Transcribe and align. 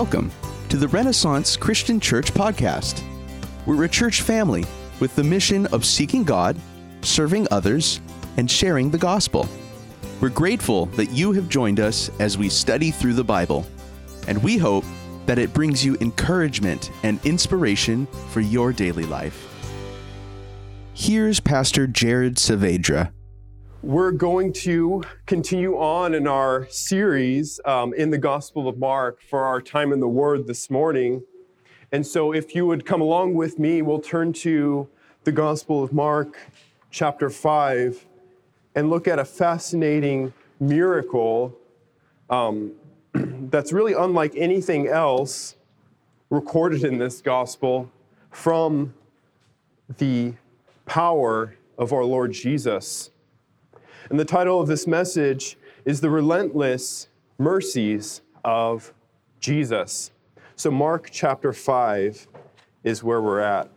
Welcome 0.00 0.32
to 0.70 0.78
the 0.78 0.88
Renaissance 0.88 1.58
Christian 1.58 2.00
Church 2.00 2.32
Podcast. 2.32 3.02
We're 3.66 3.84
a 3.84 3.88
church 3.88 4.22
family 4.22 4.64
with 4.98 5.14
the 5.14 5.22
mission 5.22 5.66
of 5.66 5.84
seeking 5.84 6.24
God, 6.24 6.58
serving 7.02 7.46
others, 7.50 8.00
and 8.38 8.50
sharing 8.50 8.88
the 8.88 8.96
gospel. 8.96 9.46
We're 10.22 10.30
grateful 10.30 10.86
that 10.86 11.10
you 11.10 11.32
have 11.32 11.50
joined 11.50 11.80
us 11.80 12.10
as 12.18 12.38
we 12.38 12.48
study 12.48 12.90
through 12.90 13.12
the 13.12 13.24
Bible, 13.24 13.66
and 14.26 14.42
we 14.42 14.56
hope 14.56 14.86
that 15.26 15.38
it 15.38 15.52
brings 15.52 15.84
you 15.84 15.98
encouragement 16.00 16.90
and 17.02 17.20
inspiration 17.26 18.06
for 18.30 18.40
your 18.40 18.72
daily 18.72 19.04
life. 19.04 19.46
Here's 20.94 21.40
Pastor 21.40 21.86
Jared 21.86 22.36
Saavedra. 22.36 23.12
We're 23.82 24.12
going 24.12 24.52
to 24.64 25.02
continue 25.24 25.78
on 25.78 26.12
in 26.12 26.26
our 26.26 26.66
series 26.68 27.60
um, 27.64 27.94
in 27.94 28.10
the 28.10 28.18
Gospel 28.18 28.68
of 28.68 28.76
Mark 28.76 29.22
for 29.22 29.46
our 29.46 29.62
time 29.62 29.94
in 29.94 30.00
the 30.00 30.08
Word 30.08 30.46
this 30.46 30.68
morning. 30.68 31.22
And 31.90 32.06
so, 32.06 32.30
if 32.30 32.54
you 32.54 32.66
would 32.66 32.84
come 32.84 33.00
along 33.00 33.36
with 33.36 33.58
me, 33.58 33.80
we'll 33.80 34.02
turn 34.02 34.34
to 34.34 34.86
the 35.24 35.32
Gospel 35.32 35.82
of 35.82 35.94
Mark, 35.94 36.36
chapter 36.90 37.30
5, 37.30 38.04
and 38.74 38.90
look 38.90 39.08
at 39.08 39.18
a 39.18 39.24
fascinating 39.24 40.34
miracle 40.60 41.56
um, 42.28 42.72
that's 43.14 43.72
really 43.72 43.94
unlike 43.94 44.34
anything 44.36 44.88
else 44.88 45.56
recorded 46.28 46.84
in 46.84 46.98
this 46.98 47.22
Gospel 47.22 47.90
from 48.30 48.92
the 49.96 50.34
power 50.84 51.56
of 51.78 51.94
our 51.94 52.04
Lord 52.04 52.32
Jesus. 52.32 53.10
And 54.10 54.18
the 54.18 54.24
title 54.24 54.60
of 54.60 54.66
this 54.66 54.88
message 54.88 55.56
is 55.84 56.00
The 56.00 56.10
Relentless 56.10 57.06
Mercies 57.38 58.22
of 58.44 58.92
Jesus. 59.38 60.10
So, 60.56 60.68
Mark 60.68 61.10
chapter 61.12 61.52
5 61.52 62.26
is 62.82 63.04
where 63.04 63.22
we're 63.22 63.38
at. 63.38 63.70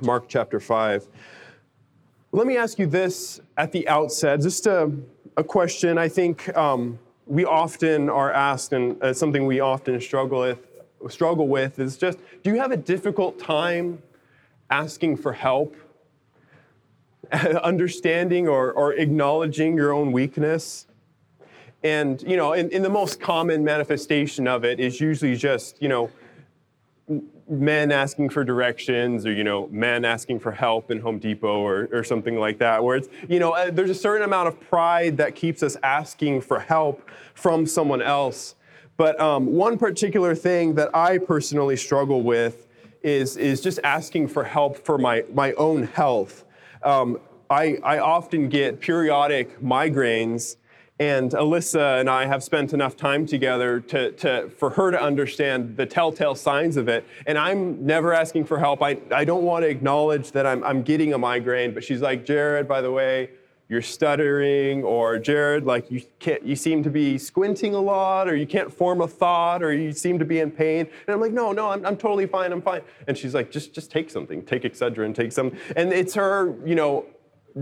Mark 0.00 0.24
chapter 0.26 0.58
5. 0.58 1.06
Let 2.32 2.46
me 2.46 2.56
ask 2.56 2.78
you 2.78 2.86
this 2.86 3.42
at 3.58 3.72
the 3.72 3.86
outset, 3.88 4.40
just 4.40 4.66
a, 4.66 4.90
a 5.36 5.44
question 5.44 5.98
I 5.98 6.08
think 6.08 6.56
um, 6.56 6.98
we 7.26 7.44
often 7.44 8.08
are 8.08 8.32
asked, 8.32 8.72
and 8.72 9.00
uh, 9.02 9.12
something 9.12 9.44
we 9.44 9.60
often 9.60 10.00
struggle 10.00 10.40
with, 10.40 10.66
struggle 11.10 11.46
with 11.46 11.78
is 11.78 11.98
just 11.98 12.18
do 12.42 12.48
you 12.50 12.56
have 12.56 12.72
a 12.72 12.76
difficult 12.78 13.38
time 13.38 14.02
asking 14.70 15.18
for 15.18 15.34
help? 15.34 15.76
understanding 17.62 18.48
or, 18.48 18.72
or 18.72 18.94
acknowledging 18.94 19.76
your 19.76 19.92
own 19.92 20.12
weakness. 20.12 20.86
And, 21.82 22.22
you 22.22 22.36
know, 22.36 22.54
in, 22.54 22.70
in 22.70 22.82
the 22.82 22.88
most 22.88 23.20
common 23.20 23.62
manifestation 23.62 24.48
of 24.48 24.64
it 24.64 24.80
is 24.80 25.00
usually 25.00 25.36
just, 25.36 25.82
you 25.82 25.88
know, 25.88 26.10
men 27.48 27.92
asking 27.92 28.30
for 28.30 28.42
directions 28.42 29.26
or 29.26 29.32
you 29.32 29.44
know 29.44 29.68
men 29.70 30.04
asking 30.04 30.38
for 30.38 30.50
help 30.50 30.90
in 30.90 30.98
home 31.00 31.18
depot 31.18 31.60
or, 31.60 31.88
or 31.92 32.02
something 32.02 32.38
like 32.38 32.58
that 32.58 32.82
where 32.82 32.96
it's 32.96 33.08
you 33.28 33.38
know 33.38 33.52
uh, 33.52 33.70
there's 33.70 33.90
a 33.90 33.94
certain 33.94 34.24
amount 34.24 34.48
of 34.48 34.58
pride 34.60 35.16
that 35.16 35.34
keeps 35.34 35.62
us 35.62 35.76
asking 35.82 36.40
for 36.40 36.58
help 36.58 37.08
from 37.34 37.66
someone 37.66 38.00
else 38.00 38.54
but 38.96 39.18
um, 39.20 39.46
one 39.46 39.76
particular 39.76 40.34
thing 40.34 40.74
that 40.74 40.88
i 40.96 41.18
personally 41.18 41.76
struggle 41.76 42.22
with 42.22 42.66
is 43.02 43.36
is 43.36 43.60
just 43.60 43.78
asking 43.84 44.26
for 44.26 44.44
help 44.44 44.78
for 44.78 44.96
my 44.96 45.22
my 45.34 45.52
own 45.54 45.82
health 45.82 46.43
um, 46.84 47.18
I, 47.50 47.78
I 47.82 47.98
often 47.98 48.48
get 48.48 48.80
periodic 48.80 49.60
migraines, 49.60 50.56
and 51.00 51.32
Alyssa 51.32 52.00
and 52.00 52.08
I 52.08 52.26
have 52.26 52.42
spent 52.42 52.72
enough 52.72 52.96
time 52.96 53.26
together 53.26 53.80
to, 53.80 54.12
to, 54.12 54.48
for 54.50 54.70
her 54.70 54.92
to 54.92 55.00
understand 55.00 55.76
the 55.76 55.86
telltale 55.86 56.36
signs 56.36 56.76
of 56.76 56.88
it. 56.88 57.04
And 57.26 57.36
I'm 57.36 57.84
never 57.84 58.12
asking 58.12 58.44
for 58.44 58.58
help. 58.58 58.80
I, 58.80 58.98
I 59.12 59.24
don't 59.24 59.42
want 59.42 59.64
to 59.64 59.68
acknowledge 59.68 60.30
that 60.32 60.46
I'm, 60.46 60.62
I'm 60.62 60.82
getting 60.82 61.12
a 61.12 61.18
migraine, 61.18 61.74
but 61.74 61.82
she's 61.82 62.00
like, 62.00 62.24
Jared, 62.24 62.68
by 62.68 62.80
the 62.80 62.92
way, 62.92 63.30
you're 63.68 63.82
stuttering, 63.82 64.82
or 64.82 65.18
Jared, 65.18 65.64
like 65.64 65.90
you 65.90 66.02
can't, 66.18 66.42
you 66.44 66.54
seem 66.54 66.82
to 66.82 66.90
be 66.90 67.16
squinting 67.16 67.74
a 67.74 67.80
lot, 67.80 68.28
or 68.28 68.36
you 68.36 68.46
can't 68.46 68.72
form 68.72 69.00
a 69.00 69.08
thought, 69.08 69.62
or 69.62 69.72
you 69.72 69.92
seem 69.92 70.18
to 70.18 70.24
be 70.24 70.40
in 70.40 70.50
pain. 70.50 70.80
And 71.06 71.14
I'm 71.14 71.20
like, 71.20 71.32
no, 71.32 71.52
no, 71.52 71.70
I'm, 71.70 71.84
I'm 71.86 71.96
totally 71.96 72.26
fine, 72.26 72.52
I'm 72.52 72.62
fine. 72.62 72.82
And 73.08 73.16
she's 73.16 73.34
like, 73.34 73.50
just, 73.50 73.72
just 73.72 73.90
take 73.90 74.10
something, 74.10 74.42
take 74.42 74.62
Excedrin, 74.62 75.14
take 75.14 75.32
some. 75.32 75.52
And 75.76 75.92
it's 75.92 76.14
her, 76.14 76.54
you 76.66 76.74
know, 76.74 77.06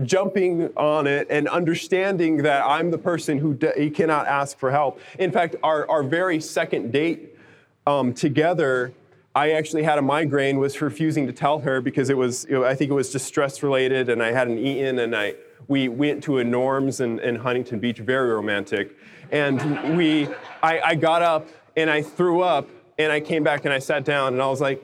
jumping 0.03 0.75
on 0.75 1.07
it 1.07 1.27
and 1.29 1.47
understanding 1.47 2.37
that 2.37 2.65
I'm 2.65 2.89
the 2.91 2.97
person 2.97 3.37
who 3.37 3.55
cannot 3.91 4.27
ask 4.27 4.57
for 4.57 4.71
help. 4.71 4.99
In 5.19 5.31
fact, 5.31 5.55
our, 5.63 5.89
our 5.89 6.03
very 6.03 6.41
second 6.41 6.91
date 6.91 7.37
um, 7.85 8.13
together, 8.13 8.91
I 9.35 9.51
actually 9.51 9.83
had 9.83 9.99
a 9.99 10.01
migraine, 10.01 10.57
was 10.57 10.81
refusing 10.81 11.27
to 11.27 11.33
tell 11.33 11.59
her 11.59 11.79
because 11.79 12.09
it 12.09 12.17
was, 12.17 12.45
you 12.49 12.55
know, 12.55 12.65
I 12.65 12.75
think 12.75 12.91
it 12.91 12.95
was 12.95 13.11
just 13.11 13.25
stress 13.25 13.61
related 13.61 14.09
and 14.09 14.21
I 14.21 14.31
hadn't 14.31 14.57
eaten 14.57 14.99
and 14.99 15.15
I, 15.15 15.35
we 15.67 15.87
went 15.87 16.23
to 16.23 16.39
a 16.39 16.43
Norms 16.43 16.99
in, 16.99 17.19
in 17.19 17.35
Huntington 17.35 17.79
Beach, 17.79 17.99
very 17.99 18.31
romantic. 18.31 18.97
And 19.31 19.97
we, 19.97 20.27
I, 20.61 20.79
I 20.81 20.95
got 20.95 21.21
up 21.21 21.47
and 21.75 21.89
I 21.89 22.01
threw 22.01 22.41
up 22.41 22.69
and 22.97 23.11
I 23.11 23.19
came 23.19 23.43
back 23.43 23.65
and 23.65 23.73
I 23.73 23.79
sat 23.79 24.05
down 24.05 24.33
and 24.33 24.41
I 24.41 24.47
was 24.47 24.61
like, 24.61 24.83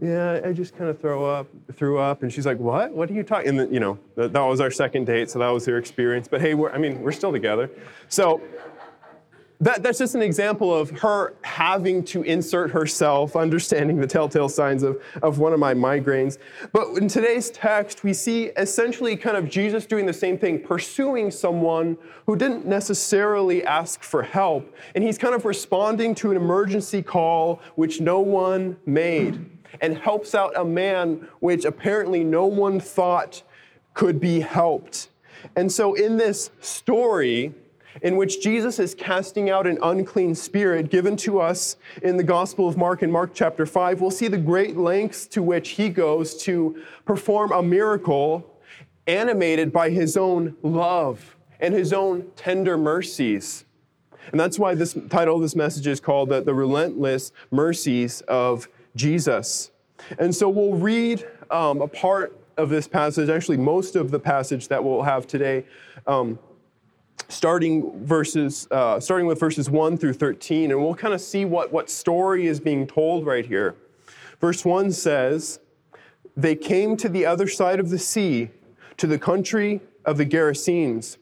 yeah, 0.00 0.40
I 0.44 0.52
just 0.52 0.76
kind 0.76 0.90
of 0.90 1.00
throw 1.00 1.24
up, 1.24 1.46
threw 1.72 1.98
up, 1.98 2.22
and 2.22 2.30
she's 2.30 2.44
like, 2.44 2.58
"What? 2.58 2.92
What 2.92 3.10
are 3.10 3.14
you 3.14 3.22
talking?" 3.22 3.58
And 3.58 3.72
you 3.72 3.80
know, 3.80 3.98
that, 4.16 4.32
that, 4.34 4.42
was 4.42 4.60
our 4.60 4.70
second 4.70 5.06
date, 5.06 5.30
so 5.30 5.38
that 5.38 5.48
was 5.48 5.64
her 5.64 5.78
experience. 5.78 6.28
But 6.28 6.42
hey, 6.42 6.52
we're, 6.52 6.70
I 6.70 6.76
mean, 6.76 7.00
we're 7.00 7.12
still 7.12 7.32
together. 7.32 7.70
So 8.08 8.42
that, 9.60 9.82
that's 9.82 9.98
just 9.98 10.14
an 10.14 10.22
example 10.22 10.74
of 10.74 10.90
her 10.90 11.34
having 11.42 12.04
to 12.04 12.22
insert 12.22 12.70
herself, 12.70 13.36
understanding 13.36 13.98
the 13.98 14.06
telltale 14.06 14.48
signs 14.48 14.82
of, 14.82 15.02
of 15.22 15.38
one 15.38 15.52
of 15.52 15.60
my 15.60 15.72
migraines. 15.72 16.38
But 16.72 16.88
in 16.98 17.08
today's 17.08 17.50
text, 17.50 18.04
we 18.04 18.12
see 18.12 18.46
essentially 18.56 19.16
kind 19.16 19.36
of 19.36 19.48
Jesus 19.48 19.86
doing 19.86 20.04
the 20.04 20.12
same 20.12 20.36
thing, 20.36 20.60
pursuing 20.60 21.30
someone 21.30 21.96
who 22.26 22.36
didn't 22.36 22.66
necessarily 22.66 23.64
ask 23.64 24.02
for 24.02 24.22
help. 24.22 24.74
And 24.94 25.02
he's 25.02 25.16
kind 25.16 25.34
of 25.34 25.46
responding 25.46 26.14
to 26.16 26.30
an 26.30 26.36
emergency 26.36 27.02
call 27.02 27.62
which 27.76 28.00
no 28.00 28.20
one 28.20 28.76
made 28.84 29.50
and 29.80 29.96
helps 29.96 30.34
out 30.34 30.52
a 30.56 30.64
man 30.64 31.28
which 31.40 31.64
apparently 31.64 32.24
no 32.24 32.46
one 32.46 32.78
thought 32.78 33.42
could 33.94 34.20
be 34.20 34.40
helped. 34.40 35.08
And 35.54 35.70
so, 35.70 35.94
in 35.94 36.16
this 36.16 36.50
story, 36.60 37.54
in 38.02 38.16
which 38.16 38.40
Jesus 38.42 38.78
is 38.78 38.94
casting 38.94 39.50
out 39.50 39.66
an 39.66 39.78
unclean 39.82 40.34
spirit 40.34 40.90
given 40.90 41.16
to 41.18 41.40
us 41.40 41.76
in 42.02 42.16
the 42.16 42.22
Gospel 42.22 42.68
of 42.68 42.76
Mark 42.76 43.02
in 43.02 43.10
Mark 43.10 43.32
chapter 43.34 43.66
5, 43.66 44.00
we'll 44.00 44.10
see 44.10 44.28
the 44.28 44.38
great 44.38 44.76
lengths 44.76 45.26
to 45.28 45.42
which 45.42 45.70
he 45.70 45.88
goes 45.88 46.36
to 46.42 46.82
perform 47.04 47.52
a 47.52 47.62
miracle 47.62 48.58
animated 49.06 49.72
by 49.72 49.90
his 49.90 50.16
own 50.16 50.56
love 50.62 51.36
and 51.60 51.74
his 51.74 51.92
own 51.92 52.30
tender 52.36 52.76
mercies. 52.76 53.64
And 54.30 54.40
that's 54.40 54.58
why 54.58 54.74
this 54.74 54.96
title 55.08 55.36
of 55.36 55.42
this 55.42 55.54
message 55.54 55.86
is 55.86 56.00
called 56.00 56.30
the, 56.30 56.54
Relentless 56.54 57.32
Mercies 57.50 58.22
of 58.22 58.68
Jesus. 58.96 59.70
And 60.18 60.34
so 60.34 60.48
we'll 60.48 60.74
read 60.74 61.26
um, 61.50 61.80
a 61.80 61.88
part 61.88 62.38
of 62.56 62.68
this 62.68 62.88
passage, 62.88 63.28
actually, 63.28 63.58
most 63.58 63.96
of 63.96 64.10
the 64.10 64.18
passage 64.18 64.68
that 64.68 64.82
we'll 64.82 65.02
have 65.02 65.26
today. 65.26 65.64
Um, 66.06 66.38
starting 67.28 68.04
verses 68.04 68.68
uh, 68.70 69.00
starting 69.00 69.26
with 69.26 69.40
verses 69.40 69.68
1 69.68 69.98
through 69.98 70.12
13 70.12 70.70
and 70.70 70.80
we'll 70.80 70.94
kind 70.94 71.14
of 71.14 71.20
see 71.20 71.44
what, 71.44 71.72
what 71.72 71.90
story 71.90 72.46
is 72.46 72.60
being 72.60 72.86
told 72.86 73.26
right 73.26 73.46
here. 73.46 73.74
Verse 74.40 74.64
1 74.64 74.92
says 74.92 75.60
they 76.36 76.54
came 76.54 76.96
to 76.96 77.08
the 77.08 77.26
other 77.26 77.48
side 77.48 77.80
of 77.80 77.90
the 77.90 77.98
sea 77.98 78.50
to 78.96 79.06
the 79.06 79.18
country 79.18 79.80
of 80.04 80.18
the 80.18 80.26
gerasenes. 80.26 81.16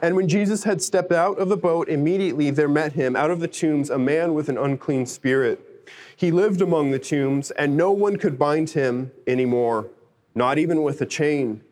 And 0.00 0.16
when 0.16 0.28
jesus 0.28 0.64
had 0.64 0.80
stepped 0.80 1.12
out 1.12 1.38
of 1.38 1.48
the 1.48 1.56
boat 1.56 1.88
immediately 1.88 2.50
there 2.50 2.68
met 2.68 2.92
him 2.92 3.16
out 3.16 3.30
of 3.30 3.40
the 3.40 3.48
tombs 3.48 3.90
a 3.90 3.98
man 3.98 4.34
with 4.34 4.48
an 4.48 4.56
unclean 4.56 5.06
spirit. 5.06 5.68
He 6.16 6.30
lived 6.30 6.60
among 6.60 6.90
the 6.90 6.98
tombs, 6.98 7.50
and 7.52 7.76
no 7.76 7.90
one 7.90 8.16
could 8.16 8.38
bind 8.38 8.70
him 8.70 9.10
anymore, 9.26 9.88
not 10.34 10.58
even 10.58 10.82
with 10.82 11.00
a 11.00 11.06
chain. 11.06 11.62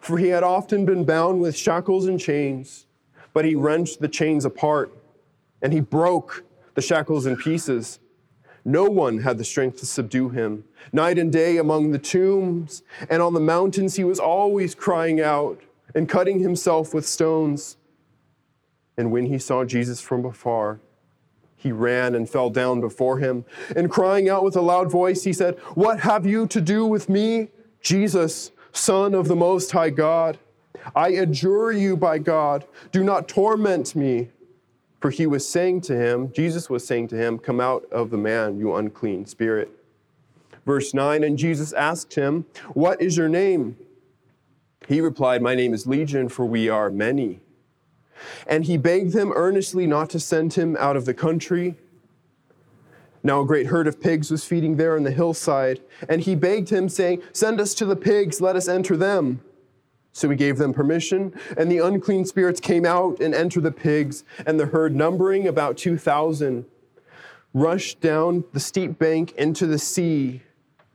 For 0.00 0.18
he 0.18 0.28
had 0.28 0.42
often 0.42 0.84
been 0.84 1.04
bound 1.04 1.40
with 1.40 1.56
shackles 1.56 2.06
and 2.06 2.20
chains, 2.20 2.83
but 3.34 3.44
he 3.44 3.54
wrenched 3.54 4.00
the 4.00 4.08
chains 4.08 4.46
apart, 4.46 4.96
and 5.60 5.72
he 5.72 5.80
broke 5.80 6.44
the 6.74 6.80
shackles 6.80 7.26
in 7.26 7.36
pieces. 7.36 7.98
No 8.64 8.84
one 8.84 9.18
had 9.18 9.36
the 9.36 9.44
strength 9.44 9.78
to 9.80 9.86
subdue 9.86 10.30
him. 10.30 10.64
Night 10.92 11.18
and 11.18 11.30
day 11.30 11.58
among 11.58 11.90
the 11.90 11.98
tombs 11.98 12.82
and 13.10 13.20
on 13.20 13.34
the 13.34 13.40
mountains, 13.40 13.96
he 13.96 14.04
was 14.04 14.18
always 14.18 14.74
crying 14.74 15.20
out 15.20 15.60
and 15.94 16.08
cutting 16.08 16.40
himself 16.40 16.94
with 16.94 17.06
stones. 17.06 17.76
And 18.96 19.12
when 19.12 19.26
he 19.26 19.38
saw 19.38 19.64
Jesus 19.64 20.00
from 20.00 20.24
afar, 20.24 20.80
he 21.56 21.72
ran 21.72 22.14
and 22.14 22.28
fell 22.28 22.50
down 22.50 22.80
before 22.80 23.18
him. 23.18 23.44
And 23.76 23.90
crying 23.90 24.28
out 24.28 24.44
with 24.44 24.56
a 24.56 24.60
loud 24.60 24.90
voice, 24.90 25.24
he 25.24 25.32
said, 25.32 25.58
What 25.74 26.00
have 26.00 26.24
you 26.24 26.46
to 26.48 26.60
do 26.60 26.86
with 26.86 27.08
me, 27.08 27.48
Jesus, 27.80 28.50
Son 28.72 29.14
of 29.14 29.28
the 29.28 29.36
Most 29.36 29.72
High 29.72 29.90
God? 29.90 30.38
I 30.94 31.10
adjure 31.10 31.72
you 31.72 31.96
by 31.96 32.18
God, 32.18 32.66
do 32.92 33.02
not 33.04 33.28
torment 33.28 33.94
me. 33.94 34.30
For 35.00 35.10
he 35.10 35.26
was 35.26 35.46
saying 35.46 35.82
to 35.82 35.96
him, 35.96 36.32
Jesus 36.32 36.70
was 36.70 36.86
saying 36.86 37.08
to 37.08 37.16
him, 37.16 37.38
Come 37.38 37.60
out 37.60 37.84
of 37.92 38.08
the 38.08 38.16
man, 38.16 38.58
you 38.58 38.74
unclean 38.74 39.26
spirit. 39.26 39.70
Verse 40.64 40.94
9 40.94 41.22
And 41.22 41.36
Jesus 41.36 41.72
asked 41.74 42.14
him, 42.14 42.46
What 42.72 43.02
is 43.02 43.16
your 43.16 43.28
name? 43.28 43.76
He 44.88 45.00
replied, 45.00 45.42
My 45.42 45.54
name 45.54 45.74
is 45.74 45.86
Legion, 45.86 46.28
for 46.28 46.46
we 46.46 46.68
are 46.68 46.90
many. 46.90 47.40
And 48.46 48.64
he 48.64 48.76
begged 48.76 49.12
them 49.12 49.32
earnestly 49.34 49.86
not 49.86 50.08
to 50.10 50.20
send 50.20 50.54
him 50.54 50.76
out 50.78 50.96
of 50.96 51.04
the 51.04 51.14
country. 51.14 51.76
Now 53.22 53.40
a 53.40 53.46
great 53.46 53.66
herd 53.66 53.86
of 53.86 54.00
pigs 54.00 54.30
was 54.30 54.44
feeding 54.44 54.76
there 54.76 54.96
on 54.96 55.02
the 55.02 55.10
hillside, 55.10 55.80
and 56.08 56.20
he 56.22 56.34
begged 56.34 56.70
him, 56.70 56.88
saying, 56.88 57.22
Send 57.32 57.60
us 57.60 57.74
to 57.74 57.84
the 57.84 57.96
pigs, 57.96 58.40
let 58.40 58.56
us 58.56 58.68
enter 58.68 58.96
them. 58.96 59.40
So 60.14 60.30
he 60.30 60.36
gave 60.36 60.58
them 60.58 60.72
permission, 60.72 61.34
and 61.58 61.68
the 61.68 61.78
unclean 61.78 62.24
spirits 62.24 62.60
came 62.60 62.86
out 62.86 63.18
and 63.18 63.34
entered 63.34 63.64
the 63.64 63.72
pigs, 63.72 64.22
and 64.46 64.60
the 64.60 64.66
herd, 64.66 64.94
numbering 64.94 65.48
about 65.48 65.76
2,000, 65.76 66.64
rushed 67.52 68.00
down 68.00 68.44
the 68.52 68.60
steep 68.60 68.96
bank 68.96 69.32
into 69.32 69.66
the 69.66 69.78
sea 69.78 70.40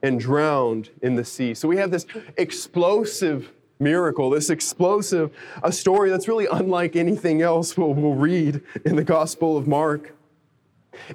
and 0.02 0.22
drowned 0.22 0.90
in 1.02 1.16
the 1.16 1.26
sea. 1.26 1.54
So 1.54 1.68
we 1.68 1.76
have 1.76 1.92
this 1.92 2.06
explosive 2.38 3.52
miracle, 3.78 4.30
this 4.30 4.50
explosive, 4.50 5.32
a 5.64 5.72
story 5.74 6.10
that's 6.10 6.30
really 6.30 6.48
unlike 6.50 6.96
anything 6.96 7.42
else 7.42 7.78
we'll, 7.78 7.94
we'll 7.94 8.16
read 8.16 8.62
in 8.86 8.96
the 8.96 9.04
Gospel 9.04 9.58
of 9.58 9.68
Mark. 9.68 10.16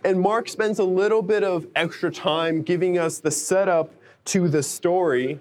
And 0.04 0.20
Mark 0.20 0.50
spends 0.50 0.78
a 0.78 0.84
little 0.84 1.22
bit 1.22 1.42
of 1.42 1.66
extra 1.74 2.10
time 2.10 2.60
giving 2.60 2.98
us 2.98 3.18
the 3.18 3.30
setup 3.30 3.94
to 4.26 4.46
the 4.48 4.62
story 4.62 5.40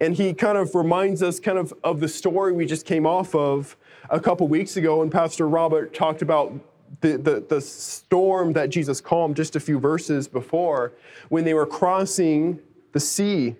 and 0.00 0.14
he 0.14 0.34
kind 0.34 0.58
of 0.58 0.74
reminds 0.74 1.22
us 1.22 1.40
kind 1.40 1.58
of 1.58 1.72
of 1.82 2.00
the 2.00 2.08
story 2.08 2.52
we 2.52 2.66
just 2.66 2.86
came 2.86 3.06
off 3.06 3.34
of 3.34 3.76
a 4.10 4.20
couple 4.20 4.46
weeks 4.48 4.76
ago 4.76 4.98
when 4.98 5.10
Pastor 5.10 5.48
Robert 5.48 5.94
talked 5.94 6.22
about 6.22 6.52
the, 7.00 7.16
the, 7.16 7.44
the 7.48 7.60
storm 7.60 8.52
that 8.52 8.70
Jesus 8.70 9.00
calmed 9.00 9.36
just 9.36 9.56
a 9.56 9.60
few 9.60 9.78
verses 9.78 10.28
before 10.28 10.92
when 11.28 11.44
they 11.44 11.54
were 11.54 11.66
crossing 11.66 12.60
the 12.92 13.00
sea. 13.00 13.56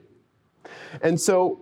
And 1.03 1.21
so 1.21 1.61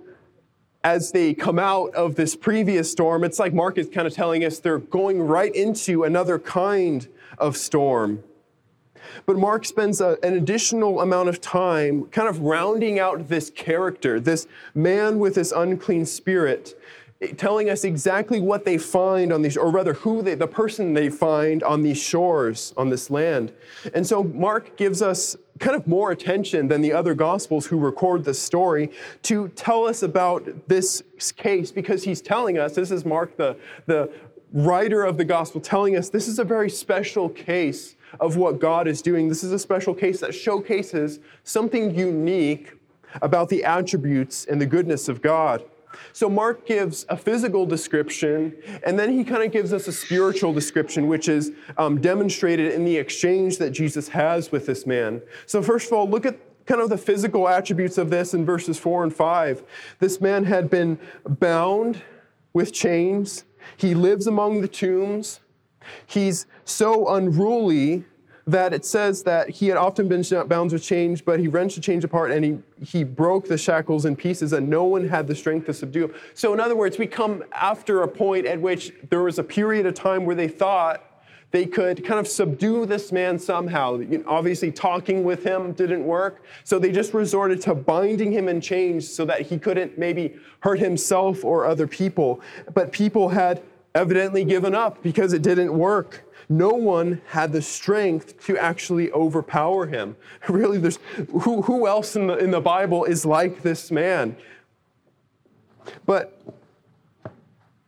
as 0.84 1.12
they 1.12 1.32
come 1.32 1.58
out 1.58 1.94
of 1.94 2.16
this 2.16 2.34
previous 2.34 2.90
storm, 2.90 3.24
it's 3.24 3.38
like 3.38 3.54
Mark 3.54 3.78
is 3.78 3.88
kind 3.88 4.06
of 4.06 4.12
telling 4.12 4.44
us 4.44 4.58
they're 4.58 4.78
going 4.78 5.20
right 5.20 5.54
into 5.54 6.04
another 6.04 6.38
kind 6.38 7.08
of 7.38 7.56
storm. 7.56 8.22
But 9.26 9.36
Mark 9.36 9.64
spends 9.64 10.00
a, 10.00 10.18
an 10.22 10.34
additional 10.34 11.00
amount 11.00 11.28
of 11.28 11.40
time 11.40 12.06
kind 12.06 12.28
of 12.28 12.40
rounding 12.40 12.98
out 12.98 13.28
this 13.28 13.50
character, 13.50 14.20
this 14.20 14.46
man 14.74 15.18
with 15.18 15.34
this 15.34 15.52
unclean 15.52 16.06
spirit, 16.06 16.78
telling 17.36 17.70
us 17.70 17.84
exactly 17.84 18.40
what 18.40 18.64
they 18.64 18.78
find 18.78 19.32
on 19.32 19.42
these, 19.42 19.56
or 19.56 19.70
rather, 19.70 19.94
who 19.94 20.22
they, 20.22 20.34
the 20.34 20.46
person 20.46 20.94
they 20.94 21.08
find 21.08 21.62
on 21.62 21.82
these 21.82 22.02
shores, 22.02 22.74
on 22.76 22.88
this 22.88 23.10
land. 23.10 23.52
And 23.94 24.06
so 24.06 24.24
Mark 24.24 24.76
gives 24.76 25.02
us 25.02 25.36
kind 25.58 25.76
of 25.76 25.86
more 25.86 26.10
attention 26.10 26.68
than 26.68 26.80
the 26.80 26.92
other 26.92 27.14
gospels 27.14 27.66
who 27.66 27.78
record 27.78 28.24
the 28.24 28.34
story 28.34 28.90
to 29.22 29.48
tell 29.50 29.86
us 29.86 30.02
about 30.02 30.68
this 30.68 31.02
case 31.36 31.70
because 31.70 32.02
he's 32.02 32.20
telling 32.20 32.58
us 32.58 32.74
this 32.74 32.90
is 32.90 33.04
Mark, 33.04 33.36
the, 33.36 33.56
the 33.86 34.10
writer 34.52 35.04
of 35.04 35.16
the 35.16 35.24
gospel, 35.24 35.60
telling 35.60 35.96
us 35.96 36.08
this 36.08 36.26
is 36.26 36.38
a 36.38 36.44
very 36.44 36.68
special 36.68 37.28
case 37.28 37.94
of 38.20 38.36
what 38.36 38.60
God 38.60 38.86
is 38.86 39.02
doing. 39.02 39.28
This 39.28 39.44
is 39.44 39.52
a 39.52 39.58
special 39.58 39.94
case 39.94 40.20
that 40.20 40.34
showcases 40.34 41.20
something 41.44 41.94
unique 41.94 42.72
about 43.20 43.48
the 43.48 43.64
attributes 43.64 44.44
and 44.46 44.60
the 44.60 44.66
goodness 44.66 45.08
of 45.08 45.20
God. 45.20 45.62
So, 46.14 46.28
Mark 46.28 46.66
gives 46.66 47.04
a 47.10 47.16
physical 47.16 47.66
description, 47.66 48.56
and 48.84 48.98
then 48.98 49.12
he 49.12 49.24
kind 49.24 49.42
of 49.42 49.52
gives 49.52 49.72
us 49.72 49.88
a 49.88 49.92
spiritual 49.92 50.52
description, 50.52 51.06
which 51.06 51.28
is 51.28 51.52
um, 51.76 52.00
demonstrated 52.00 52.72
in 52.72 52.84
the 52.84 52.96
exchange 52.96 53.58
that 53.58 53.70
Jesus 53.70 54.08
has 54.08 54.50
with 54.50 54.64
this 54.64 54.86
man. 54.86 55.20
So, 55.46 55.62
first 55.62 55.88
of 55.88 55.92
all, 55.92 56.08
look 56.08 56.24
at 56.24 56.38
kind 56.66 56.80
of 56.80 56.88
the 56.88 56.98
physical 56.98 57.48
attributes 57.48 57.98
of 57.98 58.10
this 58.10 58.34
in 58.34 58.44
verses 58.44 58.78
four 58.78 59.02
and 59.02 59.14
five. 59.14 59.62
This 59.98 60.20
man 60.20 60.44
had 60.44 60.70
been 60.70 60.98
bound 61.26 62.02
with 62.52 62.72
chains, 62.72 63.44
he 63.76 63.94
lives 63.94 64.26
among 64.26 64.60
the 64.60 64.68
tombs. 64.68 65.40
He's 66.06 66.46
so 66.64 67.14
unruly 67.14 68.04
that 68.46 68.72
it 68.72 68.84
says 68.84 69.22
that 69.22 69.48
he 69.48 69.68
had 69.68 69.76
often 69.76 70.08
been 70.08 70.24
bound 70.48 70.72
with 70.72 70.82
chains, 70.82 71.20
but 71.20 71.38
he 71.38 71.46
wrenched 71.48 71.76
the 71.76 71.82
chains 71.82 72.04
apart 72.04 72.30
and 72.32 72.44
he, 72.44 72.58
he 72.84 73.04
broke 73.04 73.46
the 73.46 73.56
shackles 73.56 74.04
in 74.04 74.16
pieces, 74.16 74.52
and 74.52 74.68
no 74.68 74.84
one 74.84 75.08
had 75.08 75.28
the 75.28 75.34
strength 75.34 75.66
to 75.66 75.74
subdue 75.74 76.06
him. 76.06 76.14
So, 76.34 76.52
in 76.52 76.60
other 76.60 76.76
words, 76.76 76.98
we 76.98 77.06
come 77.06 77.44
after 77.52 78.02
a 78.02 78.08
point 78.08 78.46
at 78.46 78.60
which 78.60 78.92
there 79.10 79.22
was 79.22 79.38
a 79.38 79.44
period 79.44 79.86
of 79.86 79.94
time 79.94 80.24
where 80.24 80.34
they 80.34 80.48
thought 80.48 81.04
they 81.52 81.66
could 81.66 82.04
kind 82.04 82.18
of 82.18 82.26
subdue 82.26 82.86
this 82.86 83.12
man 83.12 83.38
somehow. 83.38 83.98
You 83.98 84.18
know, 84.18 84.24
obviously, 84.26 84.72
talking 84.72 85.22
with 85.22 85.44
him 85.44 85.72
didn't 85.72 86.04
work, 86.04 86.44
so 86.64 86.78
they 86.78 86.90
just 86.90 87.14
resorted 87.14 87.60
to 87.62 87.74
binding 87.74 88.32
him 88.32 88.48
in 88.48 88.60
chains 88.60 89.08
so 89.08 89.24
that 89.26 89.42
he 89.42 89.58
couldn't 89.58 89.98
maybe 89.98 90.34
hurt 90.60 90.80
himself 90.80 91.44
or 91.44 91.66
other 91.66 91.86
people. 91.86 92.40
But 92.74 92.90
people 92.90 93.28
had 93.28 93.62
evidently 93.94 94.44
given 94.44 94.74
up 94.74 95.02
because 95.02 95.32
it 95.32 95.42
didn't 95.42 95.76
work. 95.76 96.24
No 96.48 96.70
one 96.70 97.20
had 97.28 97.52
the 97.52 97.62
strength 97.62 98.44
to 98.46 98.58
actually 98.58 99.10
overpower 99.12 99.86
him. 99.86 100.16
Really, 100.48 100.78
there's 100.78 100.98
who, 101.42 101.62
who 101.62 101.86
else 101.86 102.16
in 102.16 102.26
the, 102.26 102.36
in 102.36 102.50
the 102.50 102.60
Bible 102.60 103.04
is 103.04 103.24
like 103.24 103.62
this 103.62 103.90
man? 103.90 104.36
But 106.04 106.38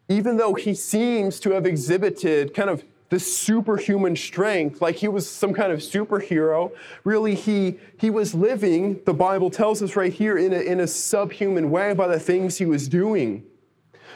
even 0.09 0.37
though 0.37 0.55
he 0.55 0.75
seems 0.75 1.41
to 1.41 1.51
have 1.51 1.67
exhibited 1.67 2.55
kind 2.55 2.71
of 2.71 2.85
this 3.11 3.37
superhuman 3.37 4.17
strength, 4.17 4.81
like 4.81 4.97
he 4.97 5.09
was 5.09 5.29
some 5.29 5.53
kind 5.53 5.73
of 5.73 5.81
superhero, 5.81 6.73
really 7.05 7.35
he, 7.35 7.79
he 7.99 8.11
was 8.11 8.35
living, 8.35 9.01
the 9.05 9.15
Bible 9.15 9.51
tells 9.51 9.83
us 9.83 9.95
right 9.95 10.13
here, 10.13 10.39
in 10.39 10.53
a, 10.53 10.61
in 10.61 10.81
a 10.81 10.87
subhuman 10.87 11.71
way 11.71 11.93
by 11.95 12.09
the 12.09 12.19
things 12.19 12.59
he 12.59 12.67
was 12.67 12.89
doing. 12.89 13.45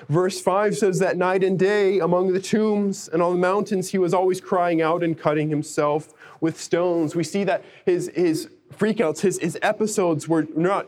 Verse 0.09 0.41
5 0.41 0.77
says 0.77 0.99
that 0.99 1.17
night 1.17 1.43
and 1.45 1.59
day 1.59 1.99
among 1.99 2.33
the 2.33 2.41
tombs 2.41 3.09
and 3.09 3.23
on 3.23 3.33
the 3.33 3.39
mountains, 3.39 3.91
he 3.91 3.99
was 3.99 4.15
always 4.15 4.41
crying 4.41 4.81
out 4.83 5.03
and 5.03 5.19
cutting 5.19 5.49
himself 5.49 6.15
with 6.41 6.61
stones. 6.61 7.15
We 7.15 7.25
see 7.25 7.45
that 7.45 7.65
his, 7.85 8.11
his 8.15 8.49
freakouts, 8.73 9.21
his, 9.21 9.39
his 9.39 9.59
episodes 9.63 10.29
were 10.29 10.47
not 10.55 10.87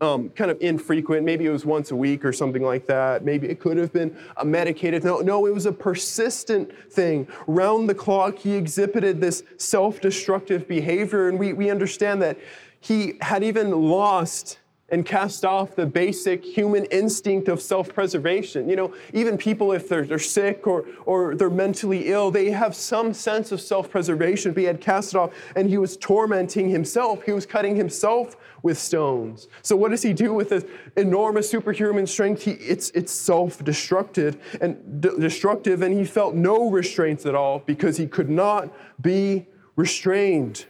um, 0.00 0.30
kind 0.30 0.50
of 0.50 0.60
infrequent. 0.60 1.24
Maybe 1.24 1.46
it 1.46 1.50
was 1.50 1.64
once 1.64 1.90
a 1.90 1.96
week 1.96 2.24
or 2.24 2.32
something 2.32 2.62
like 2.62 2.86
that. 2.86 3.24
Maybe 3.24 3.48
it 3.48 3.60
could 3.60 3.76
have 3.76 3.92
been 3.92 4.16
a 4.36 4.44
medicated. 4.44 5.04
No, 5.04 5.18
no, 5.18 5.46
it 5.46 5.54
was 5.54 5.66
a 5.66 5.72
persistent 5.72 6.72
thing. 6.92 7.28
Round 7.46 7.88
the 7.88 7.94
clock, 7.94 8.38
he 8.38 8.54
exhibited 8.54 9.20
this 9.20 9.42
self 9.56 10.00
destructive 10.00 10.66
behavior. 10.66 11.28
And 11.28 11.38
we, 11.38 11.52
we 11.52 11.70
understand 11.70 12.22
that 12.22 12.38
he 12.80 13.14
had 13.20 13.42
even 13.42 13.70
lost 13.70 14.58
and 14.90 15.04
cast 15.04 15.44
off 15.44 15.74
the 15.74 15.84
basic 15.84 16.42
human 16.42 16.84
instinct 16.86 17.48
of 17.48 17.60
self 17.60 17.92
preservation. 17.92 18.68
You 18.68 18.76
know, 18.76 18.94
even 19.12 19.36
people, 19.36 19.72
if 19.72 19.88
they're, 19.88 20.04
they're 20.04 20.18
sick 20.18 20.66
or, 20.66 20.86
or 21.04 21.34
they're 21.34 21.50
mentally 21.50 22.08
ill, 22.08 22.30
they 22.30 22.50
have 22.50 22.74
some 22.74 23.12
sense 23.12 23.52
of 23.52 23.60
self 23.60 23.90
preservation. 23.90 24.52
But 24.52 24.60
he 24.60 24.66
had 24.66 24.80
cast 24.80 25.14
it 25.14 25.18
off 25.18 25.32
and 25.56 25.68
he 25.68 25.78
was 25.78 25.96
tormenting 25.96 26.70
himself. 26.70 27.22
He 27.22 27.32
was 27.32 27.44
cutting 27.44 27.76
himself 27.76 28.36
with 28.62 28.78
stones. 28.78 29.48
So, 29.62 29.76
what 29.76 29.90
does 29.90 30.02
he 30.02 30.12
do 30.12 30.32
with 30.32 30.48
this 30.50 30.64
enormous 30.96 31.48
superhuman 31.48 32.06
strength? 32.06 32.42
He, 32.42 32.52
it's 32.52 32.90
it's 32.90 33.12
self 33.12 33.62
destructive 33.62 34.38
and 34.60 35.00
d- 35.00 35.10
destructive, 35.18 35.82
and 35.82 35.96
he 35.96 36.04
felt 36.04 36.34
no 36.34 36.70
restraints 36.70 37.26
at 37.26 37.34
all 37.34 37.60
because 37.60 37.96
he 37.96 38.06
could 38.06 38.30
not 38.30 38.72
be 39.00 39.46
restrained. 39.76 40.64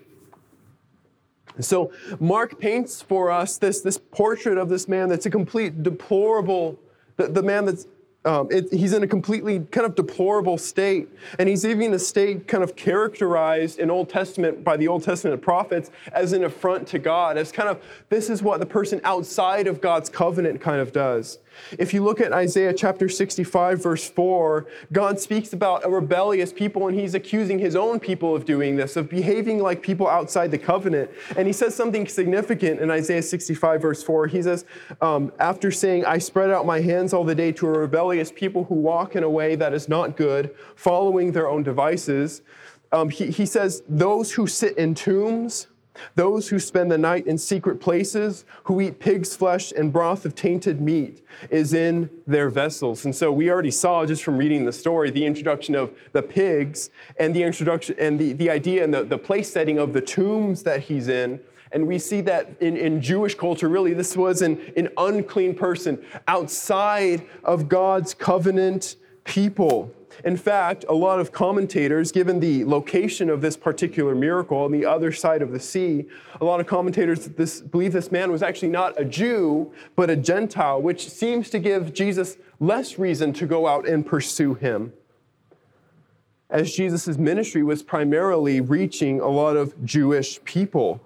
So 1.60 1.92
Mark 2.20 2.58
paints 2.58 3.02
for 3.02 3.30
us 3.30 3.58
this, 3.58 3.80
this 3.80 3.98
portrait 3.98 4.58
of 4.58 4.68
this 4.68 4.88
man 4.88 5.08
that's 5.08 5.26
a 5.26 5.30
complete 5.30 5.82
deplorable, 5.82 6.78
the, 7.16 7.28
the 7.28 7.42
man 7.42 7.64
that's 7.64 7.86
um, 8.24 8.48
it, 8.50 8.70
he's 8.72 8.92
in 8.92 9.02
a 9.02 9.06
completely 9.06 9.60
kind 9.70 9.86
of 9.86 9.94
deplorable 9.94 10.58
state. 10.58 11.08
And 11.38 11.48
he's 11.48 11.64
even 11.64 11.94
a 11.94 11.98
state 11.98 12.46
kind 12.46 12.62
of 12.62 12.76
characterized 12.76 13.78
in 13.78 13.90
Old 13.90 14.10
Testament 14.10 14.64
by 14.64 14.76
the 14.76 14.88
Old 14.88 15.02
Testament 15.02 15.40
prophets 15.40 15.90
as 16.12 16.32
an 16.32 16.44
affront 16.44 16.86
to 16.88 16.98
God, 16.98 17.38
as 17.38 17.52
kind 17.52 17.68
of 17.68 17.82
this 18.08 18.28
is 18.28 18.42
what 18.42 18.60
the 18.60 18.66
person 18.66 19.00
outside 19.04 19.66
of 19.66 19.80
God's 19.80 20.10
covenant 20.10 20.60
kind 20.60 20.80
of 20.80 20.92
does. 20.92 21.38
If 21.78 21.92
you 21.94 22.02
look 22.02 22.20
at 22.20 22.32
Isaiah 22.32 22.72
chapter 22.72 23.08
65, 23.08 23.82
verse 23.82 24.08
4, 24.08 24.66
God 24.92 25.20
speaks 25.20 25.52
about 25.52 25.84
a 25.84 25.88
rebellious 25.88 26.52
people, 26.52 26.88
and 26.88 26.98
he's 26.98 27.14
accusing 27.14 27.58
his 27.58 27.76
own 27.76 28.00
people 28.00 28.34
of 28.34 28.44
doing 28.44 28.76
this, 28.76 28.96
of 28.96 29.08
behaving 29.08 29.62
like 29.62 29.82
people 29.82 30.08
outside 30.08 30.50
the 30.50 30.58
covenant. 30.58 31.10
And 31.36 31.46
he 31.46 31.52
says 31.52 31.74
something 31.74 32.06
significant 32.06 32.80
in 32.80 32.90
Isaiah 32.90 33.22
65, 33.22 33.82
verse 33.82 34.02
4. 34.02 34.26
He 34.28 34.42
says, 34.42 34.64
um, 35.00 35.32
After 35.38 35.70
saying, 35.70 36.04
I 36.04 36.18
spread 36.18 36.50
out 36.50 36.66
my 36.66 36.80
hands 36.80 37.12
all 37.12 37.24
the 37.24 37.34
day 37.34 37.52
to 37.52 37.66
a 37.66 37.78
rebellious 37.78 38.32
people 38.32 38.64
who 38.64 38.74
walk 38.74 39.16
in 39.16 39.22
a 39.22 39.30
way 39.30 39.56
that 39.56 39.74
is 39.74 39.88
not 39.88 40.16
good, 40.16 40.54
following 40.76 41.32
their 41.32 41.48
own 41.48 41.62
devices, 41.62 42.42
um, 42.92 43.10
he, 43.10 43.26
he 43.26 43.46
says, 43.46 43.82
Those 43.88 44.32
who 44.32 44.46
sit 44.46 44.76
in 44.78 44.94
tombs, 44.94 45.66
Those 46.14 46.48
who 46.48 46.58
spend 46.58 46.90
the 46.90 46.98
night 46.98 47.26
in 47.26 47.38
secret 47.38 47.80
places, 47.80 48.44
who 48.64 48.80
eat 48.80 48.98
pig's 48.98 49.34
flesh 49.36 49.72
and 49.72 49.92
broth 49.92 50.24
of 50.24 50.34
tainted 50.34 50.80
meat, 50.80 51.24
is 51.50 51.74
in 51.74 52.10
their 52.26 52.50
vessels. 52.50 53.04
And 53.04 53.14
so 53.14 53.30
we 53.32 53.50
already 53.50 53.70
saw 53.70 54.04
just 54.06 54.22
from 54.22 54.36
reading 54.36 54.64
the 54.64 54.72
story 54.72 55.10
the 55.10 55.24
introduction 55.24 55.74
of 55.74 55.92
the 56.12 56.22
pigs 56.22 56.90
and 57.18 57.34
the 57.34 57.42
introduction 57.42 57.96
and 57.98 58.18
the, 58.18 58.32
the 58.32 58.50
idea 58.50 58.84
and 58.84 58.92
the, 58.92 59.04
the 59.04 59.18
place 59.18 59.52
setting 59.52 59.78
of 59.78 59.92
the 59.92 60.00
tombs 60.00 60.62
that 60.64 60.82
he's 60.82 61.08
in. 61.08 61.40
And 61.72 61.86
we 61.86 61.98
see 61.98 62.22
that 62.22 62.50
in, 62.60 62.76
in 62.76 63.00
Jewish 63.00 63.34
culture, 63.34 63.68
really, 63.68 63.92
this 63.92 64.16
was 64.16 64.42
an, 64.42 64.72
an 64.76 64.88
unclean 64.96 65.54
person 65.54 66.02
outside 66.26 67.26
of 67.44 67.68
God's 67.68 68.14
covenant 68.14 68.96
people. 69.24 69.92
In 70.24 70.36
fact, 70.36 70.84
a 70.88 70.94
lot 70.94 71.20
of 71.20 71.30
commentators, 71.30 72.10
given 72.10 72.40
the 72.40 72.64
location 72.64 73.30
of 73.30 73.40
this 73.40 73.56
particular 73.56 74.14
miracle 74.14 74.58
on 74.58 74.72
the 74.72 74.84
other 74.84 75.12
side 75.12 75.42
of 75.42 75.52
the 75.52 75.60
sea, 75.60 76.06
a 76.40 76.44
lot 76.44 76.60
of 76.60 76.66
commentators 76.66 77.26
this, 77.26 77.60
believe 77.60 77.92
this 77.92 78.10
man 78.10 78.32
was 78.32 78.42
actually 78.42 78.68
not 78.68 79.00
a 79.00 79.04
Jew, 79.04 79.72
but 79.94 80.10
a 80.10 80.16
Gentile, 80.16 80.82
which 80.82 81.08
seems 81.08 81.50
to 81.50 81.58
give 81.58 81.94
Jesus 81.94 82.36
less 82.58 82.98
reason 82.98 83.32
to 83.34 83.46
go 83.46 83.68
out 83.68 83.86
and 83.86 84.04
pursue 84.04 84.54
him. 84.54 84.92
As 86.50 86.72
Jesus' 86.72 87.18
ministry 87.18 87.62
was 87.62 87.82
primarily 87.82 88.60
reaching 88.60 89.20
a 89.20 89.28
lot 89.28 89.56
of 89.56 89.84
Jewish 89.84 90.42
people. 90.44 91.00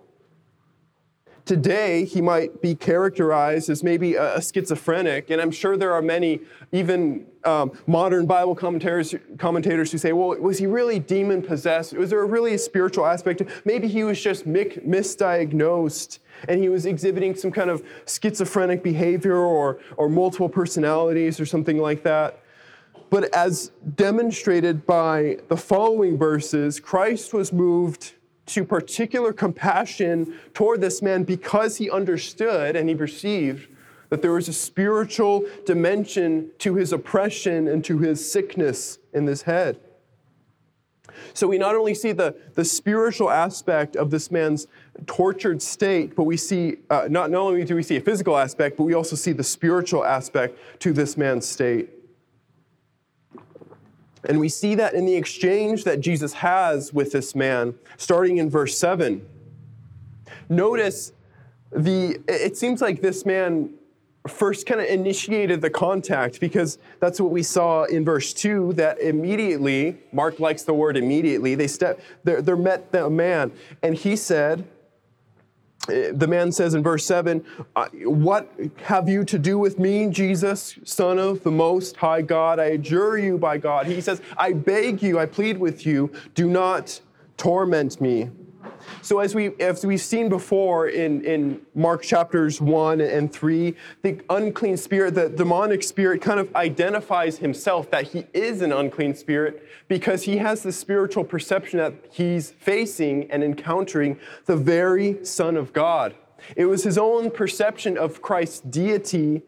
Today, 1.45 2.05
he 2.05 2.21
might 2.21 2.63
be 2.63 2.77
characterized 2.77 3.69
as 3.69 3.83
maybe 3.83 4.15
a, 4.15 4.41
schizophrenic, 4.41 5.29
and 5.29 5.41
I'm 5.41 5.51
sure 5.51 5.77
there 5.77 5.93
are 5.93 6.01
many, 6.01 6.41
even 6.71 7.27
um, 7.43 7.73
modern 7.89 8.27
Bible 8.27 8.55
commentators, 8.55 9.13
commentators 9.39 9.91
who 9.91 9.99
say, 9.99 10.13
well, 10.13 10.39
was 10.41 10.59
he 10.59 10.67
really 10.67 11.01
demon 11.01 11.43
possessed? 11.43 11.95
Was 11.95 12.11
there 12.11 12.25
really 12.27 12.55
a 12.55 12.59
spiritual 12.59 13.07
aspect? 13.07 13.43
Maybe 13.65 13.89
he 13.89 14.05
was 14.05 14.23
just 14.23 14.47
misdiagnosed 14.47 16.21
and 16.49 16.61
he 16.61 16.69
was 16.69 16.87
exhibiting 16.87 17.35
some 17.35 17.51
kind 17.51 17.71
of 17.71 17.85
schizophrenic 18.07 18.85
behavior 18.85 19.37
or, 19.37 19.81
or 19.97 20.09
multiple 20.09 20.49
personalities 20.49 21.41
or 21.41 21.47
something 21.47 21.79
like 21.79 22.05
that. 22.05 22.41
But 23.11 23.35
as 23.35 23.73
demonstrated 23.97 24.87
by 24.87 25.39
the 25.49 25.57
following 25.57 26.17
verses, 26.17 26.79
Christ 26.81 27.35
was 27.35 27.53
moved 27.53 28.15
to 28.55 28.65
particular 28.65 29.33
compassion 29.33 30.35
toward 30.55 30.81
this 30.81 31.03
man 31.03 31.25
because 31.25 31.77
he 31.77 31.91
understood 31.91 32.77
and 32.77 32.89
he 32.89 32.95
perceived 32.95 33.69
that 34.11 34.21
there 34.21 34.33
was 34.33 34.49
a 34.49 34.53
spiritual 34.53 35.43
dimension 35.65 36.51
to 36.59 36.75
his 36.75 36.93
oppression 36.93 37.67
and 37.67 37.85
to 37.85 37.99
his 37.99 38.31
sickness 38.31 38.99
in 39.15 39.25
this 39.25 39.43
head. 39.43 39.81
So 41.35 41.49
we 41.49 41.59
not 41.59 41.75
only 41.75 41.95
see 41.95 42.13
the, 42.13 42.35
the 42.55 42.65
spiritual 42.65 43.31
aspect 43.31 43.97
of 43.97 44.11
this 44.11 44.31
man's 44.31 44.67
tortured 45.07 45.63
state, 45.63 46.15
but 46.15 46.25
we 46.25 46.37
see, 46.37 46.77
uh, 46.91 47.07
not, 47.09 47.31
not 47.31 47.41
only 47.41 47.65
do 47.65 47.75
we 47.75 47.83
see 47.83 47.97
a 47.97 48.01
physical 48.01 48.37
aspect, 48.37 48.77
but 48.77 48.85
we 48.85 48.95
also 48.95 49.17
see 49.17 49.33
the 49.33 49.45
spiritual 49.45 50.05
aspect 50.05 50.59
to 50.81 50.93
this 50.93 51.17
man's 51.17 51.47
state. 51.47 51.89
And 54.29 54.39
we 54.39 54.49
see 54.49 54.75
that 54.77 54.95
in 54.95 55.05
the 55.05 55.15
exchange 55.15 55.85
that 55.85 56.01
Jesus 56.01 56.33
has 56.35 56.93
with 56.93 57.13
this 57.13 57.35
man, 57.35 57.75
starting 57.97 58.39
in 58.39 58.49
verse 58.49 58.79
7. 58.79 59.27
Notice 60.49 61.13
the, 61.71 62.21
it 62.29 62.57
seems 62.57 62.81
like 62.81 63.01
this 63.01 63.25
man 63.27 63.75
first 64.29 64.67
kind 64.67 64.81
of 64.81 64.87
initiated 64.87 65.61
the 65.61 65.71
contact 65.71 66.39
because 66.39 66.79
that's 67.01 67.21
what 67.21 67.33
we 67.33 67.43
saw 67.43 67.85
in 67.85 68.05
verse 68.05 68.33
2 68.33 68.73
that 68.75 69.01
immediately 69.01 69.99
mark 70.13 70.39
likes 70.39 70.63
the 70.63 70.73
word 70.73 70.97
immediately 70.97 71.57
they 71.57 71.67
step 71.67 71.99
they're, 72.23 72.41
they're 72.41 72.55
met 72.55 72.93
the 72.93 73.11
man 73.11 73.51
and 73.83 73.97
he 73.97 74.15
said 74.15 74.65
the 75.87 76.27
man 76.29 76.53
says 76.53 76.75
in 76.75 76.83
verse 76.83 77.05
7, 77.05 77.45
What 78.05 78.53
have 78.83 79.09
you 79.09 79.25
to 79.25 79.39
do 79.39 79.59
with 79.59 79.79
me, 79.79 80.09
Jesus, 80.09 80.79
Son 80.85 81.19
of 81.19 81.43
the 81.43 81.51
Most 81.51 81.97
High 81.97 82.23
God? 82.23 82.61
I 82.61 82.67
adjure 82.67 83.19
you 83.19 83.37
by 83.37 83.59
God. 83.59 83.87
He 83.87 84.01
says, 84.01 84.23
I 84.37 84.53
beg 84.53 85.03
you, 85.03 85.19
I 85.19 85.27
plead 85.27 85.59
with 85.59 85.85
you, 85.85 86.13
do 86.35 86.49
not 86.49 87.01
torment 87.37 88.01
me. 88.01 88.31
So 89.01 89.19
as 89.19 89.35
we 89.35 89.53
as 89.61 89.85
we've 89.85 90.01
seen 90.01 90.29
before 90.29 90.89
in, 90.89 91.25
in 91.25 91.61
Mark 91.75 92.03
chapters 92.03 92.61
one 92.61 93.01
and 93.01 93.33
three, 93.33 93.77
the 94.03 94.21
unclean 94.31 94.77
spirit, 94.77 95.15
the 95.15 95.29
demonic 95.29 95.83
spirit 95.83 96.21
kind 96.23 96.41
of 96.41 96.55
identifies 96.55 97.39
himself 97.39 97.91
that 97.91 98.09
he 98.09 98.27
is 98.33 98.63
an 98.63 98.73
unclean 98.73 99.15
spirit 99.15 99.67
because 99.89 100.25
he 100.25 100.37
has 100.39 100.63
the 100.63 100.73
spiritual 100.73 101.25
perception 101.25 101.79
that 101.79 101.95
he's 102.11 102.51
facing 102.51 103.31
and 103.31 103.43
encountering 103.43 104.19
the 104.47 104.57
very 104.57 105.25
Son 105.25 105.57
of 105.57 105.73
God. 105.73 106.15
It 106.57 106.67
was 106.67 106.85
his 106.85 106.99
own 106.99 107.31
perception 107.31 107.97
of 107.97 108.23
Christ's 108.23 108.61
deity 108.61 109.43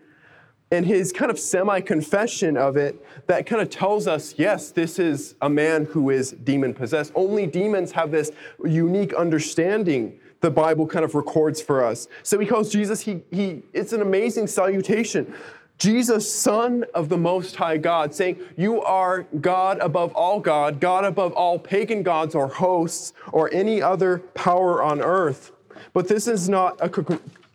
and 0.71 0.87
his 0.87 1.13
kind 1.13 1.31
of 1.31 1.39
semi 1.39 1.81
confession 1.81 2.57
of 2.57 2.77
it 2.77 3.05
that 3.27 3.47
kind 3.47 3.63
of 3.63 3.71
tells 3.71 4.07
us 4.07 4.35
yes, 4.39 4.71
this 4.71 4.99
is 4.99 5.35
a 5.41 5.49
man 5.49 5.85
who 5.87 6.11
is 6.11 6.33
demon 6.33 6.75
possessed. 6.75 7.13
Only 7.15 7.47
demons 7.47 7.93
have 7.93 8.11
this 8.11 8.31
unique 8.65 9.15
understanding 9.15 10.19
the 10.41 10.51
Bible 10.51 10.87
kind 10.87 11.05
of 11.07 11.15
records 11.15 11.63
for 11.63 11.83
us. 11.83 12.07
So 12.23 12.39
he 12.39 12.47
calls 12.47 12.71
Jesus, 12.71 13.01
he, 13.01 13.23
he, 13.31 13.63
it's 13.73 13.95
an 13.95 14.03
amazing 14.03 14.47
salutation. 14.47 15.35
Jesus, 15.79 16.31
Son 16.33 16.85
of 16.95 17.09
the 17.09 17.17
Most 17.17 17.57
High 17.57 17.79
God, 17.79 18.15
saying, 18.15 18.39
You 18.57 18.83
are 18.83 19.23
God 19.41 19.79
above 19.79 20.13
all 20.13 20.41
God, 20.41 20.81
God 20.81 21.05
above 21.05 21.33
all 21.33 21.59
pagan 21.59 22.03
gods 22.03 22.35
or 22.35 22.47
hosts 22.47 23.13
or 23.33 23.53
any 23.53 23.83
other 23.83 24.19
power 24.35 24.83
on 24.83 25.01
earth. 25.01 25.53
But 25.95 26.09
this 26.09 26.29
is 26.29 26.49
not 26.49 26.77
a 26.81 26.89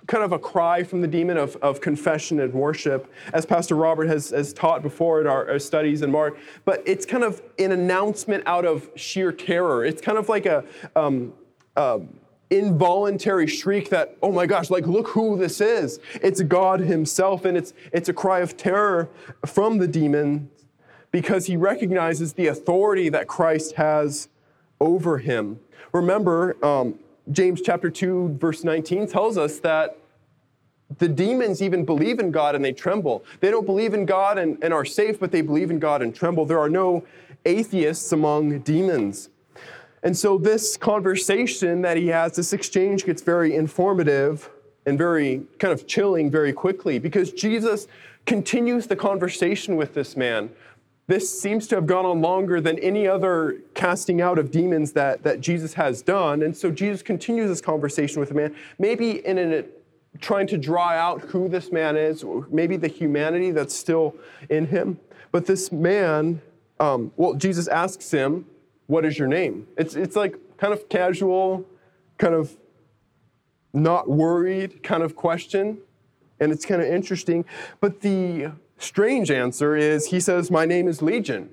kind 0.09 0.23
of 0.23 0.31
a 0.31 0.39
cry 0.39 0.83
from 0.83 1.01
the 1.01 1.07
demon 1.07 1.37
of, 1.37 1.55
of 1.57 1.79
confession 1.79 2.39
and 2.39 2.51
worship, 2.51 3.13
as 3.31 3.45
Pastor 3.45 3.75
Robert 3.75 4.07
has, 4.07 4.31
has 4.31 4.51
taught 4.51 4.81
before 4.81 5.21
in 5.21 5.27
our, 5.27 5.47
our 5.47 5.59
studies 5.59 6.01
in 6.01 6.11
Mark. 6.11 6.37
But 6.65 6.81
it's 6.85 7.05
kind 7.05 7.23
of 7.23 7.41
an 7.59 7.71
announcement 7.71 8.43
out 8.47 8.65
of 8.65 8.89
sheer 8.95 9.31
terror. 9.31 9.85
It's 9.85 10.01
kind 10.01 10.17
of 10.17 10.27
like 10.27 10.47
a, 10.47 10.65
um, 10.95 11.33
uh, 11.77 11.99
involuntary 12.49 13.45
shriek 13.45 13.89
that, 13.89 14.17
oh 14.23 14.31
my 14.31 14.47
gosh, 14.47 14.71
like 14.71 14.87
look 14.87 15.09
who 15.09 15.37
this 15.37 15.61
is. 15.61 15.99
It's 16.15 16.41
God 16.41 16.79
Himself, 16.79 17.45
and 17.45 17.55
it's 17.55 17.73
it's 17.93 18.09
a 18.09 18.13
cry 18.13 18.39
of 18.39 18.57
terror 18.57 19.07
from 19.45 19.77
the 19.77 19.87
demon 19.87 20.49
because 21.11 21.45
he 21.45 21.55
recognizes 21.55 22.33
the 22.33 22.47
authority 22.47 23.09
that 23.09 23.27
Christ 23.27 23.75
has 23.75 24.29
over 24.79 25.19
him. 25.19 25.59
Remember, 25.91 26.57
um, 26.65 26.99
James 27.31 27.61
chapter 27.61 27.89
2, 27.89 28.37
verse 28.39 28.63
19 28.63 29.07
tells 29.07 29.37
us 29.37 29.59
that 29.59 29.97
the 30.97 31.07
demons 31.07 31.61
even 31.61 31.85
believe 31.85 32.19
in 32.19 32.31
God 32.31 32.55
and 32.55 32.65
they 32.65 32.73
tremble. 32.73 33.23
They 33.39 33.51
don't 33.51 33.65
believe 33.65 33.93
in 33.93 34.05
God 34.05 34.39
and, 34.39 34.57
and 34.63 34.73
are 34.73 34.85
safe, 34.85 35.19
but 35.19 35.31
they 35.31 35.41
believe 35.41 35.69
in 35.69 35.77
God 35.77 36.01
and 36.01 36.15
tremble. 36.15 36.45
There 36.45 36.59
are 36.59 36.69
no 36.69 37.05
atheists 37.45 38.11
among 38.11 38.59
demons. 38.59 39.29
And 40.01 40.17
so, 40.17 40.37
this 40.37 40.77
conversation 40.77 41.81
that 41.81 41.97
he 41.97 42.07
has, 42.07 42.35
this 42.35 42.53
exchange 42.53 43.05
gets 43.05 43.21
very 43.21 43.53
informative 43.53 44.49
and 44.85 44.97
very 44.97 45.43
kind 45.59 45.73
of 45.73 45.85
chilling 45.85 46.31
very 46.31 46.53
quickly 46.53 46.99
because 46.99 47.31
Jesus 47.31 47.87
continues 48.25 48.87
the 48.87 48.95
conversation 48.95 49.75
with 49.75 49.93
this 49.93 50.15
man 50.15 50.49
this 51.09 51.41
seems 51.41 51.65
to 51.65 51.73
have 51.73 51.87
gone 51.87 52.05
on 52.05 52.21
longer 52.21 52.61
than 52.61 52.77
any 52.79 53.07
other 53.07 53.61
casting 53.73 54.21
out 54.21 54.37
of 54.37 54.51
demons 54.51 54.91
that, 54.91 55.23
that 55.23 55.41
Jesus 55.41 55.73
has 55.73 56.03
done. 56.03 56.43
And 56.43 56.55
so 56.55 56.69
Jesus 56.69 57.01
continues 57.01 57.49
this 57.49 57.61
conversation 57.61 58.19
with 58.19 58.29
the 58.29 58.35
man, 58.35 58.55
maybe 58.77 59.25
in 59.25 59.39
a 59.39 59.65
trying 60.21 60.45
to 60.45 60.57
draw 60.57 60.89
out 60.89 61.21
who 61.21 61.49
this 61.49 61.71
man 61.71 61.97
is, 61.97 62.23
maybe 62.51 62.77
the 62.77 62.87
humanity 62.87 63.49
that's 63.49 63.75
still 63.75 64.15
in 64.51 64.67
him. 64.67 64.99
But 65.31 65.47
this 65.47 65.71
man, 65.71 66.43
um, 66.79 67.11
well, 67.17 67.33
Jesus 67.33 67.67
asks 67.67 68.11
him, 68.11 68.45
What 68.85 69.03
is 69.03 69.17
your 69.17 69.27
name? 69.27 69.67
It's, 69.77 69.95
it's 69.95 70.15
like 70.15 70.35
kind 70.57 70.73
of 70.73 70.89
casual, 70.89 71.65
kind 72.19 72.35
of 72.35 72.55
not 73.73 74.07
worried 74.07 74.83
kind 74.83 75.01
of 75.01 75.15
question. 75.15 75.79
And 76.39 76.51
it's 76.51 76.67
kind 76.67 76.83
of 76.83 76.87
interesting. 76.87 77.45
But 77.81 78.01
the 78.01 78.51
strange 78.79 79.29
answer 79.29 79.75
is 79.75 80.07
he 80.07 80.19
says, 80.19 80.49
My 80.49 80.65
name 80.65 80.87
is 80.87 81.01
Legion. 81.01 81.49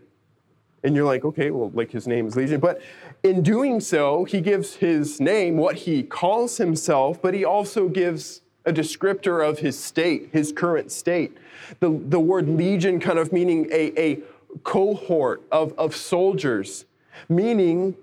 And 0.83 0.95
you're 0.95 1.05
like, 1.05 1.25
okay, 1.25 1.51
well, 1.51 1.71
like 1.75 1.91
his 1.91 2.07
name 2.07 2.27
is 2.27 2.37
Legion. 2.37 2.61
But 2.61 2.81
in 3.25 3.43
doing 3.43 3.81
so, 3.81 4.25
he 4.25 4.41
gives 4.41 4.77
his 4.77 5.21
name, 5.21 5.57
what 5.57 5.75
he 5.75 6.05
calls 6.05 6.59
himself, 6.59 7.21
but 7.21 7.35
he 7.35 7.45
also 7.45 7.89
gives 7.89 8.43
a 8.65 8.73
descriptor 8.73 9.49
of 9.49 9.59
his 9.59 9.79
state, 9.79 10.29
his 10.33 10.53
current 10.53 10.93
state. 10.93 11.37
The, 11.81 11.91
the 11.91 12.21
word 12.21 12.49
legion 12.49 13.01
kind 13.01 13.19
of 13.19 13.33
meaning 13.33 13.69
a, 13.73 14.01
a 14.01 14.21
cohort 14.63 15.43
of, 15.51 15.73
of 15.79 15.97
soldiers, 15.97 16.85
meaning 17.29 17.97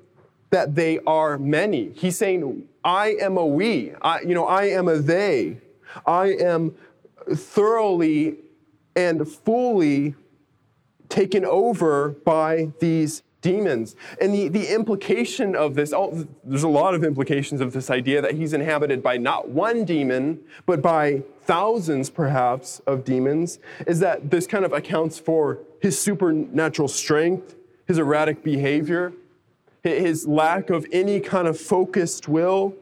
that 0.50 0.76
they 0.76 1.00
are 1.08 1.38
many. 1.38 1.92
He's 1.96 2.18
saying, 2.18 2.68
I 2.84 3.16
am 3.22 3.38
a 3.38 3.46
we, 3.46 3.94
I, 4.02 4.22
you 4.22 4.34
know, 4.34 4.46
I 4.46 4.66
am 4.66 4.88
a 4.88 4.98
they. 4.98 5.58
I 6.06 6.34
am 6.34 6.76
thoroughly 7.34 8.38
and 8.96 9.28
fully 9.28 10.16
taken 11.10 11.46
over 11.46 12.10
by 12.10 12.72
these 12.80 13.24
demons. 13.42 13.96
And 14.20 14.34
the, 14.34 14.48
the 14.48 14.74
implication 14.74 15.56
of 15.56 15.76
this, 15.76 15.94
oh, 15.94 16.28
there's 16.44 16.64
a 16.64 16.68
lot 16.70 16.96
of 16.96 17.04
implications 17.04 17.62
of 17.62 17.74
this 17.74 17.92
idea 17.92 18.22
that 18.22 18.34
he's 18.34 18.54
inhabited 18.54 19.04
by 19.04 19.18
not 19.18 19.50
one 19.50 19.86
demon, 19.86 20.40
but 20.66 20.82
by 20.82 21.22
thousands 21.42 22.10
perhaps 22.10 22.82
of 22.88 23.04
demons, 23.04 23.60
is 23.86 24.00
that 24.00 24.32
this 24.32 24.48
kind 24.48 24.66
of 24.66 24.74
accounts 24.74 25.20
for 25.20 25.60
his 25.82 26.00
supernatural 26.00 26.88
strength, 26.88 27.56
his 27.86 28.00
erratic 28.00 28.44
behavior, 28.44 29.14
his 29.84 30.26
lack 30.26 30.70
of 30.70 30.88
any 30.94 31.20
kind 31.20 31.48
of 31.48 31.60
focused 31.60 32.30
will, 32.30 32.74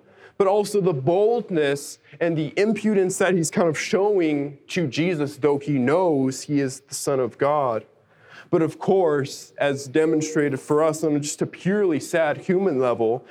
but 0.42 0.48
also 0.48 0.82
the 0.82 0.92
boldness 0.92 2.00
and 2.20 2.36
the 2.36 2.52
impudence 2.58 3.20
that 3.20 3.36
he's 3.36 3.52
kind 3.52 3.68
of 3.68 3.78
showing 3.78 4.58
to 4.68 4.88
Jesus, 4.88 5.38
though 5.38 5.60
he 5.60 5.74
knows 5.74 6.42
he 6.42 6.60
is 6.62 6.80
the 6.80 6.96
Son 6.96 7.20
of 7.20 7.38
God. 7.38 7.86
But 8.50 8.64
of 8.64 8.80
course, 8.80 9.54
as 9.60 9.86
demonstrated 9.86 10.60
for 10.60 10.84
us 10.84 11.04
on 11.04 11.22
just 11.22 11.44
a 11.44 11.46
purely 11.46 12.00
sad 12.00 12.38
human 12.38 12.80
level, 12.80 13.24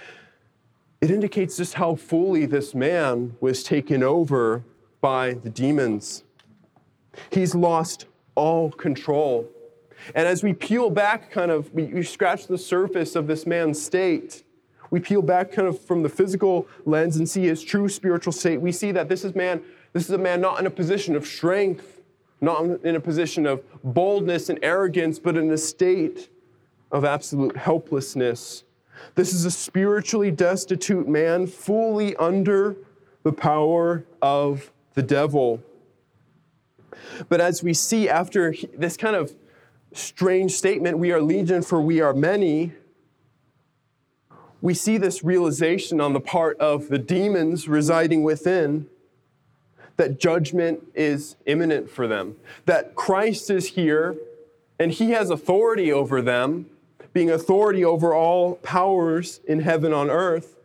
it 1.01 1.11
indicates 1.11 1.57
just 1.57 1.75
how 1.75 1.97
fully 1.97 2.47
this 2.47 2.77
man 2.77 3.35
was 3.41 3.65
taken 3.65 4.05
over 4.05 4.63
by 5.01 5.33
the 5.33 5.51
demons. 5.51 6.23
He's 7.33 7.57
lost 7.57 8.07
all 8.37 8.71
control. 8.71 9.49
And 10.15 10.29
as 10.29 10.45
we 10.45 10.53
peel 10.53 10.91
back, 10.91 11.33
kind 11.33 11.51
of, 11.51 11.75
we, 11.75 11.87
we 11.87 12.05
scratch 12.05 12.47
the 12.47 12.57
surface 12.57 13.17
of 13.17 13.27
this 13.27 13.49
man's 13.49 13.83
state, 13.83 14.45
we 14.91 15.01
peel 15.01 15.23
back 15.23 15.53
kind 15.53 15.69
of 15.69 15.81
from 15.81 16.03
the 16.03 16.09
physical 16.09 16.67
lens 16.85 17.17
and 17.17 17.29
see 17.29 17.47
his 17.47 17.63
true 17.63 17.89
spiritual 17.89 18.33
state, 18.33 18.61
we 18.61 18.73
see 18.73 18.93
that 18.93 19.09
this 19.09 19.25
is 19.25 19.35
man, 19.35 19.63
this 19.93 20.05
is 20.05 20.11
a 20.11 20.19
man 20.19 20.41
not 20.41 20.59
in 20.59 20.67
a 20.67 20.71
position 20.71 21.15
of 21.17 21.27
strength, 21.27 22.01
not 22.41 22.65
in 22.85 22.97
a 22.97 23.01
position 23.01 23.47
of 23.47 23.63
boldness 23.85 24.49
and 24.49 24.59
arrogance, 24.63 25.19
but 25.19 25.37
in 25.37 25.51
a 25.51 25.59
state 25.59 26.29
of 26.91 27.05
absolute 27.05 27.57
helplessness. 27.57 28.65
This 29.15 29.33
is 29.33 29.45
a 29.45 29.51
spiritually 29.51 30.31
destitute 30.31 31.09
man, 31.09 31.47
fully 31.47 32.17
under 32.17 32.77
the 33.23 33.33
power 33.33 34.05
of 34.21 34.73
the 34.95 35.03
devil. 35.03 35.63
But 37.29 37.41
as 37.41 37.63
we 37.63 37.75
see 37.75 38.09
after 38.09 38.55
this 38.77 38.97
kind 38.97 39.17
of 39.17 39.35
strange 39.93 40.53
statement, 40.53 40.99
we 40.99 41.13
are 41.13 41.21
legion 41.21 41.63
for 41.63 41.81
we 41.81 42.01
are 42.01 42.15
many, 42.15 42.73
we 44.63 44.75
see 44.75 44.99
this 44.99 45.25
realization 45.25 46.01
on 46.01 46.13
the 46.13 46.21
part 46.21 46.59
of 46.59 46.89
the 46.89 46.99
demons 46.99 47.69
residing 47.69 48.23
within 48.23 48.87
that 49.97 50.19
judgment 50.19 50.83
is 50.95 51.37
imminent 51.47 51.91
for 51.91 52.07
them, 52.07 52.37
that 52.67 52.95
Christ 52.95 53.51
is 53.51 53.69
here 53.69 54.17
and 54.79 54.91
he 54.91 55.11
has 55.11 55.29
authority 55.29 55.93
over 55.93 56.23
them, 56.23 56.67
being 57.13 57.31
authority 57.31 57.85
over 57.85 58.15
all 58.15 58.55
powers 58.57 59.41
in 59.47 59.61
heaven 59.61 59.93
on 59.93 60.09
earth. 60.09 60.57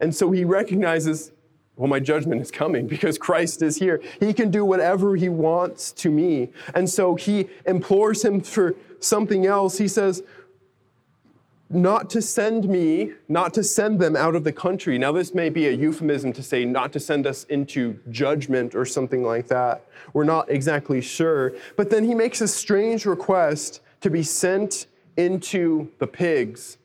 And 0.00 0.14
so 0.14 0.30
he 0.30 0.44
recognizes, 0.44 1.32
well, 1.76 1.88
my 1.88 2.00
judgment 2.00 2.42
is 2.42 2.50
coming 2.50 2.86
because 2.86 3.16
Christ 3.16 3.62
is 3.62 3.76
here. 3.76 4.02
He 4.20 4.34
can 4.34 4.50
do 4.50 4.64
whatever 4.64 5.16
he 5.16 5.30
wants 5.30 5.90
to 5.92 6.10
me. 6.10 6.50
And 6.74 6.88
so 6.88 7.14
he 7.14 7.48
implores 7.66 8.22
him 8.22 8.42
for 8.42 8.74
something 9.00 9.46
else. 9.46 9.78
He 9.78 9.88
says, 9.88 10.22
not 11.72 12.10
to 12.10 12.22
send 12.22 12.68
me, 12.68 13.12
not 13.28 13.54
to 13.54 13.64
send 13.64 13.98
them 13.98 14.14
out 14.14 14.34
of 14.34 14.44
the 14.44 14.52
country. 14.52 14.98
Now, 14.98 15.12
this 15.12 15.34
may 15.34 15.48
be 15.48 15.68
a 15.68 15.70
euphemism 15.70 16.32
to 16.34 16.42
say 16.42 16.64
not 16.64 16.92
to 16.92 17.00
send 17.00 17.26
us 17.26 17.44
into 17.44 17.98
judgment 18.10 18.74
or 18.74 18.84
something 18.84 19.22
like 19.24 19.48
that. 19.48 19.86
We're 20.12 20.24
not 20.24 20.50
exactly 20.50 21.00
sure. 21.00 21.54
But 21.76 21.90
then 21.90 22.04
he 22.04 22.14
makes 22.14 22.40
a 22.40 22.48
strange 22.48 23.06
request 23.06 23.80
to 24.02 24.10
be 24.10 24.22
sent 24.22 24.86
into 25.16 25.90
the 25.98 26.06
pigs. 26.06 26.78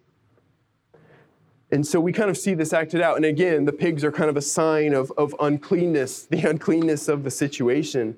And 1.71 1.85
so 1.85 1.99
we 1.99 2.13
kind 2.13 2.29
of 2.29 2.37
see 2.37 2.53
this 2.53 2.71
acted 2.71 3.01
out. 3.01 3.17
And 3.17 3.25
again, 3.25 3.65
the 3.65 3.73
pigs 3.73 4.03
are 4.03 4.11
kind 4.11 4.29
of 4.29 4.37
a 4.37 4.41
sign 4.41 4.93
of, 4.93 5.11
of 5.17 5.35
uncleanness, 5.39 6.25
the 6.29 6.49
uncleanness 6.49 7.07
of 7.07 7.23
the 7.23 7.31
situation. 7.31 8.15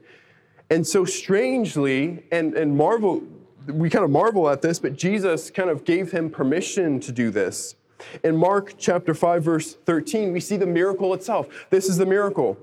And 0.69 0.85
so 0.85 1.03
strangely, 1.03 2.23
and, 2.31 2.53
and 2.53 2.77
marvel, 2.77 3.23
we 3.71 3.89
kind 3.89 4.05
of 4.05 4.11
marvel 4.11 4.49
at 4.49 4.61
this, 4.61 4.79
but 4.79 4.95
Jesus 4.95 5.51
kind 5.51 5.69
of 5.69 5.83
gave 5.83 6.11
him 6.11 6.29
permission 6.29 6.99
to 7.01 7.11
do 7.11 7.29
this. 7.31 7.75
In 8.23 8.37
Mark 8.37 8.75
chapter 8.77 9.13
5, 9.13 9.43
verse 9.43 9.73
13, 9.73 10.31
we 10.31 10.39
see 10.39 10.57
the 10.57 10.65
miracle 10.65 11.13
itself. 11.13 11.47
This 11.69 11.89
is 11.89 11.97
the 11.97 12.05
miracle. 12.05 12.57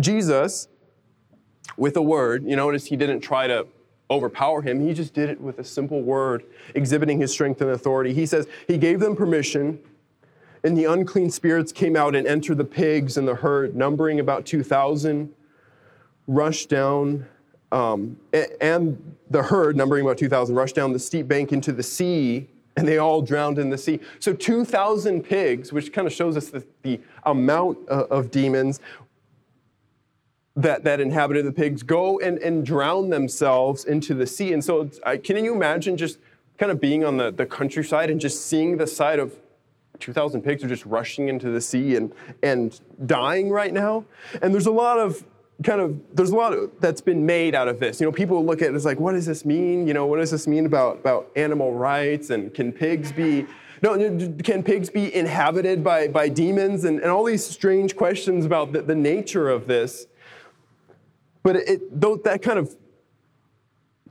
Jesus, 0.00 0.68
with 1.76 1.96
a 1.96 2.02
word, 2.02 2.44
you 2.44 2.56
notice 2.56 2.86
he 2.86 2.96
didn't 2.96 3.20
try 3.20 3.46
to 3.46 3.66
overpower 4.10 4.62
him, 4.62 4.86
he 4.86 4.92
just 4.92 5.14
did 5.14 5.30
it 5.30 5.40
with 5.40 5.58
a 5.58 5.64
simple 5.64 6.02
word, 6.02 6.44
exhibiting 6.74 7.20
his 7.20 7.32
strength 7.32 7.60
and 7.60 7.70
authority. 7.70 8.12
He 8.12 8.26
says, 8.26 8.46
He 8.68 8.76
gave 8.76 9.00
them 9.00 9.16
permission, 9.16 9.78
and 10.62 10.76
the 10.76 10.84
unclean 10.84 11.30
spirits 11.30 11.72
came 11.72 11.96
out 11.96 12.14
and 12.14 12.26
entered 12.26 12.58
the 12.58 12.64
pigs 12.64 13.16
and 13.16 13.26
the 13.26 13.34
herd, 13.34 13.74
numbering 13.74 14.20
about 14.20 14.46
2,000, 14.46 15.32
rushed 16.26 16.68
down 16.68 17.26
um, 17.72 18.16
and 18.60 19.16
the 19.30 19.42
herd, 19.42 19.76
numbering 19.76 20.04
about 20.04 20.18
2,000, 20.18 20.54
rushed 20.54 20.74
down 20.74 20.92
the 20.92 20.98
steep 20.98 21.26
bank 21.26 21.52
into 21.52 21.72
the 21.72 21.82
sea, 21.82 22.48
and 22.76 22.86
they 22.86 22.98
all 22.98 23.22
drowned 23.22 23.58
in 23.58 23.70
the 23.70 23.78
sea. 23.78 24.00
So 24.18 24.32
2,000 24.32 25.22
pigs, 25.22 25.72
which 25.72 25.92
kind 25.92 26.06
of 26.06 26.12
shows 26.12 26.36
us 26.36 26.50
the, 26.50 26.64
the 26.82 27.00
amount 27.24 27.88
of, 27.88 28.10
of 28.10 28.30
demons 28.30 28.80
that, 30.56 30.84
that 30.84 31.00
inhabited 31.00 31.44
the 31.44 31.52
pigs, 31.52 31.82
go 31.82 32.20
and, 32.20 32.38
and 32.38 32.64
drown 32.64 33.10
themselves 33.10 33.84
into 33.84 34.14
the 34.14 34.26
sea. 34.26 34.52
And 34.52 34.64
so, 34.64 34.88
can 35.24 35.44
you 35.44 35.54
imagine 35.54 35.96
just 35.96 36.18
kind 36.58 36.70
of 36.70 36.80
being 36.80 37.04
on 37.04 37.16
the, 37.16 37.32
the 37.32 37.46
countryside 37.46 38.10
and 38.10 38.20
just 38.20 38.46
seeing 38.46 38.76
the 38.76 38.86
side 38.86 39.18
of 39.18 39.34
2,000 39.98 40.42
pigs 40.42 40.62
are 40.62 40.68
just 40.68 40.86
rushing 40.86 41.28
into 41.28 41.50
the 41.50 41.60
sea 41.60 41.96
and, 41.96 42.12
and 42.42 42.80
dying 43.06 43.50
right 43.50 43.72
now? 43.72 44.04
And 44.42 44.54
there's 44.54 44.66
a 44.66 44.72
lot 44.72 44.98
of 44.98 45.24
kind 45.62 45.80
of 45.80 46.00
there's 46.14 46.30
a 46.30 46.36
lot 46.36 46.52
of, 46.52 46.70
that's 46.80 47.00
been 47.00 47.24
made 47.24 47.54
out 47.54 47.68
of 47.68 47.78
this. 47.80 48.00
You 48.00 48.06
know, 48.06 48.12
people 48.12 48.44
look 48.44 48.60
at 48.62 48.70
it 48.70 48.74
as 48.74 48.84
like, 48.84 48.98
what 48.98 49.12
does 49.12 49.26
this 49.26 49.44
mean? 49.44 49.86
You 49.86 49.94
know, 49.94 50.06
what 50.06 50.18
does 50.18 50.30
this 50.30 50.46
mean 50.46 50.66
about 50.66 50.98
about 50.98 51.30
animal 51.36 51.72
rights 51.72 52.30
and 52.30 52.52
can 52.52 52.72
pigs 52.72 53.12
be 53.12 53.46
no, 53.82 53.98
can 54.42 54.62
pigs 54.62 54.88
be 54.88 55.14
inhabited 55.14 55.84
by, 55.84 56.08
by 56.08 56.28
demons 56.28 56.84
and, 56.84 57.00
and 57.00 57.10
all 57.10 57.22
these 57.22 57.46
strange 57.46 57.96
questions 57.96 58.46
about 58.46 58.72
the, 58.72 58.80
the 58.80 58.94
nature 58.94 59.50
of 59.50 59.66
this. 59.66 60.06
But 61.42 61.56
it, 61.56 61.68
it, 61.68 62.24
that 62.24 62.40
kind 62.40 62.58
of 62.58 62.74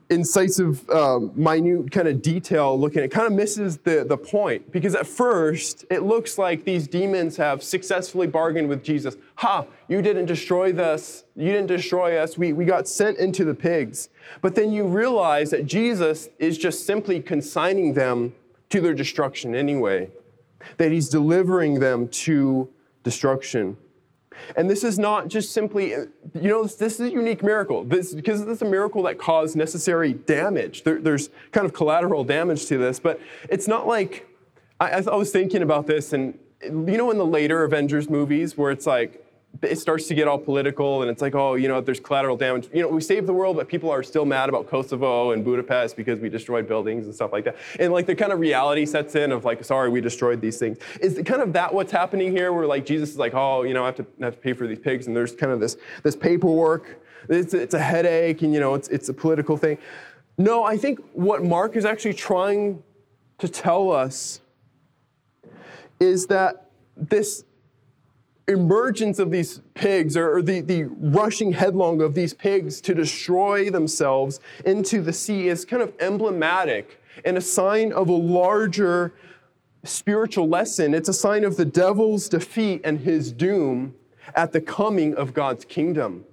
incisive, 0.10 0.88
um, 0.90 1.32
minute 1.36 1.92
kind 1.92 2.08
of 2.08 2.22
detail 2.22 2.80
looking 2.80 3.00
at 3.00 3.06
it 3.06 3.12
kind 3.12 3.28
of 3.28 3.34
misses 3.34 3.78
the, 3.78 4.06
the 4.08 4.18
point 4.18 4.72
because 4.72 4.96
at 4.96 5.08
first 5.08 5.86
it 5.90 6.04
looks 6.04 6.38
like 6.38 6.64
these 6.64 6.88
demons 6.88 7.38
have 7.38 7.64
successfully 7.64 8.28
bargained 8.28 8.70
with 8.70 8.84
Jesus. 8.84 9.16
Ha, 9.36 9.66
you 9.88 10.02
didn't 10.02 10.26
destroy 10.26 10.74
us. 10.74 11.24
You 11.36 11.52
didn't 11.52 11.68
destroy 11.68 12.18
us. 12.18 12.38
We, 12.38 12.54
we 12.54 12.66
got 12.66 12.88
sent 12.88 13.18
into 13.18 13.46
the 13.46 13.54
pigs. 13.54 14.10
But 14.42 14.56
then 14.56 14.72
you 14.72 14.86
realize 14.86 15.50
that 15.52 15.66
Jesus 15.66 16.30
is 16.40 16.58
just 16.58 16.86
simply 16.86 17.22
consigning 17.22 17.94
them 17.94 18.34
to 18.70 18.82
their 18.82 18.94
destruction 18.94 19.56
anyway, 19.56 20.10
that 20.78 20.92
he's 20.92 21.10
delivering 21.10 21.80
them 21.80 22.08
to 22.10 22.70
destruction. 23.04 23.78
And 24.56 24.70
this 24.70 24.84
is 24.84 25.00
not 25.00 25.28
just 25.28 25.52
simply, 25.52 25.90
you 25.90 26.10
know, 26.34 26.66
this 26.66 27.00
is 27.00 27.00
a 27.00 27.12
unique 27.12 27.44
miracle. 27.44 27.84
This, 27.84 28.14
because 28.14 28.46
this 28.46 28.58
is 28.58 28.62
a 28.62 28.70
miracle 28.70 29.04
that 29.04 29.18
caused 29.18 29.56
necessary 29.56 30.14
damage. 30.14 30.84
There, 30.84 31.00
there's 31.00 31.30
kind 31.52 31.66
of 31.66 31.74
collateral 31.74 32.24
damage 32.24 32.66
to 32.68 32.78
this, 32.78 33.00
but 33.00 33.20
it's 33.50 33.68
not 33.68 33.88
like, 33.88 34.28
I, 34.80 35.02
I 35.02 35.16
was 35.16 35.32
thinking 35.32 35.62
about 35.62 35.88
this, 35.88 36.14
and 36.14 36.38
you 36.62 36.98
know, 36.98 37.12
in 37.12 37.18
the 37.18 37.26
later 37.26 37.64
Avengers 37.64 38.10
movies 38.10 38.58
where 38.58 38.72
it's 38.72 38.88
like, 38.88 39.23
it 39.62 39.78
starts 39.78 40.08
to 40.08 40.16
get 40.16 40.28
all 40.28 40.38
political 40.38 41.02
and 41.02 41.12
it's 41.12 41.22
like, 41.22 41.36
oh, 41.36 41.54
you 41.56 41.68
know, 41.68 41.80
there's 41.80 42.00
collateral 42.00 42.36
damage. 42.36 42.68
You 42.74 42.82
know, 42.82 42.88
we 42.88 43.02
saved 43.02 43.28
the 43.28 43.34
world, 43.34 43.56
but 43.56 43.68
people 43.68 43.90
are 43.92 44.02
still 44.02 44.26
mad 44.26 44.50
about 44.50 44.68
Sokovia 44.68 45.34
and 45.34 45.46
Budapest 45.46 45.96
because 45.96 46.20
we 46.20 46.28
destroyed 46.28 46.68
buildings 46.68 47.06
and 47.06 47.14
stuff 47.14 47.32
like 47.32 47.46
that. 47.46 47.56
And 47.80 47.94
like 47.94 48.06
the 48.06 48.16
kind 48.16 48.32
of 48.32 48.40
reality 48.40 48.86
sets 48.86 49.16
in 49.16 49.32
of 49.32 49.46
like, 49.46 49.64
sorry, 49.64 49.90
we 49.90 50.02
destroyed 50.02 50.42
these 50.42 50.58
things. 50.58 50.80
Is 51.00 51.22
kind 51.26 51.42
of 51.42 51.54
that 51.54 51.74
what's 51.74 51.92
happening 51.92 52.32
here 52.32 52.52
where 52.52 52.66
like 52.66 52.86
Jesus 52.86 53.12
is 53.12 53.18
like, 53.18 53.36
oh, 53.36 53.64
you 53.64 53.74
know, 53.74 53.84
I 53.84 53.88
have 53.88 53.96
to, 53.98 54.06
I 54.22 54.26
have 54.26 54.36
to 54.36 54.42
pay 54.42 54.54
for 54.54 54.68
these 54.68 54.80
pigs 54.80 55.08
and 55.08 55.16
there's 55.16 55.36
kind 55.36 55.52
of 55.52 55.60
this, 55.60 55.78
this 56.02 56.16
paperwork. 56.16 57.02
It's, 57.30 57.54
it's 57.54 57.74
a 57.74 57.80
headache 57.80 58.42
and, 58.42 58.54
you 58.54 58.60
know, 58.60 58.74
it's, 58.74 58.88
it's 58.90 59.08
a 59.10 59.14
political 59.14 59.56
thing. 59.56 59.78
No, 60.38 60.64
I 60.64 60.78
think 60.78 61.00
what 61.14 61.44
Mark 61.44 61.76
is 61.76 61.86
actually 61.86 62.16
trying 62.16 62.82
to 63.38 63.48
tell 63.48 63.92
us 63.92 64.42
is 66.00 66.28
that 66.28 66.70
this 66.98 67.46
emergence 68.48 69.20
of 69.20 69.32
these 69.32 69.62
pigs 69.74 70.18
or, 70.18 70.42
the, 70.42 70.62
the 70.62 70.84
rushing 70.84 71.54
headlong 71.54 72.02
of 72.02 72.14
these 72.14 72.34
pigs 72.34 72.82
to 72.82 72.94
destroy 72.94 73.70
themselves 73.70 74.40
into 74.66 75.02
the 75.02 75.14
sea 75.14 75.48
is 75.48 75.66
kind 75.66 75.82
of 75.82 75.94
emblematic 76.00 77.00
and 77.26 77.38
a 77.38 77.42
sign 77.42 77.94
of 77.94 78.10
a 78.10 78.14
larger 78.14 79.14
spiritual 79.84 80.48
lesson. 80.48 80.94
It's 80.94 81.10
a 81.10 81.14
sign 81.14 81.44
of 81.44 81.58
the 81.58 81.66
devil's 81.66 82.28
defeat 82.28 82.82
and 82.84 83.00
his 83.00 83.32
doom 83.32 83.96
at 84.36 84.52
the 84.52 84.62
coming 84.62 85.16
of 85.16 85.34
God's 85.34 85.66
kingdom. 85.66 86.26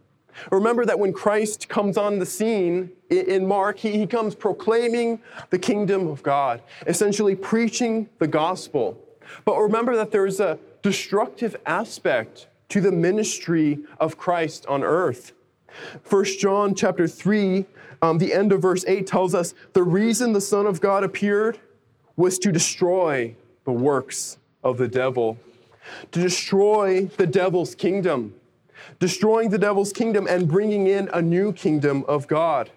Remember 0.51 0.85
that 0.87 0.99
when 0.99 1.13
Christ 1.13 1.69
comes 1.69 1.97
on 1.99 2.19
the 2.19 2.27
scene 2.27 2.91
in 3.11 3.47
Mark, 3.47 3.79
he, 3.79 3.99
he 3.99 4.07
comes 4.07 4.35
proclaiming 4.35 5.21
the 5.51 5.59
kingdom 5.59 6.07
of 6.07 6.23
God, 6.23 6.63
essentially 6.87 7.35
preaching 7.35 8.09
the 8.19 8.29
gospel. 8.29 8.99
But 9.45 9.59
remember 9.59 9.97
that 9.97 10.11
there 10.11 10.27
is 10.27 10.41
a 10.41 10.59
destructive 10.83 11.57
aspect 11.67 12.49
to 12.69 12.81
the 12.81 12.93
ministry 12.93 13.81
of 13.99 14.17
Christ 14.17 14.67
on 14.67 14.83
earth. 14.83 15.33
1 16.09 16.25
John 16.39 16.75
chapter 16.75 17.07
3, 17.07 17.65
um, 18.03 18.19
the 18.19 18.33
end 18.33 18.53
of 18.53 18.63
verse 18.63 18.85
8 18.87 19.07
tells 19.07 19.35
us 19.35 19.55
the 19.73 19.83
reason 19.83 20.33
the 20.33 20.41
Son 20.41 20.67
of 20.67 20.81
God 20.81 21.05
appeared 21.05 21.59
was 22.17 22.39
to 22.41 22.53
destroy 22.53 23.35
the 23.65 23.73
works 23.73 24.39
of 24.65 24.79
the 24.79 24.89
devil, 24.89 25.39
to 26.13 26.21
destroy 26.21 27.07
the 27.17 27.27
devil's 27.27 27.75
kingdom 27.75 28.35
destroying 28.99 29.51
the 29.51 29.59
devil's 29.59 29.93
kingdom 29.93 30.27
and 30.29 30.49
bringing 30.49 30.87
in 30.87 31.09
a 31.13 31.23
new 31.23 31.53
kingdom 31.53 32.05
of 32.09 32.27
God. 32.27 32.71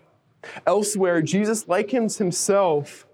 Elsewhere, 0.68 1.22
Jesus 1.22 1.68
likens 1.68 2.18
himself 2.18 3.06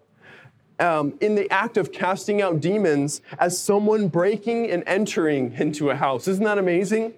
um, 0.80 1.14
in 1.22 1.36
the 1.36 1.50
act 1.52 1.78
of 1.78 1.92
casting 1.92 2.42
out 2.42 2.60
demons 2.60 3.22
as 3.38 3.60
someone 3.60 4.08
breaking 4.08 4.72
and 4.72 4.84
entering 4.88 5.54
into 5.54 5.90
a 5.90 5.96
house. 5.96 6.28
Isn't 6.28 6.46
that 6.46 6.58
amazing? 6.58 7.14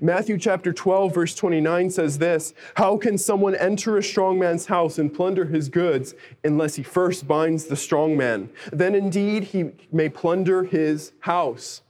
Matthew 0.00 0.38
chapter 0.38 0.72
12, 0.72 1.14
verse 1.14 1.34
29 1.34 1.90
says 1.90 2.18
this 2.18 2.54
How 2.76 2.96
can 2.96 3.16
someone 3.16 3.54
enter 3.54 3.96
a 3.96 4.02
strong 4.02 4.38
man's 4.38 4.66
house 4.66 4.98
and 4.98 5.12
plunder 5.12 5.46
his 5.46 5.68
goods 5.68 6.14
unless 6.44 6.74
he 6.74 6.82
first 6.82 7.26
binds 7.26 7.66
the 7.66 7.76
strong 7.76 8.16
man? 8.16 8.50
Then 8.72 8.94
indeed 8.94 9.44
he 9.44 9.70
may 9.90 10.08
plunder 10.08 10.64
his 10.64 11.12
house. 11.20 11.82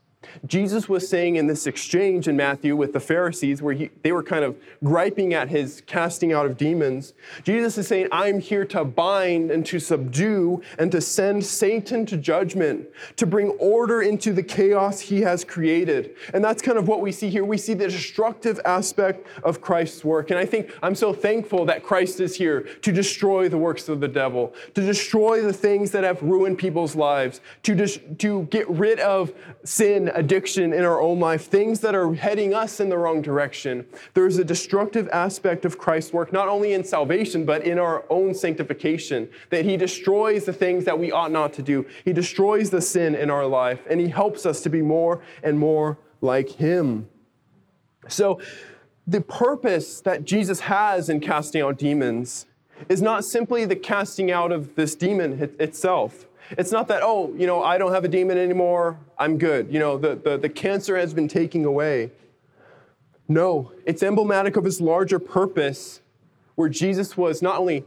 Jesus 0.47 0.89
was 0.89 1.09
saying 1.09 1.37
in 1.37 1.47
this 1.47 1.67
exchange 1.67 2.29
in 2.29 2.37
Matthew 2.37 2.77
with 2.77 2.93
the 2.93 3.01
Pharisees, 3.01 3.63
where 3.63 3.75
he, 3.75 3.91
they 4.03 4.13
were 4.13 4.23
kind 4.23 4.45
of 4.45 4.57
griping 4.83 5.35
at 5.35 5.49
his 5.49 5.83
casting 5.87 6.33
out 6.33 6.47
of 6.47 6.57
demons, 6.57 7.15
Jesus 7.43 7.79
is 7.79 7.89
saying, 7.89 8.09
I'm 8.13 8.41
here 8.41 8.65
to 8.67 8.85
bind 8.85 9.51
and 9.51 9.65
to 9.67 9.79
subdue 9.79 10.63
and 10.79 10.91
to 10.93 11.01
send 11.01 11.45
Satan 11.45 12.07
to 12.07 12.17
judgment, 12.17 12.89
to 13.17 13.27
bring 13.27 13.51
order 13.59 14.03
into 14.03 14.33
the 14.33 14.43
chaos 14.43 15.01
he 15.01 15.21
has 15.23 15.45
created. 15.45 16.17
And 16.33 16.45
that's 16.45 16.63
kind 16.63 16.79
of 16.79 16.89
what 16.89 17.01
we 17.01 17.13
see 17.13 17.29
here. 17.29 17.45
We 17.45 17.59
see 17.59 17.75
the 17.75 17.89
destructive 17.89 18.61
aspect 18.65 19.27
of 19.45 19.61
Christ's 19.61 20.05
work. 20.05 20.31
And 20.31 20.39
I 20.39 20.47
think 20.47 20.73
I'm 20.83 20.95
so 20.95 21.13
thankful 21.13 21.65
that 21.67 21.83
Christ 21.83 22.21
is 22.21 22.37
here 22.37 22.61
to 22.83 22.93
destroy 22.93 23.49
the 23.49 23.59
works 23.59 23.89
of 23.89 24.01
the 24.01 24.09
devil, 24.09 24.55
to 24.75 24.81
destroy 24.81 25.43
the 25.43 25.53
things 25.53 25.91
that 25.93 26.05
have 26.05 26.23
ruined 26.23 26.59
people's 26.59 26.95
lives, 26.95 27.41
to, 27.65 27.75
dis- 27.75 27.99
to 28.19 28.45
get 28.45 28.69
rid 28.69 29.01
of 29.01 29.33
sin 29.65 30.11
addiction 30.15 30.73
in 30.73 30.85
our 30.85 31.01
own 31.01 31.21
life, 31.21 31.47
things 31.47 31.81
that 31.81 31.95
are 31.95 32.15
heading 32.15 32.55
us 32.55 32.81
in 32.81 32.89
the 32.89 32.99
wrong 32.99 33.23
direction. 33.23 33.87
There's 34.15 34.39
a 34.39 34.45
destructive 34.45 35.09
aspect 35.13 35.65
of 35.65 35.79
Christ's 35.79 36.13
work, 36.13 36.33
not 36.33 36.49
only 36.49 36.73
in 36.73 36.85
salvation, 36.85 37.45
but 37.45 37.65
in 37.65 37.79
our 37.79 38.05
own 38.11 38.35
sanctification, 38.35 39.29
that 39.51 39.65
He 39.65 39.77
destroys 39.77 40.45
the 40.45 40.53
things 40.53 40.85
that 40.85 40.99
we 40.99 41.13
ought 41.13 41.31
not 41.31 41.53
to 41.55 41.63
do. 41.63 41.87
He 42.05 42.13
destroys 42.13 42.71
the 42.71 42.81
sin 42.81 43.15
in 43.15 43.31
our 43.31 43.47
life, 43.47 43.81
and 43.89 44.01
He 44.01 44.09
helps 44.09 44.47
us 44.47 44.61
to 44.63 44.69
be 44.69 44.83
more 44.83 45.23
and 45.43 45.59
more 45.59 45.99
like 46.21 46.51
Him. 46.51 47.09
So, 48.09 48.41
the 49.07 49.21
purpose 49.21 50.01
that 50.01 50.25
Jesus 50.25 50.61
has 50.61 51.09
in 51.09 51.21
casting 51.21 51.61
out 51.61 51.77
demons 51.77 52.47
is 52.89 53.03
not 53.03 53.25
simply 53.25 53.65
the 53.65 53.77
casting 53.77 54.31
out 54.31 54.53
of 54.53 54.75
this 54.77 54.95
demon 54.95 55.55
itself. 55.59 56.27
It's 56.51 56.73
not 56.73 56.89
that, 56.89 57.03
oh, 57.03 57.33
you 57.37 57.47
know, 57.47 57.63
I 57.63 57.79
don't 57.79 57.93
have 57.93 58.05
a 58.05 58.09
demon 58.09 58.37
anymore, 58.37 58.99
I'm 59.19 59.39
good. 59.39 59.73
You 59.73 59.79
know, 59.79 59.97
the, 59.97 60.17
the, 60.17 60.37
the 60.37 60.49
cancer 60.49 60.97
has 60.97 61.15
been 61.15 61.29
taken 61.29 61.65
away. 61.65 62.11
No, 63.29 63.73
it's 63.87 64.03
emblematic 64.03 64.57
of 64.57 64.65
his 64.65 64.81
larger 64.81 65.19
purpose 65.19 66.01
where 66.55 66.69
Jesus 66.69 67.17
was 67.17 67.41
not 67.41 67.59
only 67.59 67.85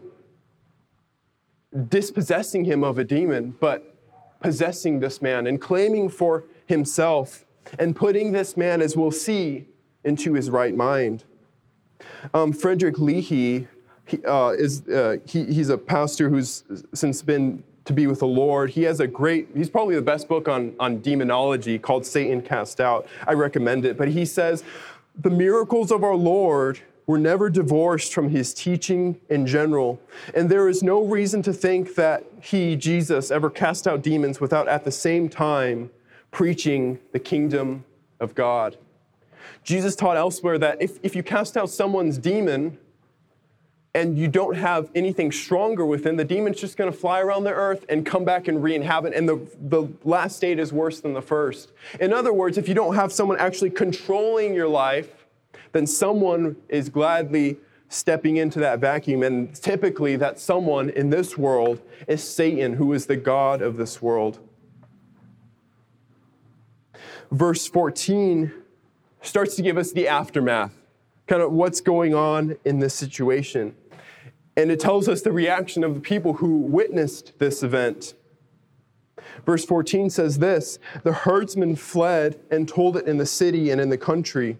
dispossessing 1.89 2.65
him 2.65 2.83
of 2.83 2.97
a 2.97 3.03
demon, 3.03 3.55
but 3.59 3.95
possessing 4.39 4.99
this 4.99 5.21
man 5.21 5.45
and 5.47 5.61
claiming 5.61 6.09
for 6.09 6.45
himself 6.65 7.45
and 7.79 7.95
putting 7.95 8.31
this 8.31 8.55
man, 8.55 8.81
as 8.81 8.95
we'll 8.95 9.11
see, 9.11 9.65
into 10.03 10.33
his 10.33 10.49
right 10.49 10.75
mind. 10.75 11.23
Um, 12.33 12.53
Frederick 12.53 12.99
Leahy 12.99 13.67
he, 14.05 14.23
uh, 14.23 14.49
is 14.49 14.87
uh, 14.87 15.17
he, 15.25 15.45
he's 15.45 15.69
a 15.69 15.77
pastor 15.77 16.29
who's 16.29 16.63
since 16.93 17.21
been 17.21 17.63
to 17.85 17.93
be 17.93 18.07
with 18.07 18.19
the 18.19 18.27
Lord. 18.27 18.71
He 18.71 18.83
has 18.83 18.99
a 18.99 19.07
great, 19.07 19.47
he's 19.55 19.69
probably 19.69 19.95
the 19.95 20.01
best 20.01 20.27
book 20.27 20.47
on, 20.47 20.75
on 20.79 21.01
demonology 21.01 21.79
called 21.79 22.05
Satan 22.05 22.41
Cast 22.41 22.81
Out. 22.81 23.07
I 23.27 23.33
recommend 23.33 23.85
it. 23.85 23.97
But 23.97 24.09
he 24.09 24.25
says, 24.25 24.63
the 25.17 25.29
miracles 25.29 25.91
of 25.91 26.03
our 26.03 26.15
Lord 26.15 26.79
were 27.07 27.19
never 27.19 27.49
divorced 27.49 28.13
from 28.13 28.29
his 28.29 28.53
teaching 28.53 29.19
in 29.29 29.45
general. 29.45 30.01
And 30.33 30.49
there 30.49 30.67
is 30.67 30.81
no 30.81 31.05
reason 31.05 31.43
to 31.43 31.53
think 31.53 31.95
that 31.95 32.25
he, 32.41 32.75
Jesus, 32.75 33.29
ever 33.29 33.49
cast 33.49 33.87
out 33.87 34.01
demons 34.01 34.41
without 34.41 34.67
at 34.67 34.83
the 34.83 34.91
same 34.91 35.29
time 35.29 35.91
preaching 36.31 36.99
the 37.11 37.19
kingdom 37.19 37.85
of 38.19 38.33
God. 38.33 38.77
Jesus 39.63 39.95
taught 39.95 40.17
elsewhere 40.17 40.57
that 40.57 40.81
if, 40.81 40.97
if 41.03 41.15
you 41.15 41.21
cast 41.21 41.55
out 41.55 41.69
someone's 41.69 42.17
demon, 42.17 42.77
and 43.95 44.19
you 44.19 44.27
don't 44.27 44.55
have 44.55 44.89
anything 44.93 45.31
stronger 45.31 45.85
within, 45.85 46.17
the 46.17 46.25
demon's 46.25 46.59
just 46.59 46.75
going 46.75 46.91
to 46.91 46.97
fly 46.97 47.21
around 47.21 47.45
the 47.45 47.53
earth 47.53 47.85
and 47.87 48.05
come 48.05 48.25
back 48.25 48.49
and 48.49 48.61
re 48.61 48.75
inhabit. 48.75 49.13
And 49.13 49.27
the, 49.27 49.47
the 49.57 49.87
last 50.03 50.35
state 50.35 50.59
is 50.59 50.73
worse 50.73 50.99
than 50.99 51.13
the 51.13 51.21
first. 51.21 51.71
In 52.01 52.11
other 52.11 52.33
words, 52.33 52.57
if 52.57 52.67
you 52.67 52.75
don't 52.75 52.93
have 52.95 53.13
someone 53.13 53.39
actually 53.39 53.69
controlling 53.69 54.53
your 54.53 54.67
life, 54.67 55.25
then 55.71 55.87
someone 55.87 56.57
is 56.67 56.89
gladly 56.89 57.55
stepping 57.87 58.35
into 58.35 58.59
that 58.59 58.79
vacuum. 58.79 59.23
And 59.23 59.55
typically, 59.55 60.17
that 60.17 60.41
someone 60.41 60.89
in 60.89 61.09
this 61.09 61.37
world 61.37 61.81
is 62.05 62.21
Satan, 62.21 62.73
who 62.73 62.91
is 62.91 63.05
the 63.05 63.15
God 63.15 63.61
of 63.61 63.77
this 63.77 64.01
world. 64.01 64.39
Verse 67.31 67.65
14 67.65 68.51
starts 69.21 69.55
to 69.55 69.61
give 69.61 69.77
us 69.77 69.93
the 69.93 70.09
aftermath, 70.09 70.73
kind 71.27 71.41
of 71.41 71.53
what's 71.53 71.79
going 71.79 72.13
on 72.13 72.57
in 72.65 72.79
this 72.79 72.93
situation. 72.93 73.73
And 74.57 74.71
it 74.71 74.79
tells 74.79 75.09
us 75.09 75.21
the 75.21 75.31
reaction 75.31 75.83
of 75.83 75.95
the 75.95 75.99
people 75.99 76.33
who 76.33 76.57
witnessed 76.57 77.37
this 77.39 77.61
event. 77.61 78.13
Verse 79.45 79.65
14 79.65 80.09
says 80.09 80.39
this 80.39 80.79
The 81.03 81.13
herdsmen 81.13 81.75
fled 81.75 82.39
and 82.49 82.67
told 82.67 82.97
it 82.97 83.07
in 83.07 83.17
the 83.17 83.25
city 83.25 83.69
and 83.71 83.81
in 83.81 83.89
the 83.89 83.97
country. 83.97 84.57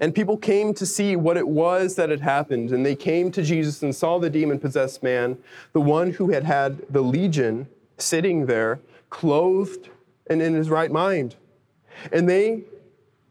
And 0.00 0.14
people 0.14 0.36
came 0.36 0.74
to 0.74 0.84
see 0.84 1.16
what 1.16 1.36
it 1.36 1.48
was 1.48 1.94
that 1.96 2.10
had 2.10 2.20
happened. 2.20 2.72
And 2.72 2.84
they 2.84 2.94
came 2.94 3.30
to 3.32 3.42
Jesus 3.42 3.82
and 3.82 3.94
saw 3.94 4.18
the 4.18 4.30
demon 4.30 4.58
possessed 4.58 5.02
man, 5.02 5.38
the 5.72 5.80
one 5.80 6.12
who 6.12 6.30
had 6.30 6.44
had 6.44 6.82
the 6.92 7.00
legion, 7.00 7.68
sitting 7.96 8.46
there, 8.46 8.80
clothed 9.08 9.88
and 10.28 10.42
in 10.42 10.54
his 10.54 10.68
right 10.68 10.90
mind. 10.90 11.36
And 12.12 12.28
they 12.28 12.64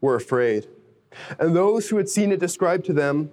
were 0.00 0.14
afraid. 0.14 0.66
And 1.38 1.54
those 1.54 1.88
who 1.88 1.96
had 1.96 2.08
seen 2.08 2.32
it 2.32 2.40
described 2.40 2.84
to 2.86 2.92
them 2.92 3.32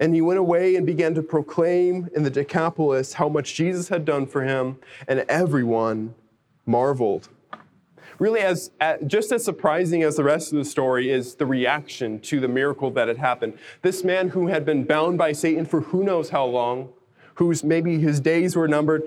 And 0.00 0.14
he 0.14 0.20
went 0.20 0.38
away 0.38 0.76
and 0.76 0.86
began 0.86 1.14
to 1.14 1.22
proclaim 1.22 2.08
in 2.14 2.22
the 2.22 2.30
Decapolis 2.30 3.14
how 3.14 3.28
much 3.28 3.54
Jesus 3.54 3.88
had 3.88 4.04
done 4.04 4.26
for 4.26 4.42
him, 4.42 4.78
and 5.06 5.20
everyone 5.28 6.14
marveled. 6.66 7.28
Really, 8.18 8.40
as, 8.40 8.70
just 9.06 9.32
as 9.32 9.44
surprising 9.44 10.02
as 10.02 10.16
the 10.16 10.24
rest 10.24 10.52
of 10.52 10.58
the 10.58 10.64
story 10.64 11.10
is 11.10 11.34
the 11.34 11.46
reaction 11.46 12.20
to 12.20 12.38
the 12.38 12.48
miracle 12.48 12.90
that 12.92 13.08
had 13.08 13.18
happened. 13.18 13.58
This 13.82 14.04
man 14.04 14.28
who 14.28 14.46
had 14.46 14.64
been 14.64 14.84
bound 14.84 15.18
by 15.18 15.32
Satan 15.32 15.66
for 15.66 15.80
who 15.80 16.04
knows 16.04 16.30
how 16.30 16.44
long, 16.44 16.90
whose 17.34 17.64
maybe 17.64 17.98
his 17.98 18.20
days 18.20 18.54
were 18.54 18.68
numbered, 18.68 19.02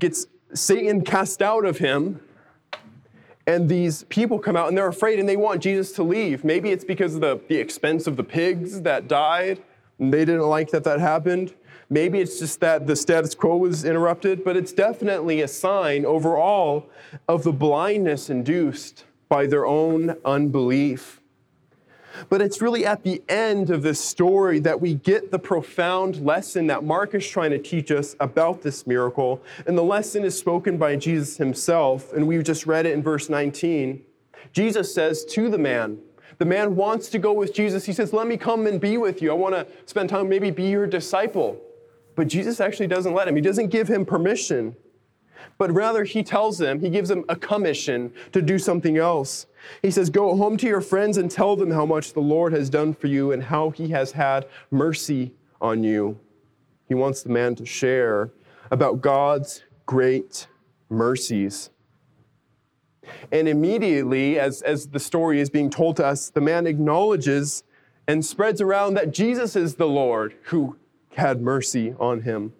gets 0.00 0.26
Satan 0.54 1.02
cast 1.04 1.40
out 1.40 1.64
of 1.64 1.78
him 1.78 2.20
and 3.48 3.66
these 3.66 4.02
people 4.04 4.38
come 4.38 4.56
out 4.56 4.68
and 4.68 4.76
they're 4.76 4.88
afraid 4.88 5.18
and 5.18 5.26
they 5.26 5.36
want 5.36 5.62
Jesus 5.62 5.92
to 5.92 6.02
leave. 6.02 6.44
Maybe 6.44 6.70
it's 6.70 6.84
because 6.84 7.14
of 7.14 7.22
the, 7.22 7.40
the 7.48 7.56
expense 7.56 8.06
of 8.06 8.18
the 8.18 8.22
pigs 8.22 8.82
that 8.82 9.08
died. 9.08 9.62
They 9.98 10.24
didn't 10.24 10.48
like 10.48 10.70
that 10.70 10.84
that 10.84 11.00
happened. 11.00 11.54
Maybe 11.90 12.20
it's 12.20 12.38
just 12.38 12.60
that 12.60 12.86
the 12.86 12.94
status 12.94 13.34
quo 13.34 13.56
was 13.56 13.84
interrupted, 13.84 14.44
but 14.44 14.56
it's 14.56 14.72
definitely 14.72 15.40
a 15.40 15.48
sign 15.48 16.04
overall 16.04 16.88
of 17.26 17.44
the 17.44 17.52
blindness 17.52 18.28
induced 18.28 19.04
by 19.28 19.46
their 19.46 19.66
own 19.66 20.16
unbelief. 20.24 21.20
But 22.28 22.42
it's 22.42 22.60
really 22.60 22.84
at 22.84 23.04
the 23.04 23.22
end 23.28 23.70
of 23.70 23.82
this 23.82 24.02
story 24.02 24.58
that 24.60 24.80
we 24.80 24.94
get 24.94 25.30
the 25.30 25.38
profound 25.38 26.24
lesson 26.24 26.66
that 26.66 26.84
Mark 26.84 27.14
is 27.14 27.26
trying 27.26 27.50
to 27.50 27.58
teach 27.58 27.90
us 27.90 28.16
about 28.20 28.62
this 28.62 28.86
miracle. 28.86 29.42
And 29.66 29.78
the 29.78 29.84
lesson 29.84 30.24
is 30.24 30.36
spoken 30.36 30.78
by 30.78 30.96
Jesus 30.96 31.36
himself. 31.36 32.12
And 32.12 32.26
we've 32.26 32.44
just 32.44 32.66
read 32.66 32.86
it 32.86 32.92
in 32.92 33.02
verse 33.02 33.28
19. 33.28 34.02
Jesus 34.52 34.92
says 34.92 35.24
to 35.26 35.48
the 35.48 35.58
man, 35.58 35.98
the 36.38 36.44
man 36.44 36.76
wants 36.76 37.08
to 37.10 37.18
go 37.18 37.32
with 37.32 37.52
Jesus. 37.52 37.84
He 37.84 37.92
says, 37.92 38.12
Let 38.12 38.26
me 38.26 38.36
come 38.36 38.66
and 38.66 38.80
be 38.80 38.96
with 38.96 39.20
you. 39.20 39.30
I 39.30 39.34
want 39.34 39.54
to 39.54 39.66
spend 39.86 40.08
time, 40.08 40.28
maybe 40.28 40.50
be 40.50 40.68
your 40.68 40.86
disciple. 40.86 41.60
But 42.14 42.28
Jesus 42.28 42.60
actually 42.60 42.88
doesn't 42.88 43.14
let 43.14 43.28
him, 43.28 43.36
he 43.36 43.42
doesn't 43.42 43.68
give 43.68 43.88
him 43.88 44.04
permission. 44.04 44.76
But 45.56 45.72
rather, 45.72 46.04
he 46.04 46.22
tells 46.22 46.60
him, 46.60 46.80
he 46.80 46.88
gives 46.88 47.10
him 47.10 47.24
a 47.28 47.36
commission 47.36 48.12
to 48.32 48.40
do 48.40 48.58
something 48.58 48.96
else. 48.96 49.46
He 49.82 49.90
says, 49.90 50.08
Go 50.10 50.36
home 50.36 50.56
to 50.58 50.66
your 50.66 50.80
friends 50.80 51.16
and 51.16 51.30
tell 51.30 51.56
them 51.56 51.70
how 51.70 51.84
much 51.84 52.12
the 52.12 52.20
Lord 52.20 52.52
has 52.52 52.70
done 52.70 52.94
for 52.94 53.08
you 53.08 53.32
and 53.32 53.42
how 53.42 53.70
he 53.70 53.88
has 53.88 54.12
had 54.12 54.46
mercy 54.70 55.32
on 55.60 55.82
you. 55.82 56.18
He 56.86 56.94
wants 56.94 57.22
the 57.22 57.30
man 57.30 57.54
to 57.56 57.66
share 57.66 58.30
about 58.70 59.00
God's 59.00 59.62
great 59.86 60.46
mercies. 60.88 61.70
And 63.32 63.48
immediately, 63.48 64.38
as, 64.38 64.62
as 64.62 64.88
the 64.88 65.00
story 65.00 65.40
is 65.40 65.50
being 65.50 65.70
told 65.70 65.96
to 65.96 66.06
us, 66.06 66.30
the 66.30 66.40
man 66.40 66.66
acknowledges 66.66 67.64
and 68.06 68.24
spreads 68.24 68.60
around 68.60 68.94
that 68.94 69.12
Jesus 69.12 69.54
is 69.54 69.74
the 69.74 69.86
Lord 69.86 70.34
who 70.44 70.76
had 71.16 71.40
mercy 71.40 71.94
on 71.98 72.22
him. 72.22 72.52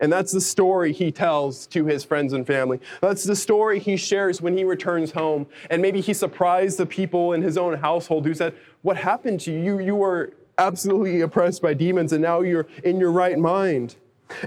And 0.00 0.12
that's 0.12 0.32
the 0.32 0.40
story 0.40 0.92
he 0.92 1.10
tells 1.10 1.66
to 1.68 1.86
his 1.86 2.04
friends 2.04 2.32
and 2.32 2.46
family. 2.46 2.80
That's 3.00 3.24
the 3.24 3.36
story 3.36 3.78
he 3.78 3.96
shares 3.96 4.42
when 4.42 4.56
he 4.56 4.64
returns 4.64 5.12
home. 5.12 5.46
And 5.70 5.80
maybe 5.80 6.00
he 6.00 6.12
surprised 6.12 6.78
the 6.78 6.86
people 6.86 7.32
in 7.32 7.42
his 7.42 7.56
own 7.56 7.74
household 7.74 8.26
who 8.26 8.34
said, 8.34 8.54
What 8.82 8.96
happened 8.96 9.40
to 9.40 9.52
you? 9.52 9.78
You 9.78 9.94
were 9.94 10.34
absolutely 10.58 11.20
oppressed 11.20 11.62
by 11.62 11.74
demons, 11.74 12.12
and 12.12 12.22
now 12.22 12.40
you're 12.40 12.66
in 12.84 12.98
your 12.98 13.12
right 13.12 13.38
mind. 13.38 13.96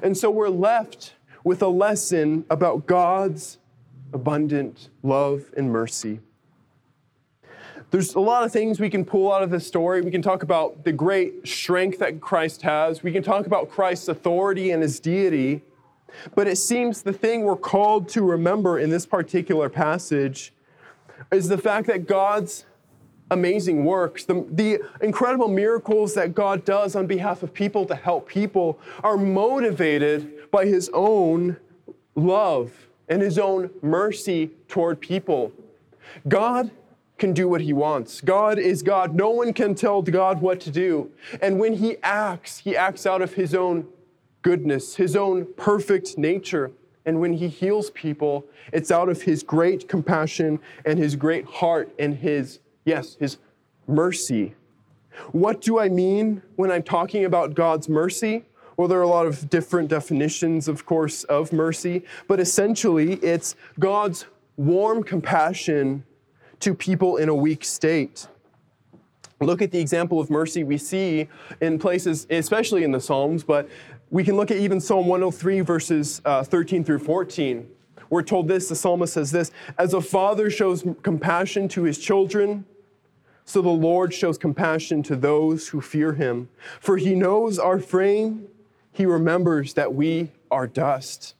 And 0.03 0.17
so 0.17 0.29
we're 0.29 0.49
left 0.49 1.13
with 1.43 1.61
a 1.61 1.67
lesson 1.67 2.45
about 2.49 2.85
God's 2.85 3.57
abundant 4.13 4.89
love 5.03 5.51
and 5.55 5.71
mercy. 5.71 6.19
There's 7.91 8.13
a 8.13 8.19
lot 8.19 8.43
of 8.43 8.51
things 8.51 8.79
we 8.79 8.89
can 8.89 9.03
pull 9.03 9.31
out 9.33 9.41
of 9.41 9.49
this 9.49 9.65
story. 9.65 10.01
We 10.01 10.11
can 10.11 10.21
talk 10.21 10.43
about 10.43 10.83
the 10.83 10.91
great 10.91 11.47
strength 11.47 11.97
that 11.99 12.21
Christ 12.21 12.61
has. 12.61 13.01
We 13.01 13.11
can 13.11 13.23
talk 13.23 13.47
about 13.47 13.69
Christ's 13.69 14.09
authority 14.09 14.71
and 14.71 14.83
his 14.83 14.99
deity. 14.99 15.63
But 16.35 16.47
it 16.47 16.57
seems 16.57 17.01
the 17.01 17.13
thing 17.13 17.43
we're 17.43 17.55
called 17.55 18.07
to 18.09 18.21
remember 18.21 18.77
in 18.77 18.91
this 18.91 19.07
particular 19.07 19.69
passage 19.69 20.53
is 21.31 21.47
the 21.47 21.57
fact 21.57 21.87
that 21.87 22.07
God's 22.07 22.65
amazing 23.31 23.85
works, 23.85 24.25
the, 24.25 24.45
the 24.51 24.79
incredible 25.01 25.47
miracles 25.47 26.13
that 26.15 26.33
God 26.33 26.65
does 26.65 26.95
on 26.95 27.07
behalf 27.07 27.43
of 27.43 27.53
people 27.53 27.85
to 27.85 27.95
help 27.95 28.27
people, 28.27 28.79
are 29.03 29.17
motivated 29.17 30.51
by 30.51 30.65
his 30.65 30.89
own 30.93 31.57
love 32.15 32.88
and 33.09 33.21
his 33.21 33.37
own 33.39 33.71
mercy 33.81 34.51
toward 34.67 35.01
people. 35.01 35.51
God 36.27 36.71
can 37.17 37.33
do 37.33 37.47
what 37.47 37.61
he 37.61 37.73
wants. 37.73 38.21
God 38.21 38.57
is 38.57 38.81
God. 38.81 39.13
No 39.13 39.29
one 39.29 39.53
can 39.53 39.75
tell 39.75 40.01
God 40.01 40.41
what 40.41 40.59
to 40.61 40.71
do. 40.71 41.11
And 41.41 41.59
when 41.59 41.73
he 41.73 41.97
acts, 42.01 42.59
he 42.59 42.77
acts 42.77 43.05
out 43.05 43.21
of 43.21 43.33
his 43.33 43.53
own 43.53 43.87
goodness, 44.41 44.95
his 44.95 45.15
own 45.15 45.45
perfect 45.57 46.17
nature. 46.17 46.71
And 47.05 47.19
when 47.19 47.33
he 47.33 47.47
heals 47.47 47.89
people, 47.91 48.45
it's 48.71 48.91
out 48.91 49.09
of 49.09 49.23
his 49.23 49.43
great 49.43 49.89
compassion 49.89 50.59
and 50.85 50.97
his 50.97 51.15
great 51.15 51.45
heart 51.45 51.93
and 51.99 52.15
his, 52.15 52.59
yes, 52.85 53.17
his 53.19 53.37
mercy. 53.87 54.55
What 55.31 55.59
do 55.59 55.79
I 55.79 55.89
mean 55.89 56.41
when 56.55 56.71
I'm 56.71 56.83
talking 56.83 57.25
about 57.25 57.53
God's 57.53 57.89
mercy? 57.89 58.45
Well, 58.79 58.87
there 58.87 58.99
are 58.99 59.01
a 59.01 59.09
lot 59.09 59.25
of 59.25 59.49
different 59.49 59.89
definitions, 59.89 60.69
of 60.69 60.85
course, 60.85 61.25
of 61.25 61.51
mercy, 61.51 62.05
but 62.29 62.39
essentially 62.39 63.15
it's 63.15 63.57
God's 63.77 64.25
warm 64.55 65.03
compassion 65.03 66.05
to 66.61 66.73
people 66.73 67.17
in 67.17 67.27
a 67.27 67.35
weak 67.35 67.65
state. 67.65 68.29
Look 69.41 69.61
at 69.61 69.71
the 69.71 69.79
example 69.79 70.21
of 70.21 70.29
mercy 70.29 70.63
we 70.63 70.77
see 70.77 71.27
in 71.59 71.77
places, 71.77 72.25
especially 72.29 72.85
in 72.85 72.93
the 72.93 73.01
Psalms, 73.01 73.43
but 73.43 73.67
we 74.11 74.23
can 74.23 74.37
look 74.37 74.49
at 74.49 74.55
even 74.55 74.79
Psalm 74.79 75.07
103, 75.07 75.59
verses 75.59 76.21
uh, 76.23 76.41
13 76.41 76.85
through 76.85 76.99
14. 76.99 77.69
We're 78.09 78.23
told 78.23 78.47
this 78.47 78.69
the 78.69 78.77
psalmist 78.77 79.11
says 79.11 79.29
this 79.29 79.51
As 79.77 79.93
a 79.93 79.99
father 79.99 80.49
shows 80.49 80.85
compassion 81.03 81.67
to 81.67 81.83
his 81.83 81.97
children, 81.97 82.63
so 83.43 83.61
the 83.61 83.67
Lord 83.67 84.13
shows 84.13 84.37
compassion 84.37 85.03
to 85.03 85.17
those 85.17 85.67
who 85.67 85.81
fear 85.81 86.13
him. 86.13 86.47
For 86.79 86.95
he 86.95 87.13
knows 87.13 87.59
our 87.59 87.79
frame, 87.79 88.47
he 88.91 89.05
remembers 89.05 89.73
that 89.75 89.93
we 89.93 90.31
are 90.51 90.67
dust 90.67 91.35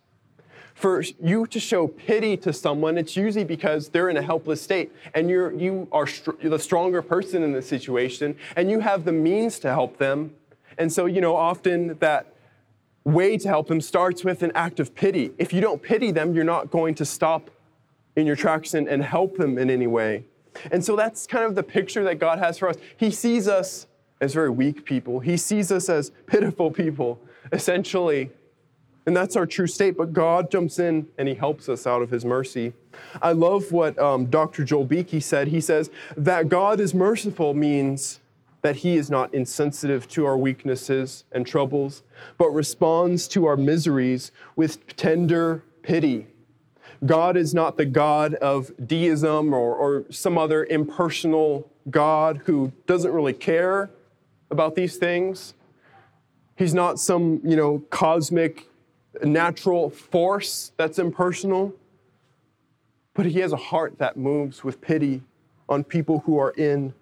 for 0.80 1.04
you 1.22 1.46
to 1.46 1.60
show 1.60 1.90
pity 1.90 2.38
to 2.38 2.54
someone, 2.54 2.98
it's 2.98 3.18
usually 3.18 3.44
because 3.44 3.90
they're 3.90 4.08
in 4.08 4.16
a 4.16 4.22
helpless 4.22 4.62
state 4.62 4.94
and 5.14 5.30
you're, 5.30 5.52
you 5.52 5.90
are 5.92 6.08
str- 6.08 6.32
the 6.42 6.58
stronger 6.58 7.02
person 7.02 7.44
in 7.44 7.52
the 7.52 7.62
situation 7.62 8.34
and 8.56 8.72
you 8.72 8.80
have 8.80 9.04
the 9.04 9.12
means 9.12 9.60
to 9.60 9.68
help 9.68 9.98
them. 9.98 10.34
And 10.78 10.92
so, 10.92 11.06
you 11.06 11.20
know, 11.20 11.36
often 11.36 11.98
that 12.00 12.34
way 13.04 13.38
to 13.38 13.48
help 13.50 13.68
them 13.68 13.82
starts 13.82 14.24
with 14.24 14.42
an 14.42 14.54
act 14.56 14.80
of 14.80 14.96
pity. 14.96 15.34
If 15.38 15.52
you 15.52 15.60
don't 15.60 15.82
pity 15.82 16.12
them, 16.12 16.34
you're 16.34 16.46
not 16.46 16.72
going 16.72 16.96
to 16.96 17.04
stop 17.04 17.52
in 18.16 18.26
your 18.26 18.38
tracks 18.38 18.74
and, 18.74 18.88
and 18.88 19.04
help 19.04 19.36
them 19.36 19.58
in 19.58 19.70
any 19.70 19.88
way. 19.88 20.24
And 20.72 20.84
so 20.84 20.96
that's 20.96 21.28
kind 21.28 21.44
of 21.44 21.56
the 21.56 21.64
picture 21.64 22.06
that 22.06 22.20
God 22.20 22.40
has 22.40 22.58
for 22.58 22.70
us. 22.70 22.78
He 22.96 23.12
sees 23.12 23.50
us 23.50 23.88
as 24.22 24.34
very 24.34 24.50
weak 24.50 24.86
people, 24.86 25.20
He 25.20 25.36
sees 25.36 25.74
us 25.74 25.90
as 25.90 26.12
pitiful 26.26 26.72
people, 26.72 27.20
essentially. 27.52 28.32
And 29.06 29.16
that's 29.16 29.36
our 29.36 29.46
true 29.46 29.68
state, 29.68 29.98
but 29.98 30.14
God 30.14 30.52
jumps 30.52 30.78
in 30.78 31.08
and 31.18 31.28
He 31.28 31.34
helps 31.34 31.68
us 31.70 31.88
out 31.88 32.02
of 32.02 32.12
His 32.12 32.26
mercy. 32.26 32.74
I 33.22 33.32
love 33.32 33.72
what 33.72 33.98
um, 33.98 34.28
Dr. 34.28 34.64
Joel 34.64 34.86
Beeke 34.86 35.22
said. 35.22 35.48
He 35.48 35.62
says 35.62 35.90
that 36.16 36.50
God 36.50 36.80
is 36.80 36.94
merciful 36.94 37.54
means 37.54 38.20
that 38.62 38.78
He 38.78 38.98
is 38.98 39.10
not 39.10 39.34
insensitive 39.34 40.08
to 40.10 40.26
our 40.26 40.38
weaknesses 40.38 41.24
and 41.32 41.48
troubles, 41.48 42.04
but 42.38 42.50
responds 42.50 43.28
to 43.30 43.46
our 43.46 43.58
miseries 43.58 44.32
with 44.56 44.96
tender 44.96 45.64
pity. 45.82 46.28
God 47.06 47.38
is 47.38 47.54
not 47.54 47.78
the 47.78 47.86
God 47.86 48.36
of 48.36 48.72
deism 48.86 49.54
or, 49.54 49.74
or 49.74 50.06
some 50.12 50.38
other 50.38 50.66
impersonal 50.66 51.72
God 51.90 52.42
who 52.46 52.74
doesn't 52.86 53.12
really 53.12 53.34
care 53.34 53.90
about 54.52 54.76
these 54.76 54.98
things. 54.98 55.54
He's 56.60 56.74
not 56.74 57.00
some, 57.00 57.40
you 57.42 57.56
know, 57.56 57.82
cosmic 57.90 58.68
natural 59.24 59.90
force 59.90 60.74
that's 60.76 61.00
impersonal, 61.00 61.74
but 63.14 63.26
he 63.26 63.40
has 63.40 63.54
a 63.54 63.58
heart 63.58 63.98
that 64.00 64.18
moves 64.18 64.62
with 64.62 64.82
pity 64.82 65.24
on 65.70 65.86
people 65.86 66.20
who 66.26 66.38
are 66.38 66.52
in 66.52 66.94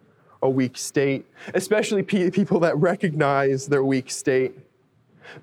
a 0.44 0.50
weak 0.50 0.78
state, 0.78 1.26
especially 1.56 2.04
people 2.04 2.60
that 2.60 2.78
recognize 2.78 3.66
their 3.66 3.84
weak 3.84 4.12
state. 4.12 4.56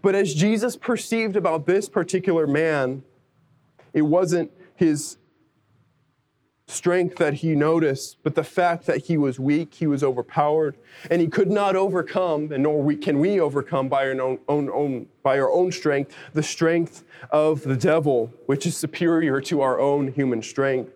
But 0.00 0.14
as 0.14 0.32
Jesus 0.32 0.76
perceived 0.76 1.34
about 1.34 1.66
this 1.66 1.88
particular 1.88 2.46
man, 2.46 3.02
it 3.92 4.02
wasn't 4.02 4.52
his 4.76 5.16
strength 6.66 7.16
that 7.16 7.34
he 7.34 7.54
noticed, 7.54 8.16
but 8.22 8.34
the 8.34 8.44
fact 8.44 8.86
that 8.86 9.04
he 9.04 9.18
was 9.18 9.38
weak, 9.38 9.74
he 9.74 9.86
was 9.86 10.02
overpowered, 10.02 10.76
and 11.10 11.20
he 11.20 11.28
could 11.28 11.50
not 11.50 11.76
overcome, 11.76 12.50
and 12.52 12.62
nor 12.62 12.82
we, 12.82 12.96
can 12.96 13.18
we 13.18 13.38
overcome 13.38 13.88
by 13.88 14.06
our 14.06 14.20
own, 14.20 14.38
own, 14.48 14.70
own, 14.70 15.06
by 15.22 15.38
our 15.38 15.50
own 15.50 15.70
strength, 15.70 16.14
the 16.32 16.42
strength 16.42 17.04
of 17.30 17.62
the 17.62 17.76
devil, 17.76 18.32
which 18.46 18.66
is 18.66 18.76
superior 18.76 19.40
to 19.42 19.60
our 19.60 19.78
own 19.78 20.08
human 20.12 20.42
strength. 20.42 20.90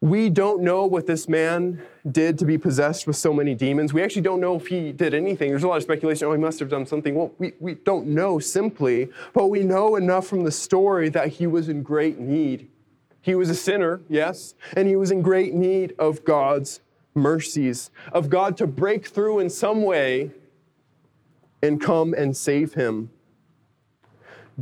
We 0.00 0.30
don't 0.30 0.62
know 0.62 0.86
what 0.86 1.06
this 1.06 1.28
man 1.28 1.82
did 2.08 2.38
to 2.38 2.44
be 2.44 2.56
possessed 2.56 3.06
with 3.06 3.16
so 3.16 3.32
many 3.32 3.54
demons. 3.54 3.92
We 3.92 4.02
actually 4.02 4.22
don't 4.22 4.40
know 4.40 4.54
if 4.54 4.68
he 4.68 4.92
did 4.92 5.12
anything. 5.12 5.50
There's 5.50 5.64
a 5.64 5.68
lot 5.68 5.78
of 5.78 5.82
speculation, 5.82 6.28
oh, 6.28 6.32
he 6.32 6.38
must 6.38 6.60
have 6.60 6.68
done 6.68 6.86
something. 6.86 7.16
Well, 7.16 7.32
we, 7.38 7.54
we 7.58 7.74
don't 7.74 8.06
know 8.06 8.38
simply, 8.38 9.08
but 9.32 9.48
we 9.48 9.64
know 9.64 9.96
enough 9.96 10.28
from 10.28 10.44
the 10.44 10.52
story 10.52 11.08
that 11.08 11.28
he 11.28 11.48
was 11.48 11.68
in 11.68 11.82
great 11.82 12.20
need 12.20 12.68
he 13.28 13.34
was 13.34 13.50
a 13.50 13.54
sinner, 13.54 14.00
yes, 14.08 14.54
and 14.74 14.88
he 14.88 14.96
was 14.96 15.10
in 15.10 15.20
great 15.20 15.52
need 15.52 15.94
of 15.98 16.24
God's 16.24 16.80
mercies, 17.14 17.90
of 18.10 18.30
God 18.30 18.56
to 18.56 18.66
break 18.66 19.06
through 19.06 19.40
in 19.40 19.50
some 19.50 19.82
way 19.82 20.30
and 21.62 21.78
come 21.78 22.14
and 22.14 22.34
save 22.34 22.72
him. 22.72 23.10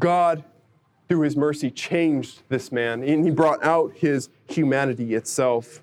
God, 0.00 0.42
through 1.08 1.20
his 1.20 1.36
mercy, 1.36 1.70
changed 1.70 2.42
this 2.48 2.72
man, 2.72 3.04
and 3.04 3.24
he 3.24 3.30
brought 3.30 3.62
out 3.62 3.92
his 3.94 4.30
humanity 4.48 5.14
itself. 5.14 5.80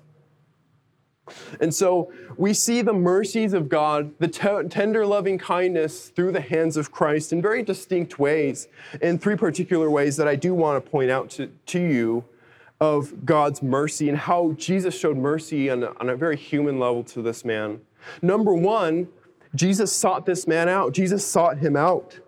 And 1.60 1.74
so 1.74 2.12
we 2.36 2.52
see 2.52 2.82
the 2.82 2.92
mercies 2.92 3.54
of 3.54 3.70
God, 3.70 4.12
the 4.18 4.28
t- 4.28 4.68
tender 4.68 5.06
loving 5.06 5.38
kindness 5.38 6.10
through 6.10 6.32
the 6.32 6.42
hands 6.42 6.76
of 6.76 6.92
Christ 6.92 7.32
in 7.32 7.40
very 7.40 7.62
distinct 7.62 8.18
ways, 8.18 8.68
in 9.00 9.18
three 9.18 9.36
particular 9.36 9.88
ways 9.88 10.18
that 10.18 10.28
I 10.28 10.36
do 10.36 10.52
want 10.52 10.84
to 10.84 10.90
point 10.90 11.10
out 11.10 11.30
to, 11.30 11.46
to 11.46 11.80
you 11.80 12.24
of 12.80 13.24
God's 13.24 13.62
mercy 13.62 14.08
and 14.08 14.18
how 14.18 14.52
Jesus 14.52 14.98
showed 14.98 15.16
mercy 15.16 15.70
on 15.70 15.82
a, 15.84 15.92
on 16.00 16.10
a 16.10 16.16
very 16.16 16.36
human 16.36 16.78
level 16.78 17.04
to 17.04 17.22
this 17.22 17.44
man. 17.44 17.80
Number 18.20 18.52
one, 18.52 19.08
Jesus 19.54 19.92
sought 19.92 20.26
this 20.26 20.46
man 20.46 20.68
out. 20.68 20.92
Jesus 20.92 21.24
sought 21.24 21.58
him 21.58 21.76
out. 21.76 22.18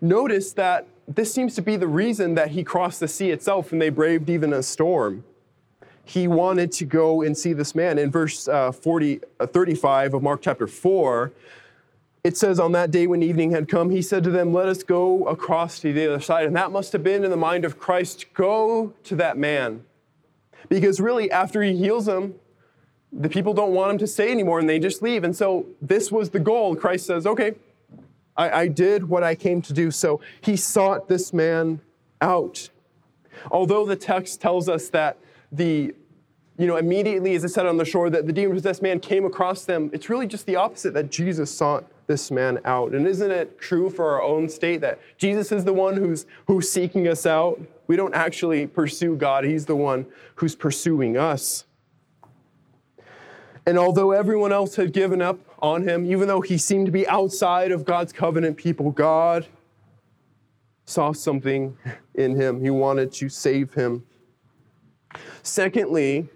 Notice 0.00 0.52
that 0.52 0.86
this 1.06 1.32
seems 1.32 1.54
to 1.54 1.62
be 1.62 1.76
the 1.76 1.88
reason 1.88 2.34
that 2.34 2.50
he 2.50 2.62
crossed 2.62 3.00
the 3.00 3.08
sea 3.08 3.30
itself 3.30 3.72
and 3.72 3.80
they 3.80 3.88
braved 3.88 4.28
even 4.28 4.52
a 4.52 4.62
storm. 4.62 5.24
He 6.04 6.26
wanted 6.26 6.72
to 6.72 6.84
go 6.84 7.22
and 7.22 7.36
see 7.36 7.52
this 7.52 7.74
man. 7.74 7.98
In 7.98 8.10
verse 8.10 8.48
uh, 8.48 8.72
40, 8.72 9.20
uh, 9.38 9.46
35 9.46 10.14
of 10.14 10.22
Mark 10.22 10.42
chapter 10.42 10.66
4, 10.66 11.32
it 12.22 12.36
says, 12.36 12.60
On 12.60 12.72
that 12.72 12.90
day 12.90 13.06
when 13.06 13.22
evening 13.22 13.50
had 13.50 13.68
come, 13.68 13.90
he 13.90 14.02
said 14.02 14.24
to 14.24 14.30
them, 14.30 14.52
Let 14.52 14.68
us 14.68 14.82
go 14.82 15.26
across 15.26 15.80
to 15.80 15.92
the 15.92 16.06
other 16.06 16.20
side. 16.20 16.46
And 16.46 16.56
that 16.56 16.70
must 16.70 16.92
have 16.92 17.02
been 17.02 17.24
in 17.24 17.30
the 17.30 17.36
mind 17.36 17.64
of 17.64 17.78
Christ 17.78 18.26
go 18.34 18.92
to 19.04 19.16
that 19.16 19.38
man. 19.38 19.84
Because 20.68 21.00
really, 21.00 21.30
after 21.30 21.62
he 21.62 21.76
heals 21.76 22.06
him, 22.06 22.34
the 23.12 23.28
people 23.28 23.54
don't 23.54 23.72
want 23.72 23.92
him 23.92 23.98
to 23.98 24.06
stay 24.06 24.30
anymore 24.30 24.60
and 24.60 24.68
they 24.68 24.78
just 24.78 25.02
leave. 25.02 25.24
And 25.24 25.34
so 25.34 25.66
this 25.82 26.12
was 26.12 26.30
the 26.30 26.38
goal. 26.38 26.76
Christ 26.76 27.06
says, 27.06 27.26
Okay, 27.26 27.54
I, 28.36 28.50
I 28.50 28.68
did 28.68 29.08
what 29.08 29.22
I 29.22 29.34
came 29.34 29.62
to 29.62 29.72
do. 29.72 29.90
So 29.90 30.20
he 30.40 30.56
sought 30.56 31.08
this 31.08 31.32
man 31.32 31.80
out. 32.20 32.68
Although 33.50 33.86
the 33.86 33.96
text 33.96 34.40
tells 34.40 34.68
us 34.68 34.90
that 34.90 35.16
the 35.50 35.94
you 36.58 36.66
know, 36.66 36.76
immediately 36.76 37.34
as 37.34 37.42
it 37.42 37.48
said 37.48 37.64
on 37.64 37.78
the 37.78 37.86
shore 37.86 38.10
that 38.10 38.26
the 38.26 38.34
demon 38.34 38.54
possessed 38.54 38.82
man 38.82 39.00
came 39.00 39.24
across 39.24 39.64
them, 39.64 39.88
it's 39.94 40.10
really 40.10 40.26
just 40.26 40.44
the 40.44 40.56
opposite 40.56 40.92
that 40.92 41.10
Jesus 41.10 41.50
sought 41.50 41.86
this 42.10 42.32
man 42.32 42.58
out. 42.64 42.92
And 42.92 43.06
isn't 43.06 43.30
it 43.30 43.56
true 43.60 43.88
for 43.88 44.10
our 44.10 44.20
own 44.20 44.48
state 44.48 44.80
that 44.80 44.98
Jesus 45.16 45.52
is 45.52 45.64
the 45.64 45.72
one 45.72 45.96
who's, 45.96 46.26
who's 46.48 46.68
seeking 46.68 47.06
us 47.06 47.24
out? 47.24 47.60
We 47.86 47.94
don't 47.94 48.14
actually 48.14 48.66
pursue 48.66 49.14
God, 49.14 49.44
He's 49.44 49.64
the 49.64 49.76
one 49.76 50.06
who's 50.34 50.56
pursuing 50.56 51.16
us. 51.16 51.66
And 53.64 53.78
although 53.78 54.10
everyone 54.10 54.52
else 54.52 54.74
had 54.74 54.92
given 54.92 55.22
up 55.22 55.38
on 55.60 55.86
him, 55.86 56.04
even 56.10 56.26
though 56.26 56.40
he 56.40 56.58
seemed 56.58 56.86
to 56.86 56.92
be 56.92 57.06
outside 57.06 57.70
of 57.70 57.84
God's 57.84 58.12
covenant 58.12 58.56
people, 58.56 58.90
God 58.90 59.46
saw 60.86 61.12
something 61.12 61.76
in 62.16 62.34
him. 62.34 62.60
He 62.60 62.70
wanted 62.70 63.12
to 63.12 63.28
save 63.28 63.74
him. 63.74 64.04
Secondly, 65.42 66.28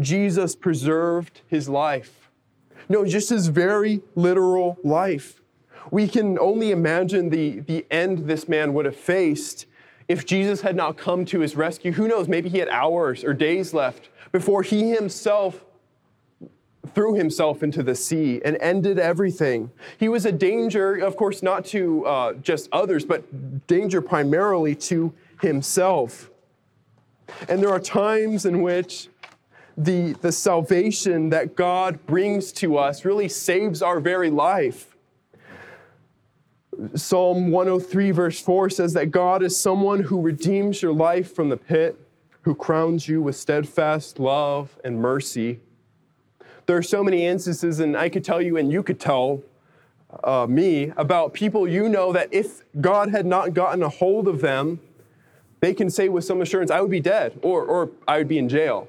Jesus 0.00 0.56
preserved 0.56 1.42
his 1.46 1.68
life. 1.68 2.19
No, 2.90 3.04
just 3.04 3.30
his 3.30 3.46
very 3.46 4.02
literal 4.16 4.76
life. 4.82 5.40
We 5.92 6.08
can 6.08 6.38
only 6.40 6.72
imagine 6.72 7.30
the, 7.30 7.60
the 7.60 7.86
end 7.88 8.26
this 8.26 8.48
man 8.48 8.74
would 8.74 8.84
have 8.84 8.96
faced 8.96 9.66
if 10.08 10.26
Jesus 10.26 10.62
had 10.62 10.74
not 10.74 10.96
come 10.96 11.24
to 11.26 11.38
his 11.38 11.54
rescue. 11.54 11.92
Who 11.92 12.08
knows, 12.08 12.26
maybe 12.26 12.48
he 12.48 12.58
had 12.58 12.68
hours 12.68 13.22
or 13.22 13.32
days 13.32 13.72
left 13.72 14.08
before 14.32 14.64
he 14.64 14.90
himself 14.90 15.64
threw 16.92 17.14
himself 17.14 17.62
into 17.62 17.84
the 17.84 17.94
sea 17.94 18.40
and 18.44 18.56
ended 18.60 18.98
everything. 18.98 19.70
He 19.98 20.08
was 20.08 20.26
a 20.26 20.32
danger, 20.32 20.96
of 20.96 21.16
course, 21.16 21.44
not 21.44 21.64
to 21.66 22.04
uh, 22.04 22.32
just 22.34 22.68
others, 22.72 23.04
but 23.04 23.68
danger 23.68 24.00
primarily 24.00 24.74
to 24.74 25.12
himself. 25.40 26.28
And 27.48 27.62
there 27.62 27.70
are 27.70 27.78
times 27.78 28.46
in 28.46 28.62
which 28.62 29.09
the, 29.84 30.12
the 30.20 30.30
salvation 30.30 31.30
that 31.30 31.56
God 31.56 32.04
brings 32.06 32.52
to 32.52 32.76
us 32.76 33.04
really 33.04 33.28
saves 33.28 33.80
our 33.80 33.98
very 33.98 34.28
life. 34.28 34.94
Psalm 36.94 37.50
103, 37.50 38.10
verse 38.10 38.40
4 38.40 38.70
says 38.70 38.92
that 38.92 39.10
God 39.10 39.42
is 39.42 39.58
someone 39.58 40.00
who 40.02 40.20
redeems 40.20 40.82
your 40.82 40.92
life 40.92 41.34
from 41.34 41.48
the 41.48 41.56
pit, 41.56 41.98
who 42.42 42.54
crowns 42.54 43.08
you 43.08 43.22
with 43.22 43.36
steadfast 43.36 44.18
love 44.18 44.78
and 44.84 45.00
mercy. 45.00 45.60
There 46.66 46.76
are 46.76 46.82
so 46.82 47.02
many 47.02 47.26
instances, 47.26 47.80
and 47.80 47.96
I 47.96 48.10
could 48.10 48.24
tell 48.24 48.40
you, 48.42 48.58
and 48.58 48.70
you 48.70 48.82
could 48.82 49.00
tell 49.00 49.42
uh, 50.24 50.46
me 50.46 50.92
about 50.96 51.32
people 51.32 51.66
you 51.66 51.88
know 51.88 52.12
that 52.12 52.28
if 52.32 52.62
God 52.80 53.10
had 53.10 53.24
not 53.24 53.54
gotten 53.54 53.82
a 53.82 53.88
hold 53.88 54.28
of 54.28 54.42
them, 54.42 54.80
they 55.60 55.72
can 55.72 55.88
say 55.88 56.08
with 56.10 56.24
some 56.24 56.42
assurance, 56.42 56.70
I 56.70 56.80
would 56.82 56.90
be 56.90 57.00
dead 57.00 57.38
or, 57.42 57.64
or 57.64 57.90
I 58.06 58.18
would 58.18 58.28
be 58.28 58.38
in 58.38 58.48
jail. 58.48 58.86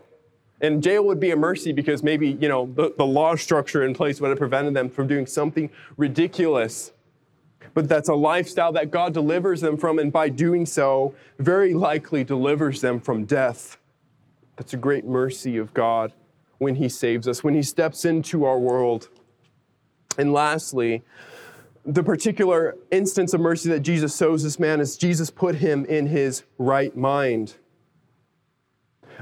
And 0.62 0.82
jail 0.82 1.04
would 1.06 1.19
be 1.19 1.32
a 1.32 1.36
mercy 1.36 1.74
because 1.74 2.04
maybe, 2.04 2.38
you 2.39 2.47
know, 2.47 2.71
the, 2.76 2.93
the 2.97 3.06
law 3.06 3.36
structure 3.36 3.84
in 3.84 3.93
place 3.93 4.21
would 4.21 4.30
have 4.30 4.38
prevented 4.38 4.76
them 4.76 4.89
from 4.89 5.08
doing 5.08 5.26
something 5.26 5.69
ridiculous. 5.97 6.91
But 7.74 7.89
that's 7.89 8.10
a 8.10 8.13
lifestyle 8.13 8.71
that 8.74 8.91
God 8.91 9.13
delivers 9.13 9.62
them 9.62 9.78
from, 9.78 9.97
and 9.97 10.12
by 10.12 10.30
doing 10.30 10.65
so, 10.65 11.15
very 11.39 11.74
likely 11.74 12.24
delivers 12.24 12.82
them 12.82 13.00
from 13.00 13.26
death. 13.26 13.78
That's 14.56 14.74
a 14.74 14.78
great 14.78 15.06
mercy 15.06 15.58
of 15.58 15.74
God 15.74 16.13
when 16.60 16.76
He 16.76 16.89
saves 16.89 17.28
us, 17.28 17.43
when 17.43 17.56
He 17.56 17.63
steps 17.63 18.06
into 18.06 18.45
our 18.45 18.60
world. 18.60 19.10
And 20.17 20.34
lastly, 20.34 21.04
the 21.86 22.04
particular 22.04 22.76
instance 22.91 23.34
of 23.34 23.41
mercy 23.41 23.69
that 23.69 23.80
Jesus 23.80 24.15
shows 24.15 24.43
this 24.43 24.60
man 24.60 24.80
is 24.80 24.97
Jesus 24.97 25.30
put 25.30 25.56
him 25.56 25.86
in 25.86 26.08
his 26.08 26.43
right 26.58 26.95
mind. 26.95 27.56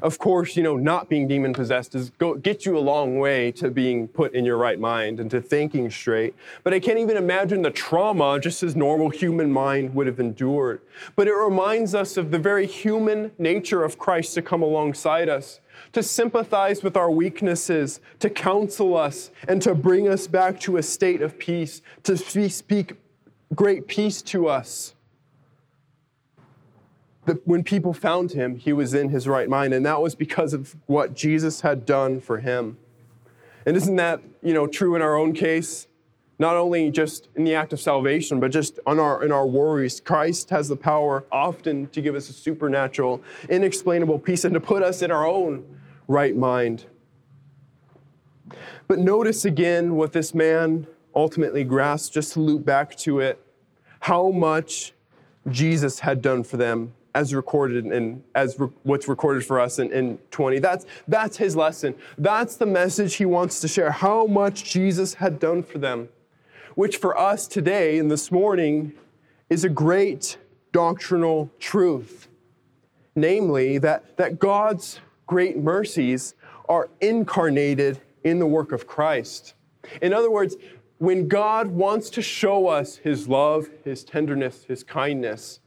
Of 0.01 0.17
course, 0.17 0.55
you 0.55 0.63
know, 0.63 0.77
not 0.77 1.09
being 1.09 1.27
demon 1.27 1.53
possessed 1.53 1.95
is 1.95 2.11
go, 2.11 2.35
get 2.35 2.65
you 2.65 2.77
a 2.77 2.79
long 2.79 3.19
way 3.19 3.51
to 3.53 3.69
being 3.69 4.07
put 4.07 4.33
in 4.33 4.45
your 4.45 4.57
right 4.57 4.79
mind 4.79 5.19
and 5.19 5.29
to 5.31 5.41
thinking 5.41 5.89
straight. 5.89 6.35
But 6.63 6.73
I 6.73 6.79
can't 6.79 6.99
even 6.99 7.17
imagine 7.17 7.61
the 7.61 7.71
trauma 7.71 8.39
just 8.39 8.63
as 8.63 8.75
normal 8.75 9.09
human 9.09 9.51
mind 9.51 9.93
would 9.95 10.07
have 10.07 10.19
endured. 10.19 10.81
But 11.15 11.27
it 11.27 11.33
reminds 11.33 11.95
us 11.95 12.17
of 12.17 12.31
the 12.31 12.39
very 12.39 12.65
human 12.65 13.31
nature 13.37 13.83
of 13.83 13.97
Christ 13.97 14.33
to 14.35 14.41
come 14.41 14.61
alongside 14.61 15.29
us, 15.29 15.59
to 15.93 16.03
sympathize 16.03 16.83
with 16.83 16.95
our 16.95 17.11
weaknesses, 17.11 17.99
to 18.19 18.29
counsel 18.29 18.95
us, 18.95 19.31
and 19.47 19.61
to 19.61 19.75
bring 19.75 20.07
us 20.07 20.27
back 20.27 20.59
to 20.61 20.77
a 20.77 20.83
state 20.83 21.21
of 21.21 21.37
peace, 21.37 21.81
to 22.03 22.17
speak 22.17 22.93
great 23.55 23.87
peace 23.87 24.21
to 24.21 24.47
us 24.47 24.93
that 27.29 27.47
when 27.47 27.63
people 27.63 27.93
found 27.93 28.31
him, 28.31 28.55
he 28.55 28.73
was 28.73 28.95
in 28.95 29.09
his 29.09 29.27
right 29.27 29.47
mind. 29.47 29.71
And 29.71 29.85
that 29.85 30.01
was 30.01 30.15
because 30.15 30.51
of 30.51 30.75
what 30.87 31.13
Jesus 31.13 31.61
had 31.61 31.85
done 31.85 32.19
for 32.19 32.39
him. 32.39 32.79
And 33.67 33.77
isn't 33.77 33.97
that, 33.97 34.19
you 34.41 34.51
know, 34.51 34.65
true 34.65 34.95
in 34.95 35.03
our 35.03 35.15
own 35.15 35.33
case? 35.33 35.87
Not 36.39 36.55
only 36.55 36.89
just 36.89 37.27
in 37.35 37.43
the 37.43 37.53
act 37.53 37.71
of 37.71 37.79
salvation, 37.79 38.39
but 38.39 38.49
just 38.49 38.79
on 38.87 38.99
our, 38.99 39.23
in 39.23 39.31
our 39.31 39.45
worries. 39.45 40.01
Christ 40.01 40.49
has 40.49 40.69
the 40.69 40.75
power 40.75 41.23
often 41.31 41.85
to 41.89 42.01
give 42.01 42.15
us 42.15 42.31
a 42.31 42.33
supernatural, 42.33 43.21
inexplainable 43.47 44.17
peace 44.17 44.43
and 44.43 44.55
to 44.55 44.59
put 44.59 44.81
us 44.81 45.03
in 45.03 45.11
our 45.11 45.27
own 45.27 45.63
right 46.07 46.35
mind. 46.35 46.85
But 48.87 48.97
notice 48.97 49.45
again 49.45 49.93
what 49.93 50.13
this 50.13 50.33
man 50.33 50.87
ultimately 51.13 51.63
grasped, 51.63 52.11
just 52.11 52.33
to 52.33 52.39
loop 52.39 52.65
back 52.65 52.95
to 52.97 53.19
it, 53.19 53.39
how 53.99 54.31
much 54.31 54.93
Jesus 55.51 55.99
had 55.99 56.23
done 56.23 56.43
for 56.43 56.57
them 56.57 56.93
as 57.15 57.33
recorded 57.33 57.85
and 57.85 58.23
as 58.35 58.59
re- 58.59 58.69
what's 58.83 59.07
recorded 59.07 59.45
for 59.45 59.59
us 59.59 59.79
in, 59.79 59.91
in 59.91 60.17
20. 60.31 60.59
That's, 60.59 60.85
that's 61.07 61.37
his 61.37 61.55
lesson. 61.55 61.95
That's 62.17 62.55
the 62.55 62.65
message 62.65 63.15
he 63.15 63.25
wants 63.25 63.59
to 63.61 63.67
share, 63.67 63.91
how 63.91 64.25
much 64.25 64.63
Jesus 64.63 65.15
had 65.15 65.39
done 65.39 65.63
for 65.63 65.77
them, 65.77 66.09
which 66.75 66.97
for 66.97 67.17
us 67.17 67.47
today 67.47 67.97
and 67.97 68.09
this 68.09 68.31
morning 68.31 68.93
is 69.49 69.63
a 69.63 69.69
great 69.69 70.37
doctrinal 70.71 71.49
truth. 71.59 72.27
Namely, 73.15 73.79
that, 73.79 74.17
that 74.17 74.39
God's 74.39 74.99
great 75.25 75.57
mercies 75.57 76.35
are 76.67 76.89
incarnated 77.01 77.99
in 78.23 78.39
the 78.39 78.45
work 78.45 78.71
of 78.71 78.85
Christ. 78.87 79.55
In 80.01 80.13
other 80.13 80.29
words, 80.29 80.55
when 80.99 81.27
God 81.27 81.67
wants 81.67 82.09
to 82.11 82.21
show 82.21 82.67
us 82.67 82.97
his 82.97 83.27
love, 83.27 83.69
his 83.83 84.03
tenderness, 84.03 84.65
his 84.65 84.83
kindness, 84.83 85.61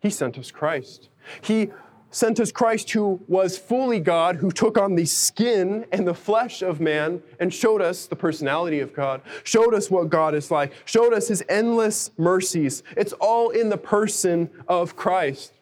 he 0.00 0.10
sent 0.10 0.38
us 0.38 0.50
Christ. 0.50 1.08
He 1.42 1.70
sent 2.10 2.40
us 2.40 2.50
Christ, 2.50 2.90
who 2.90 3.20
was 3.28 3.56
fully 3.56 4.00
God, 4.00 4.36
who 4.36 4.50
took 4.50 4.76
on 4.76 4.96
the 4.96 5.04
skin 5.04 5.86
and 5.92 6.06
the 6.06 6.14
flesh 6.14 6.62
of 6.62 6.80
man 6.80 7.22
and 7.38 7.52
showed 7.54 7.80
us 7.80 8.06
the 8.06 8.16
personality 8.16 8.80
of 8.80 8.92
God, 8.92 9.20
showed 9.44 9.74
us 9.74 9.90
what 9.90 10.10
God 10.10 10.34
is 10.34 10.50
like, 10.50 10.72
showed 10.84 11.12
us 11.12 11.28
his 11.28 11.44
endless 11.48 12.10
mercies. 12.18 12.82
It's 12.96 13.12
all 13.14 13.50
in 13.50 13.68
the 13.68 13.78
person 13.78 14.50
of 14.66 14.96
Christ. 14.96 15.52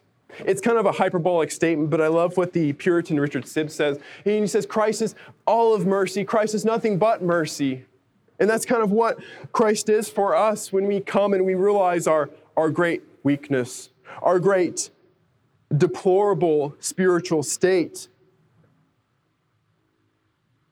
It's 0.45 0.61
kind 0.61 0.77
of 0.77 0.85
a 0.85 0.91
hyperbolic 0.91 1.51
statement, 1.51 1.89
but 1.89 2.01
I 2.01 2.07
love 2.07 2.37
what 2.37 2.53
the 2.53 2.73
Puritan 2.73 3.19
Richard 3.19 3.45
Sibbes 3.45 3.71
says. 3.71 3.99
He 4.23 4.45
says, 4.47 4.65
Christ 4.65 5.01
is 5.01 5.15
all 5.45 5.73
of 5.73 5.85
mercy, 5.85 6.23
Christ 6.23 6.55
is 6.55 6.65
nothing 6.65 6.97
but 6.97 7.21
mercy. 7.21 7.85
And 8.39 8.49
that's 8.49 8.65
kind 8.65 8.81
of 8.81 8.91
what 8.91 9.19
Christ 9.51 9.89
is 9.89 10.09
for 10.09 10.35
us 10.35 10.71
when 10.71 10.87
we 10.87 11.01
come 11.01 11.33
and 11.33 11.45
we 11.45 11.55
realize 11.55 12.07
our, 12.07 12.29
our 12.55 12.69
great 12.69 13.03
weakness 13.23 13.89
our 14.21 14.39
great 14.39 14.89
deplorable 15.75 16.75
spiritual 16.79 17.43
state, 17.43 18.07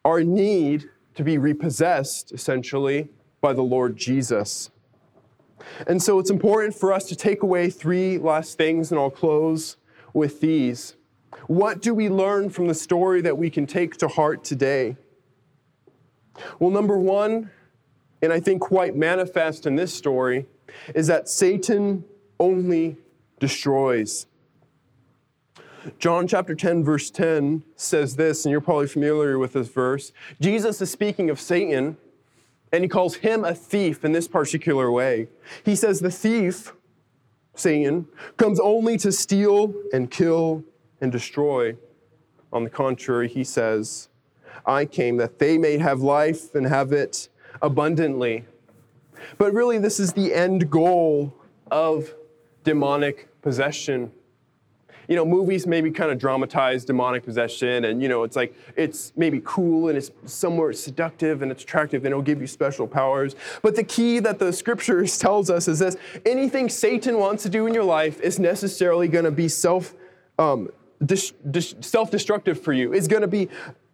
our 0.03 0.23
need 0.23 0.89
to 1.15 1.23
be 1.23 1.37
repossessed, 1.37 2.31
essentially, 2.31 3.09
by 3.41 3.53
the 3.53 3.61
Lord 3.61 3.97
Jesus. 3.97 4.69
And 5.87 6.01
so 6.01 6.19
it's 6.19 6.29
important 6.29 6.75
for 6.75 6.93
us 6.93 7.05
to 7.05 7.15
take 7.15 7.43
away 7.43 7.69
three 7.69 8.17
last 8.17 8.57
things, 8.57 8.91
and 8.91 8.99
I'll 8.99 9.09
close 9.09 9.77
with 10.13 10.39
these. 10.39 10.95
What 11.47 11.81
do 11.81 11.93
we 11.93 12.09
learn 12.09 12.49
from 12.49 12.67
the 12.67 12.73
story 12.73 13.21
that 13.21 13.37
we 13.37 13.49
can 13.49 13.65
take 13.65 13.97
to 13.97 14.07
heart 14.07 14.43
today? 14.43 14.95
Well, 16.59 16.69
number 16.69 16.97
one, 16.97 17.51
and 18.21 18.31
I 18.31 18.39
think 18.39 18.61
quite 18.61 18.95
manifest 18.95 19.65
in 19.65 19.75
this 19.75 19.93
story, 19.93 20.45
is 20.95 21.07
that 21.07 21.29
Satan 21.29 22.03
only 22.39 22.97
destroys. 23.39 24.27
John 25.99 26.27
chapter 26.27 26.53
10, 26.53 26.83
verse 26.83 27.09
10 27.09 27.63
says 27.75 28.15
this, 28.15 28.45
and 28.45 28.51
you're 28.51 28.61
probably 28.61 28.87
familiar 28.87 29.39
with 29.39 29.53
this 29.53 29.69
verse. 29.69 30.11
Jesus 30.41 30.81
is 30.81 30.91
speaking 30.91 31.29
of 31.29 31.39
Satan, 31.39 31.97
and 32.71 32.83
he 32.83 32.89
calls 32.89 33.15
him 33.15 33.45
a 33.45 33.55
thief 33.55 34.03
in 34.03 34.11
this 34.11 34.27
particular 34.27 34.91
way. 34.91 35.29
He 35.63 35.75
says, 35.75 35.99
The 35.99 36.11
thief, 36.11 36.73
Satan, 37.55 38.07
comes 38.35 38.59
only 38.59 38.97
to 38.97 39.11
steal 39.11 39.73
and 39.93 40.11
kill 40.11 40.63
and 40.99 41.11
destroy. 41.11 41.77
On 42.51 42.63
the 42.63 42.69
contrary, 42.69 43.27
he 43.27 43.43
says, 43.43 44.09
I 44.65 44.85
came 44.85 45.17
that 45.17 45.39
they 45.39 45.57
may 45.57 45.77
have 45.77 46.01
life 46.01 46.53
and 46.53 46.67
have 46.67 46.91
it 46.91 47.29
abundantly. 47.61 48.45
But 49.37 49.53
really, 49.53 49.77
this 49.77 49.99
is 49.99 50.13
the 50.13 50.33
end 50.33 50.69
goal 50.69 51.33
of 51.71 52.13
demonic 52.67 53.29
possession 53.41 54.11
you 55.07 55.15
know, 55.15 55.25
movies 55.25 55.65
maybe 55.65 55.89
kind 55.89 56.11
of 56.11 56.19
dramatize 56.19 56.83
demonic 56.83 57.23
possession 57.23 57.85
and, 57.85 58.01
you 58.01 58.09
know, 58.09 58.23
it's 58.23 58.35
like, 58.35 58.53
it's 58.75 59.13
maybe 59.15 59.41
cool 59.45 59.87
and 59.87 59.97
it's 59.97 60.11
somewhere 60.25 60.73
seductive 60.73 61.41
and 61.41 61.51
it's 61.51 61.63
attractive 61.63 62.03
and 62.03 62.11
it'll 62.11 62.21
give 62.21 62.41
you 62.41 62.47
special 62.47 62.85
powers. 62.87 63.35
But 63.61 63.75
the 63.75 63.83
key 63.83 64.19
that 64.19 64.37
the 64.37 64.51
scriptures 64.51 65.17
tells 65.25 65.49
us 65.49 65.67
is 65.67 65.79
this 65.79 65.95
anything 66.25 66.67
Satan 66.67 67.19
wants 67.19 67.43
to 67.43 67.49
do 67.49 67.67
in 67.67 67.73
your 67.73 67.85
life 67.85 68.19
is 68.19 68.37
necessarily 68.37 69.07
going 69.07 69.25
to 69.25 69.31
be 69.31 69.47
self, 69.47 69.93
um, 70.37 70.69
dis- 71.05 71.33
dis- 71.49 71.75
self-destructive 71.79 72.61
for 72.61 72.73
you. 72.73 72.91
It's 72.91 73.07
going 73.07 73.21
to 73.21 73.29
be, 73.29 73.47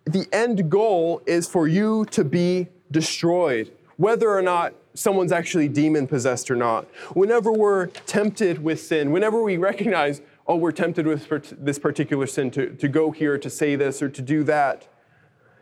the 0.05 0.27
end 0.33 0.69
goal 0.69 1.21
is 1.27 1.47
for 1.47 1.67
you 1.67 2.05
to 2.05 2.23
be 2.23 2.69
destroyed, 2.89 3.71
whether 3.97 4.29
or 4.29 4.41
not 4.41 4.73
someone's 4.93 5.31
actually 5.31 5.67
demon 5.67 6.07
possessed 6.07 6.51
or 6.51 6.55
not. 6.55 6.85
Whenever 7.13 7.51
we're 7.51 7.87
tempted 7.87 8.63
with 8.63 8.79
sin, 8.81 9.11
whenever 9.11 9.41
we 9.41 9.57
recognize 9.57 10.21
oh, 10.47 10.55
we're 10.55 10.71
tempted 10.71 11.07
with 11.07 11.27
this 11.63 11.79
particular 11.79 12.27
sin 12.27 12.51
to, 12.51 12.75
to 12.75 12.87
go 12.87 13.11
here, 13.11 13.37
to 13.37 13.49
say 13.49 13.75
this, 13.75 14.01
or 14.01 14.09
to 14.09 14.21
do 14.21 14.43
that. 14.43 14.87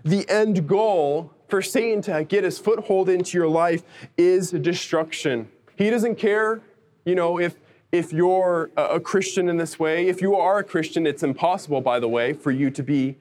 The 0.04 0.28
end 0.30 0.68
goal 0.68 1.34
for 1.48 1.62
Satan 1.62 2.02
to 2.04 2.24
get 2.24 2.44
his 2.44 2.58
foothold 2.58 3.10
into 3.10 3.38
your 3.38 3.48
life 3.48 3.84
is 4.18 4.52
destruction. 4.52 5.50
He 5.76 5.90
doesn't 5.90 6.16
care, 6.16 6.62
you 7.06 7.16
know, 7.16 7.40
if 7.40 7.56
if 7.92 8.14
you're 8.14 8.72
a 8.78 9.02
Christian 9.02 9.50
in 9.50 9.58
this 9.58 9.78
way. 9.78 10.08
If 10.08 10.22
you 10.22 10.38
are 10.38 10.60
a 10.60 10.64
Christian, 10.64 11.06
it's 11.06 11.24
impossible, 11.24 11.82
by 11.82 12.00
the 12.00 12.08
way, 12.08 12.32
for 12.32 12.50
you 12.50 12.72
to 12.72 12.82
be 12.82 13.18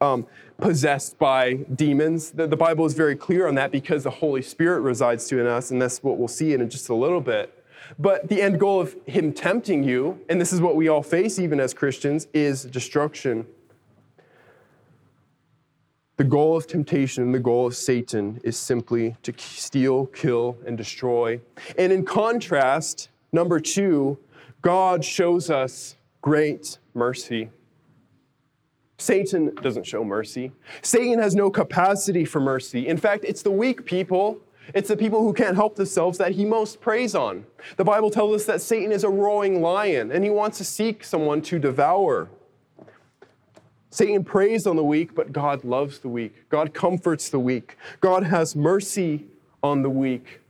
um, 0.00 0.26
possessed 0.58 1.18
by 1.18 1.54
demons. 1.54 2.30
The, 2.30 2.46
the 2.46 2.56
Bible 2.56 2.86
is 2.86 2.94
very 2.94 3.16
clear 3.16 3.46
on 3.46 3.54
that 3.56 3.70
because 3.70 4.04
the 4.04 4.10
Holy 4.10 4.42
Spirit 4.42 4.80
resides 4.80 5.28
to 5.28 5.38
in 5.38 5.46
us, 5.46 5.70
and 5.70 5.80
that's 5.80 6.02
what 6.02 6.18
we'll 6.18 6.28
see 6.28 6.54
in 6.54 6.68
just 6.70 6.88
a 6.88 6.94
little 6.94 7.20
bit. 7.20 7.52
But 7.98 8.28
the 8.28 8.42
end 8.42 8.58
goal 8.58 8.80
of 8.80 8.96
him 9.06 9.32
tempting 9.32 9.84
you, 9.84 10.20
and 10.28 10.40
this 10.40 10.52
is 10.52 10.60
what 10.60 10.76
we 10.76 10.88
all 10.88 11.02
face 11.02 11.38
even 11.38 11.60
as 11.60 11.72
Christians, 11.72 12.26
is 12.32 12.64
destruction. 12.64 13.46
The 16.16 16.24
goal 16.24 16.56
of 16.56 16.66
temptation, 16.66 17.22
and 17.22 17.34
the 17.34 17.38
goal 17.38 17.66
of 17.66 17.76
Satan 17.76 18.40
is 18.42 18.56
simply 18.56 19.16
to 19.22 19.34
steal, 19.36 20.06
kill, 20.06 20.56
and 20.66 20.76
destroy. 20.76 21.40
And 21.76 21.92
in 21.92 22.04
contrast, 22.04 23.10
number 23.32 23.60
two, 23.60 24.18
God 24.62 25.04
shows 25.04 25.50
us 25.50 25.96
great 26.22 26.78
mercy. 26.94 27.50
Satan 28.98 29.54
doesn't 29.56 29.86
show 29.86 30.04
mercy. 30.04 30.52
Satan 30.82 31.18
has 31.18 31.34
no 31.34 31.50
capacity 31.50 32.24
for 32.24 32.40
mercy. 32.40 32.86
In 32.88 32.96
fact, 32.96 33.24
it's 33.24 33.42
the 33.42 33.50
weak 33.50 33.84
people 33.84 34.40
it's 34.74 34.88
the 34.88 34.96
people 34.96 35.22
who 35.22 35.32
can't 35.32 35.54
help 35.54 35.76
themselves 35.76 36.18
that 36.18 36.32
he 36.32 36.44
most 36.44 36.80
preys 36.80 37.14
on. 37.14 37.46
The 37.76 37.84
Bible 37.84 38.10
tells 38.10 38.34
us 38.34 38.46
that 38.46 38.60
Satan 38.60 38.92
is 38.92 39.04
a 39.04 39.08
roaring 39.08 39.60
lion 39.60 40.10
and 40.10 40.24
he 40.24 40.30
wants 40.30 40.58
to 40.58 40.64
seek 40.64 41.04
someone 41.04 41.42
to 41.42 41.58
devour. 41.58 42.30
Satan 43.90 44.24
preys 44.24 44.66
on 44.66 44.76
the 44.76 44.84
weak, 44.84 45.14
but 45.14 45.32
God 45.32 45.64
loves 45.64 46.00
the 46.00 46.08
weak. 46.08 46.48
God 46.48 46.74
comforts 46.74 47.30
the 47.30 47.38
weak. 47.38 47.76
God 48.00 48.24
has 48.24 48.56
mercy 48.56 49.26
on 49.62 49.82
the 49.82 49.90
weak. 49.90 50.40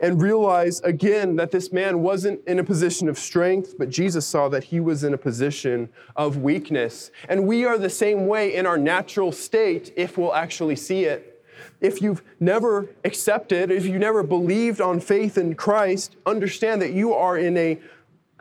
And 0.00 0.20
realize 0.20 0.80
again 0.80 1.36
that 1.36 1.50
this 1.50 1.72
man 1.72 2.00
wasn't 2.00 2.40
in 2.46 2.58
a 2.58 2.64
position 2.64 3.08
of 3.08 3.18
strength, 3.18 3.74
but 3.78 3.88
Jesus 3.88 4.26
saw 4.26 4.48
that 4.48 4.64
he 4.64 4.80
was 4.80 5.04
in 5.04 5.14
a 5.14 5.18
position 5.18 5.88
of 6.14 6.38
weakness. 6.38 7.10
And 7.28 7.46
we 7.46 7.64
are 7.64 7.78
the 7.78 7.90
same 7.90 8.26
way 8.26 8.54
in 8.54 8.66
our 8.66 8.78
natural 8.78 9.32
state 9.32 9.92
if 9.96 10.18
we'll 10.18 10.34
actually 10.34 10.76
see 10.76 11.04
it 11.04 11.32
if 11.80 12.00
you've 12.00 12.22
never 12.40 12.88
accepted, 13.04 13.70
if 13.70 13.84
you 13.84 13.98
never 13.98 14.22
believed 14.22 14.80
on 14.80 15.00
faith 15.00 15.36
in 15.36 15.54
Christ, 15.54 16.16
understand 16.24 16.80
that 16.82 16.92
you 16.92 17.12
are 17.12 17.36
in 17.36 17.56
a 17.56 17.78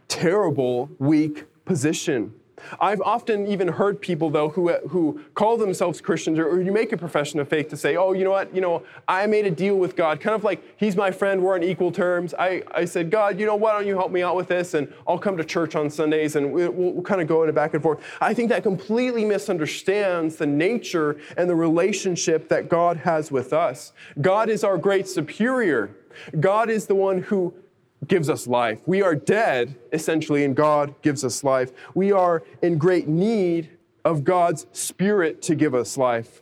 terrible, 0.08 0.90
weak 1.00 1.46
position. 1.66 2.34
I've 2.80 3.02
often 3.02 3.48
even 3.48 3.68
heard 3.68 4.00
people, 4.00 4.30
though, 4.30 4.50
who, 4.50 4.72
who 4.88 5.22
call 5.34 5.58
themselves 5.58 6.00
Christians 6.02 6.40
or, 6.40 6.48
or, 6.48 6.62
you 6.62 6.72
make 6.72 6.92
a 6.92 6.98
profession 6.98 7.40
of 7.40 7.48
faith 7.48 7.70
to 7.70 7.78
say, 7.78 7.96
oh, 7.98 8.14
you 8.14 8.24
know 8.24 8.32
what, 8.32 8.54
you 8.56 8.62
know, 8.62 8.84
I 9.08 9.28
made 9.28 9.46
a 9.46 9.52
deal 9.52 9.76
with 9.76 9.96
God, 9.96 10.20
kind 10.20 10.36
of 10.36 10.44
like 10.44 10.64
he's 10.78 10.96
my 10.96 11.12
friend, 11.12 11.42
we're 11.42 11.56
on 11.56 11.64
equal 11.64 11.92
terms. 11.92 12.34
I, 12.40 12.64
I 12.74 12.86
said, 12.86 13.12
God, 13.12 13.40
you 13.40 13.46
know, 13.46 13.56
why 13.56 13.74
don't 13.74 13.86
you 13.86 13.96
help 13.96 14.12
me 14.12 14.24
out 14.24 14.36
with 14.36 14.48
this? 14.48 14.74
And 14.74 14.92
I'll 15.08 15.20
come 15.20 15.38
to 15.38 15.44
church 15.44 15.76
on 15.76 15.90
Sundays 15.90 16.36
and 16.36 16.52
we'll, 16.54 16.72
we'll 16.72 17.04
kind 17.04 17.22
of 17.22 17.28
go 17.28 17.44
in 17.44 17.50
a 17.50 17.54
back 17.54 17.74
and 17.74 17.84
forth. 17.84 18.02
I 18.22 18.34
think 18.34 18.50
that 18.50 18.64
completely 18.64 19.26
misunderstands 19.26 20.38
the 20.38 20.48
nature 20.48 21.18
and 21.38 21.50
the 21.50 21.56
relationship 21.56 22.50
that 22.50 22.70
God 22.70 22.98
has 22.98 23.32
with 23.32 23.54
us. 23.54 23.94
God 24.22 24.50
is 24.50 24.64
our 24.64 24.78
great 24.78 25.08
superior. 25.08 25.96
God 26.40 26.70
is 26.70 26.88
the 26.88 26.96
one 26.96 27.22
who 27.22 27.54
gives 28.08 28.30
us 28.30 28.48
life. 28.48 28.82
We 28.86 29.02
are 29.02 29.16
dead, 29.16 29.76
essentially, 29.92 30.44
and 30.44 30.56
God 30.56 30.94
gives 31.02 31.24
us 31.24 31.44
life. 31.44 31.72
We 31.94 32.12
are 32.12 32.44
in 32.62 32.78
great 32.78 33.08
need 33.08 33.72
of 34.04 34.24
God's 34.24 34.68
Spirit 34.72 35.42
to 35.44 35.56
give 35.56 35.74
us 35.74 35.98
life. 35.98 36.42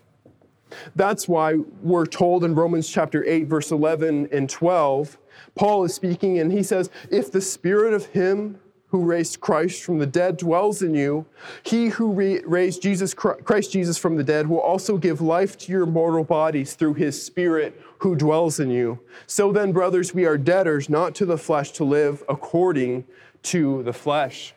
That's 0.95 1.27
why 1.27 1.55
we're 1.81 2.05
told 2.05 2.43
in 2.43 2.55
Romans 2.55 2.89
chapter 2.89 3.23
8, 3.23 3.47
verse 3.47 3.71
11 3.71 4.29
and 4.31 4.49
12, 4.49 5.17
Paul 5.55 5.83
is 5.83 5.93
speaking 5.93 6.39
and 6.39 6.51
he 6.51 6.63
says, 6.63 6.89
If 7.11 7.31
the 7.31 7.41
Spirit 7.41 7.93
of 7.93 8.07
Him 8.07 8.59
who 8.93 9.03
raised 9.03 9.39
Christ 9.39 9.81
from 9.81 9.97
the 9.97 10.05
dead 10.05 10.37
dwells 10.37 10.83
in 10.83 10.93
you, 10.93 11.25
he 11.63 11.87
who 11.87 12.11
raised 12.45 12.83
Jesus 12.83 13.11
Christ 13.15 13.71
Jesus 13.71 13.97
from 13.97 14.17
the 14.17 14.23
dead 14.23 14.47
will 14.47 14.59
also 14.59 14.99
give 14.99 15.19
life 15.19 15.57
to 15.57 15.71
your 15.71 15.87
mortal 15.87 16.23
bodies 16.23 16.75
through 16.75 16.93
his 16.93 17.19
spirit 17.19 17.81
who 17.97 18.15
dwells 18.15 18.59
in 18.59 18.69
you. 18.69 18.99
So 19.25 19.51
then 19.51 19.71
brothers, 19.71 20.13
we 20.13 20.25
are 20.25 20.37
debtors 20.37 20.89
not 20.89 21.15
to 21.15 21.25
the 21.25 21.39
flesh 21.39 21.71
to 21.71 21.83
live 21.83 22.21
according 22.29 23.05
to 23.43 23.81
the 23.81 23.93
flesh. 23.93 24.53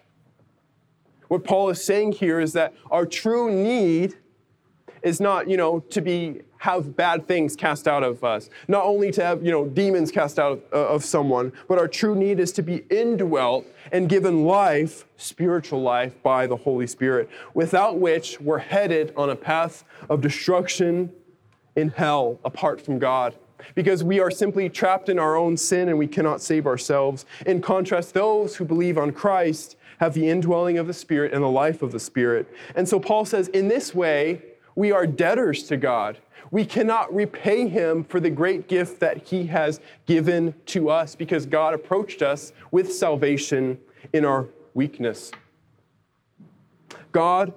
What 1.29 1.43
Paul 1.43 1.71
is 1.71 1.83
saying 1.83 2.13
here 2.13 2.39
is 2.39 2.53
that 2.53 2.75
our 2.91 3.07
true 3.07 3.51
need 3.51 4.17
is 5.07 5.21
not, 5.21 5.49
you 5.49 5.57
know, 5.57 5.79
to 5.79 6.03
be 6.03 6.41
have 6.59 6.97
bad 6.97 7.29
things 7.29 7.55
cast 7.55 7.87
out 7.87 8.03
of 8.03 8.25
us. 8.25 8.51
Not 8.67 8.85
only 8.85 9.13
to 9.13 9.25
have, 9.25 9.45
you 9.45 9.53
know, 9.53 9.67
demons 9.67 10.11
cast 10.11 10.39
out 10.39 10.53
of, 10.53 10.63
uh, 10.73 10.95
of 10.95 11.05
someone, 11.05 11.53
but 11.69 11.79
our 11.79 11.87
true 11.87 12.17
need 12.17 12.41
is 12.41 12.51
to 12.53 12.63
be 12.63 12.79
indwelt 12.91 13.67
and 13.93 14.09
given 14.09 14.45
life, 14.45 15.07
spiritual 15.17 15.81
life, 15.81 16.21
by 16.25 16.49
the 16.49 16.57
Holy 16.57 16.89
Spirit, 16.89 17.31
without 17.55 18.01
which 18.01 18.41
we're 18.41 18.59
headed 18.59 19.13
on 19.17 19.31
a 19.31 19.37
path 19.37 19.85
of 20.11 20.21
destruction 20.21 21.13
in 21.77 21.91
hell 21.91 22.41
apart 22.45 22.81
from 22.81 22.99
God. 22.99 23.37
Because 23.77 24.03
we 24.03 24.19
are 24.19 24.31
simply 24.31 24.69
trapped 24.69 25.09
in 25.09 25.21
our 25.21 25.37
own 25.37 25.57
sin 25.57 25.89
and 25.89 25.97
we 25.97 26.09
cannot 26.09 26.43
save 26.43 26.67
ourselves. 26.67 27.27
In 27.47 27.61
contrast, 27.61 28.13
those 28.13 28.57
who 28.57 28.65
believe 28.65 28.99
on 28.99 29.13
Christ 29.13 29.77
have 30.01 30.15
the 30.15 30.29
indwelling 30.29 30.79
of 30.79 30.89
the 30.89 30.93
Spirit 30.93 31.33
and 31.33 31.45
the 31.45 31.49
life 31.49 31.81
of 31.81 31.93
the 31.93 32.01
Spirit. 32.01 32.53
And 32.75 32.89
so 32.89 32.99
Paul 32.99 33.25
says, 33.25 33.49
in 33.49 33.69
this 33.69 33.95
way, 33.95 34.43
we 34.77 34.93
are 34.93 35.07
debtors 35.07 35.65
to 35.65 35.77
God. 35.77 36.19
We 36.53 36.65
cannot 36.65 37.13
repay 37.13 37.67
him 37.67 38.05
for 38.05 38.21
the 38.21 38.31
great 38.31 38.69
gift 38.69 39.01
that 39.01 39.27
he 39.27 39.47
has 39.47 39.81
given 40.07 40.55
to 40.67 40.91
us 40.91 41.17
because 41.17 41.45
God 41.45 41.75
approached 41.75 42.23
us 42.23 42.53
with 42.71 42.93
salvation 42.93 43.79
in 44.13 44.25
our 44.25 44.47
weakness. 44.75 45.33
God 47.11 47.53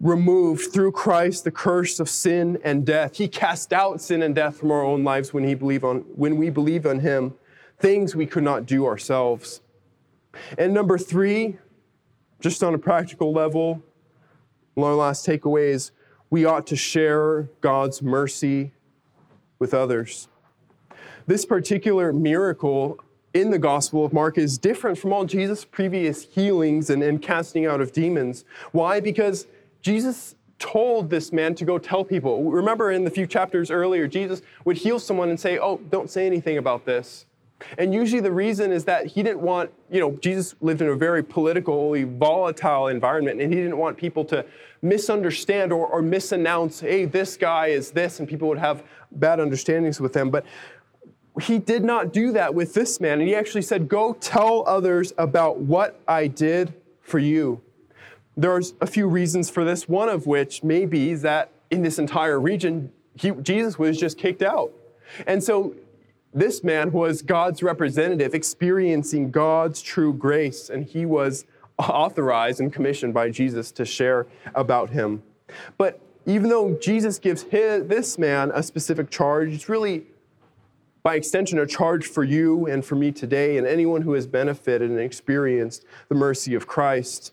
removed 0.00 0.72
through 0.72 0.92
Christ 0.92 1.44
the 1.44 1.50
curse 1.50 2.00
of 2.00 2.08
sin 2.08 2.58
and 2.62 2.86
death. 2.86 3.16
He 3.16 3.28
cast 3.28 3.72
out 3.72 4.00
sin 4.00 4.22
and 4.22 4.34
death 4.34 4.56
from 4.56 4.70
our 4.70 4.82
own 4.84 5.04
lives 5.04 5.34
when, 5.34 5.44
he 5.44 5.54
believe 5.54 5.84
on, 5.84 5.98
when 6.14 6.36
we 6.36 6.48
believe 6.48 6.86
on 6.86 7.00
him, 7.00 7.34
things 7.78 8.14
we 8.14 8.26
could 8.26 8.44
not 8.44 8.66
do 8.66 8.86
ourselves. 8.86 9.60
And 10.58 10.72
number 10.72 10.96
three, 10.96 11.58
just 12.40 12.62
on 12.62 12.74
a 12.74 12.78
practical 12.78 13.32
level, 13.32 13.82
our 14.76 14.94
last 14.94 15.26
takeaway 15.26 15.70
is 15.70 15.92
we 16.30 16.44
ought 16.44 16.66
to 16.68 16.76
share 16.76 17.48
God's 17.60 18.02
mercy 18.02 18.72
with 19.58 19.72
others. 19.72 20.28
This 21.26 21.44
particular 21.44 22.12
miracle 22.12 22.98
in 23.34 23.50
the 23.50 23.58
Gospel 23.58 24.04
of 24.04 24.12
Mark 24.12 24.38
is 24.38 24.58
different 24.58 24.98
from 24.98 25.12
all 25.12 25.24
Jesus' 25.24 25.64
previous 25.64 26.22
healings 26.24 26.88
and, 26.90 27.02
and 27.02 27.20
casting 27.20 27.66
out 27.66 27.80
of 27.80 27.92
demons. 27.92 28.44
Why? 28.72 29.00
Because 29.00 29.46
Jesus 29.82 30.36
told 30.58 31.10
this 31.10 31.32
man 31.32 31.54
to 31.56 31.64
go 31.64 31.78
tell 31.78 32.04
people. 32.04 32.42
Remember 32.50 32.90
in 32.90 33.04
the 33.04 33.10
few 33.10 33.26
chapters 33.26 33.70
earlier, 33.70 34.08
Jesus 34.08 34.40
would 34.64 34.78
heal 34.78 34.98
someone 34.98 35.28
and 35.28 35.38
say, 35.38 35.58
Oh, 35.58 35.78
don't 35.90 36.10
say 36.10 36.26
anything 36.26 36.56
about 36.58 36.86
this. 36.86 37.26
And 37.78 37.94
usually 37.94 38.20
the 38.20 38.32
reason 38.32 38.70
is 38.70 38.84
that 38.84 39.06
he 39.06 39.22
didn't 39.22 39.40
want, 39.40 39.70
you 39.90 39.98
know, 39.98 40.12
Jesus 40.20 40.54
lived 40.60 40.82
in 40.82 40.88
a 40.88 40.94
very 40.94 41.22
politically 41.22 42.04
volatile 42.04 42.88
environment, 42.88 43.40
and 43.40 43.52
he 43.52 43.58
didn't 43.58 43.78
want 43.78 43.96
people 43.96 44.24
to 44.26 44.44
misunderstand 44.82 45.72
or, 45.72 45.86
or 45.86 46.02
misannounce, 46.02 46.80
hey, 46.80 47.06
this 47.06 47.36
guy 47.36 47.68
is 47.68 47.90
this, 47.90 48.20
and 48.20 48.28
people 48.28 48.48
would 48.48 48.58
have 48.58 48.82
bad 49.12 49.40
understandings 49.40 50.00
with 50.00 50.14
him. 50.14 50.30
But 50.30 50.44
he 51.40 51.58
did 51.58 51.84
not 51.84 52.12
do 52.12 52.32
that 52.32 52.54
with 52.54 52.74
this 52.74 53.00
man. 53.00 53.20
And 53.20 53.28
he 53.28 53.34
actually 53.34 53.62
said, 53.62 53.88
Go 53.88 54.14
tell 54.14 54.64
others 54.66 55.12
about 55.18 55.58
what 55.58 56.00
I 56.08 56.26
did 56.26 56.74
for 57.02 57.18
you. 57.18 57.60
There's 58.36 58.74
a 58.80 58.86
few 58.86 59.06
reasons 59.06 59.48
for 59.48 59.64
this, 59.64 59.88
one 59.88 60.08
of 60.08 60.26
which 60.26 60.62
may 60.62 60.84
be 60.84 61.14
that 61.14 61.50
in 61.70 61.82
this 61.82 61.98
entire 61.98 62.38
region, 62.38 62.92
he, 63.14 63.30
Jesus 63.30 63.78
was 63.78 63.98
just 63.98 64.18
kicked 64.18 64.42
out. 64.42 64.72
And 65.26 65.42
so 65.42 65.74
this 66.36 66.62
man 66.62 66.92
was 66.92 67.22
God's 67.22 67.62
representative, 67.62 68.34
experiencing 68.34 69.30
God's 69.30 69.80
true 69.80 70.12
grace, 70.12 70.68
and 70.68 70.84
he 70.84 71.06
was 71.06 71.46
authorized 71.78 72.60
and 72.60 72.70
commissioned 72.70 73.14
by 73.14 73.30
Jesus 73.30 73.72
to 73.72 73.86
share 73.86 74.26
about 74.54 74.90
him. 74.90 75.22
But 75.78 75.98
even 76.26 76.50
though 76.50 76.74
Jesus 76.74 77.18
gives 77.18 77.44
his, 77.44 77.86
this 77.86 78.18
man 78.18 78.50
a 78.54 78.62
specific 78.62 79.08
charge, 79.08 79.54
it's 79.54 79.68
really, 79.70 80.04
by 81.02 81.14
extension, 81.14 81.58
a 81.58 81.66
charge 81.66 82.06
for 82.06 82.22
you 82.22 82.66
and 82.66 82.84
for 82.84 82.96
me 82.96 83.12
today 83.12 83.56
and 83.56 83.66
anyone 83.66 84.02
who 84.02 84.12
has 84.12 84.26
benefited 84.26 84.90
and 84.90 85.00
experienced 85.00 85.86
the 86.10 86.14
mercy 86.14 86.54
of 86.54 86.66
Christ. 86.66 87.32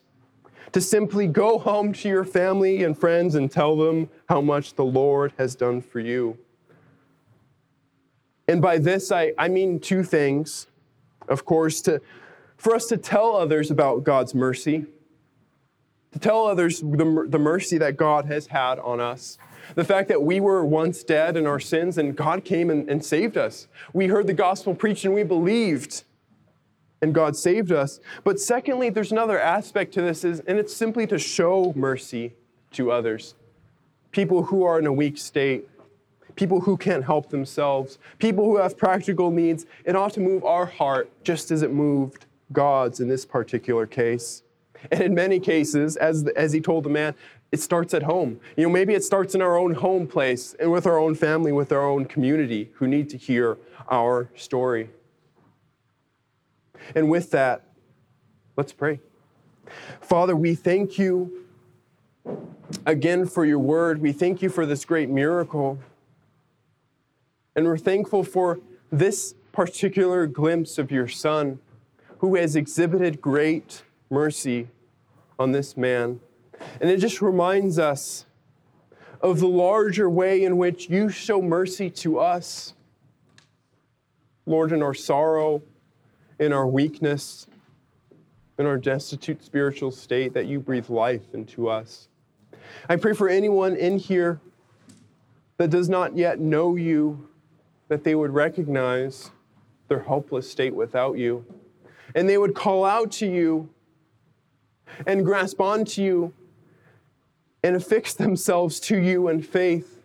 To 0.72 0.80
simply 0.80 1.28
go 1.28 1.60
home 1.60 1.92
to 1.94 2.08
your 2.08 2.24
family 2.24 2.84
and 2.84 2.98
friends 2.98 3.36
and 3.36 3.52
tell 3.52 3.76
them 3.76 4.10
how 4.30 4.40
much 4.40 4.76
the 4.76 4.86
Lord 4.86 5.34
has 5.38 5.56
done 5.56 5.82
for 5.82 6.00
you. 6.00 6.38
And 8.48 8.62
by 8.62 8.78
this, 8.78 9.12
I, 9.12 9.34
I 9.38 9.48
mean 9.48 9.80
two 9.80 10.04
things. 10.04 10.68
Of 11.28 11.46
course, 11.46 11.82
to, 11.82 12.02
for 12.58 12.76
us 12.76 12.88
to 12.88 12.98
tell 12.98 13.36
others 13.36 13.72
about 13.72 14.04
God's 14.04 14.36
mercy, 14.36 14.86
to 16.12 16.20
tell 16.20 16.46
others 16.46 16.82
the, 16.82 17.26
the 17.28 17.40
mercy 17.40 17.78
that 17.78 17.98
God 17.98 18.26
has 18.26 18.48
had 18.48 18.80
on 18.80 19.00
us. 19.00 19.38
The 19.76 19.86
fact 19.86 20.10
that 20.10 20.22
we 20.22 20.40
were 20.40 20.66
once 20.66 21.04
dead 21.04 21.38
in 21.38 21.48
our 21.48 21.60
sins 21.60 21.98
and 21.98 22.16
God 22.16 22.44
came 22.44 22.70
and, 22.70 22.90
and 22.90 23.04
saved 23.04 23.38
us. 23.38 23.68
We 23.94 24.08
heard 24.08 24.28
the 24.28 24.34
gospel 24.34 24.76
preached 24.76 25.06
and 25.06 25.14
we 25.14 25.24
believed 25.24 26.04
and 27.02 27.14
God 27.14 27.36
saved 27.36 27.72
us. 27.72 28.00
But 28.24 28.40
secondly, 28.40 28.90
there's 28.90 29.12
another 29.12 29.40
aspect 29.40 29.94
to 29.96 30.02
this, 30.02 30.24
is, 30.24 30.40
and 30.42 30.58
it's 30.58 30.74
simply 30.74 31.06
to 31.08 31.20
show 31.20 31.74
mercy 31.76 32.34
to 32.72 32.92
others. 32.92 33.36
People 34.12 34.44
who 34.44 34.64
are 34.64 34.80
in 34.80 34.86
a 34.86 34.94
weak 34.94 35.18
state, 35.18 35.68
people 36.36 36.62
who 36.62 36.78
can't 36.78 37.04
help 37.04 37.30
themselves, 37.30 38.00
people 38.20 38.46
who 38.46 38.58
have 38.58 38.78
practical 38.78 39.32
needs. 39.32 39.66
It 39.86 39.96
ought 39.96 40.14
to 40.14 40.20
move 40.20 40.44
our 40.44 40.66
heart 40.66 41.10
just 41.24 41.52
as 41.52 41.62
it 41.62 41.72
moved 41.72 42.26
God's 42.52 43.00
in 43.00 43.08
this 43.08 43.26
particular 43.26 43.86
case. 43.86 44.44
And 44.92 45.02
in 45.02 45.14
many 45.14 45.40
cases, 45.40 45.96
as, 45.96 46.28
as 46.36 46.52
he 46.52 46.60
told 46.60 46.84
the 46.84 46.90
man, 46.90 47.16
it 47.52 47.60
starts 47.60 47.94
at 47.94 48.04
home. 48.04 48.40
You 48.58 48.64
know, 48.64 48.70
maybe 48.70 48.94
it 48.94 49.04
starts 49.04 49.36
in 49.36 49.42
our 49.42 49.58
own 49.58 49.76
home 49.76 50.08
place 50.08 50.56
and 50.60 50.72
with 50.72 50.88
our 50.88 50.98
own 50.98 51.16
family, 51.16 51.52
with 51.52 51.72
our 51.72 51.88
own 51.88 52.06
community 52.06 52.72
who 52.74 52.88
need 52.88 53.10
to 53.12 53.18
hear 53.18 53.58
our 53.90 54.30
story. 54.36 54.90
And 56.96 57.10
with 57.10 57.32
that, 57.32 57.62
let's 58.58 58.74
pray. 58.74 59.00
Father, 60.02 60.36
we 60.36 60.56
thank 60.56 60.98
you 60.98 61.46
again 62.86 63.26
for 63.26 63.46
your 63.46 63.60
word. 63.60 64.02
We 64.02 64.12
thank 64.12 64.42
you 64.42 64.50
for 64.50 64.66
this 64.66 64.84
great 64.84 65.10
miracle. 65.10 65.80
And 67.56 67.66
we're 67.66 67.78
thankful 67.78 68.24
for 68.24 68.60
this 68.92 69.36
particular 69.52 70.26
glimpse 70.28 70.78
of 70.78 70.92
your 70.92 71.08
Son 71.08 71.60
who 72.20 72.36
has 72.36 72.56
exhibited 72.56 73.22
great 73.22 73.84
mercy 74.10 74.70
on 75.38 75.52
this 75.52 75.78
man. 75.78 76.20
And 76.80 76.90
it 76.90 76.98
just 76.98 77.22
reminds 77.22 77.78
us 77.78 78.26
of 79.22 79.40
the 79.40 79.48
larger 79.48 80.10
way 80.10 80.44
in 80.44 80.58
which 80.58 80.90
you 80.90 81.10
show 81.10 81.42
mercy 81.42 81.90
to 81.90 82.20
us. 82.20 82.74
Lord, 84.46 84.72
in 84.72 84.82
our 84.82 84.94
sorrow, 84.94 85.62
in 86.40 86.52
our 86.52 86.68
weakness, 86.68 87.48
in 88.58 88.66
our 88.66 88.78
destitute 88.78 89.44
spiritual 89.44 89.92
state, 89.92 90.34
that 90.34 90.46
you 90.46 90.60
breathe 90.60 90.90
life 90.90 91.34
into 91.34 91.70
us. 91.70 92.08
I 92.90 92.96
pray 92.96 93.14
for 93.14 93.30
anyone 93.30 93.76
in 93.76 93.98
here 93.98 94.40
that 95.58 95.70
does 95.70 95.90
not 95.90 96.18
yet 96.18 96.40
know 96.40 96.76
you 96.76 97.30
that 97.88 98.04
they 98.04 98.16
would 98.16 98.32
recognize 98.32 99.32
their 99.88 100.00
helpless 100.00 100.50
state 100.50 100.74
without 100.74 101.18
you. 101.18 101.46
And 102.16 102.28
they 102.28 102.38
would 102.38 102.56
call 102.56 102.86
out 102.86 103.12
to 103.14 103.28
you 103.28 103.70
and 105.08 105.26
grasp 105.26 105.60
onto 105.60 106.02
you 106.02 106.34
and 107.64 107.76
affix 107.76 108.14
themselves 108.14 108.80
to 108.82 108.98
you 108.98 109.28
in 109.28 109.42
faith 109.42 110.02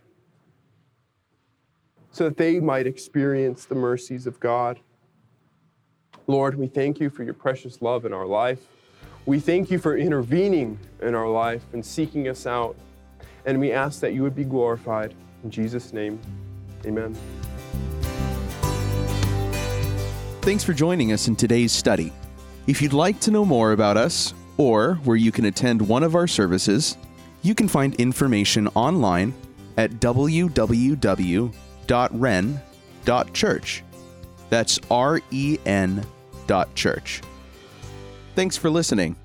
so 2.13 2.25
that 2.25 2.37
they 2.37 2.61
might 2.61 2.87
experience 2.87 3.65
the 3.65 3.75
mercies 3.75 4.27
of 4.27 4.41
God. 4.41 4.81
Lord, 6.27 6.57
we 6.57 6.67
thank 6.67 7.01
you 7.01 7.11
for 7.11 7.23
your 7.23 7.35
precious 7.35 7.81
love 7.81 8.05
in 8.05 8.13
our 8.13 8.27
life. 8.27 8.61
We 9.27 9.41
thank 9.41 9.71
you 9.71 9.79
for 9.79 9.97
intervening 9.97 10.79
in 11.03 11.15
our 11.15 11.29
life 11.29 11.65
and 11.73 11.85
seeking 11.85 12.29
us 12.29 12.47
out. 12.47 12.77
And 13.45 13.61
we 13.61 13.73
ask 13.73 14.01
that 14.01 14.15
you 14.15 14.23
would 14.23 14.35
be 14.35 14.45
glorified. 14.45 15.15
In 15.45 15.51
Jesus' 15.51 15.93
name, 15.93 16.19
amen. 16.85 17.17
Thanks 20.49 20.65
for 20.65 20.73
joining 20.73 21.13
us 21.13 21.29
in 21.29 21.37
today's 21.37 21.73
study. 21.73 22.11
If 22.67 22.81
you'd 22.81 22.95
like 22.95 23.21
to 23.21 23.31
know 23.31 23.45
more 23.45 23.73
about 23.73 23.99
us 23.99 24.33
or 24.57 24.95
where 25.05 25.19
you 25.19 25.31
can 25.31 25.45
attend 25.45 25.87
one 25.87 26.03
of 26.03 26.15
our 26.15 26.27
services, 26.27 26.97
you 27.43 27.55
can 27.55 27.69
find 27.69 27.95
information 27.97 28.67
online 28.69 29.35
at 29.77 29.91
www.ren.church. 30.01 30.55
That's 34.49 34.81
R 34.91 35.21
E 35.31 35.59
N 35.67 36.07
dot 36.47 36.75
church. 36.75 37.21
Thanks 38.35 38.57
for 38.57 38.71
listening. 38.71 39.17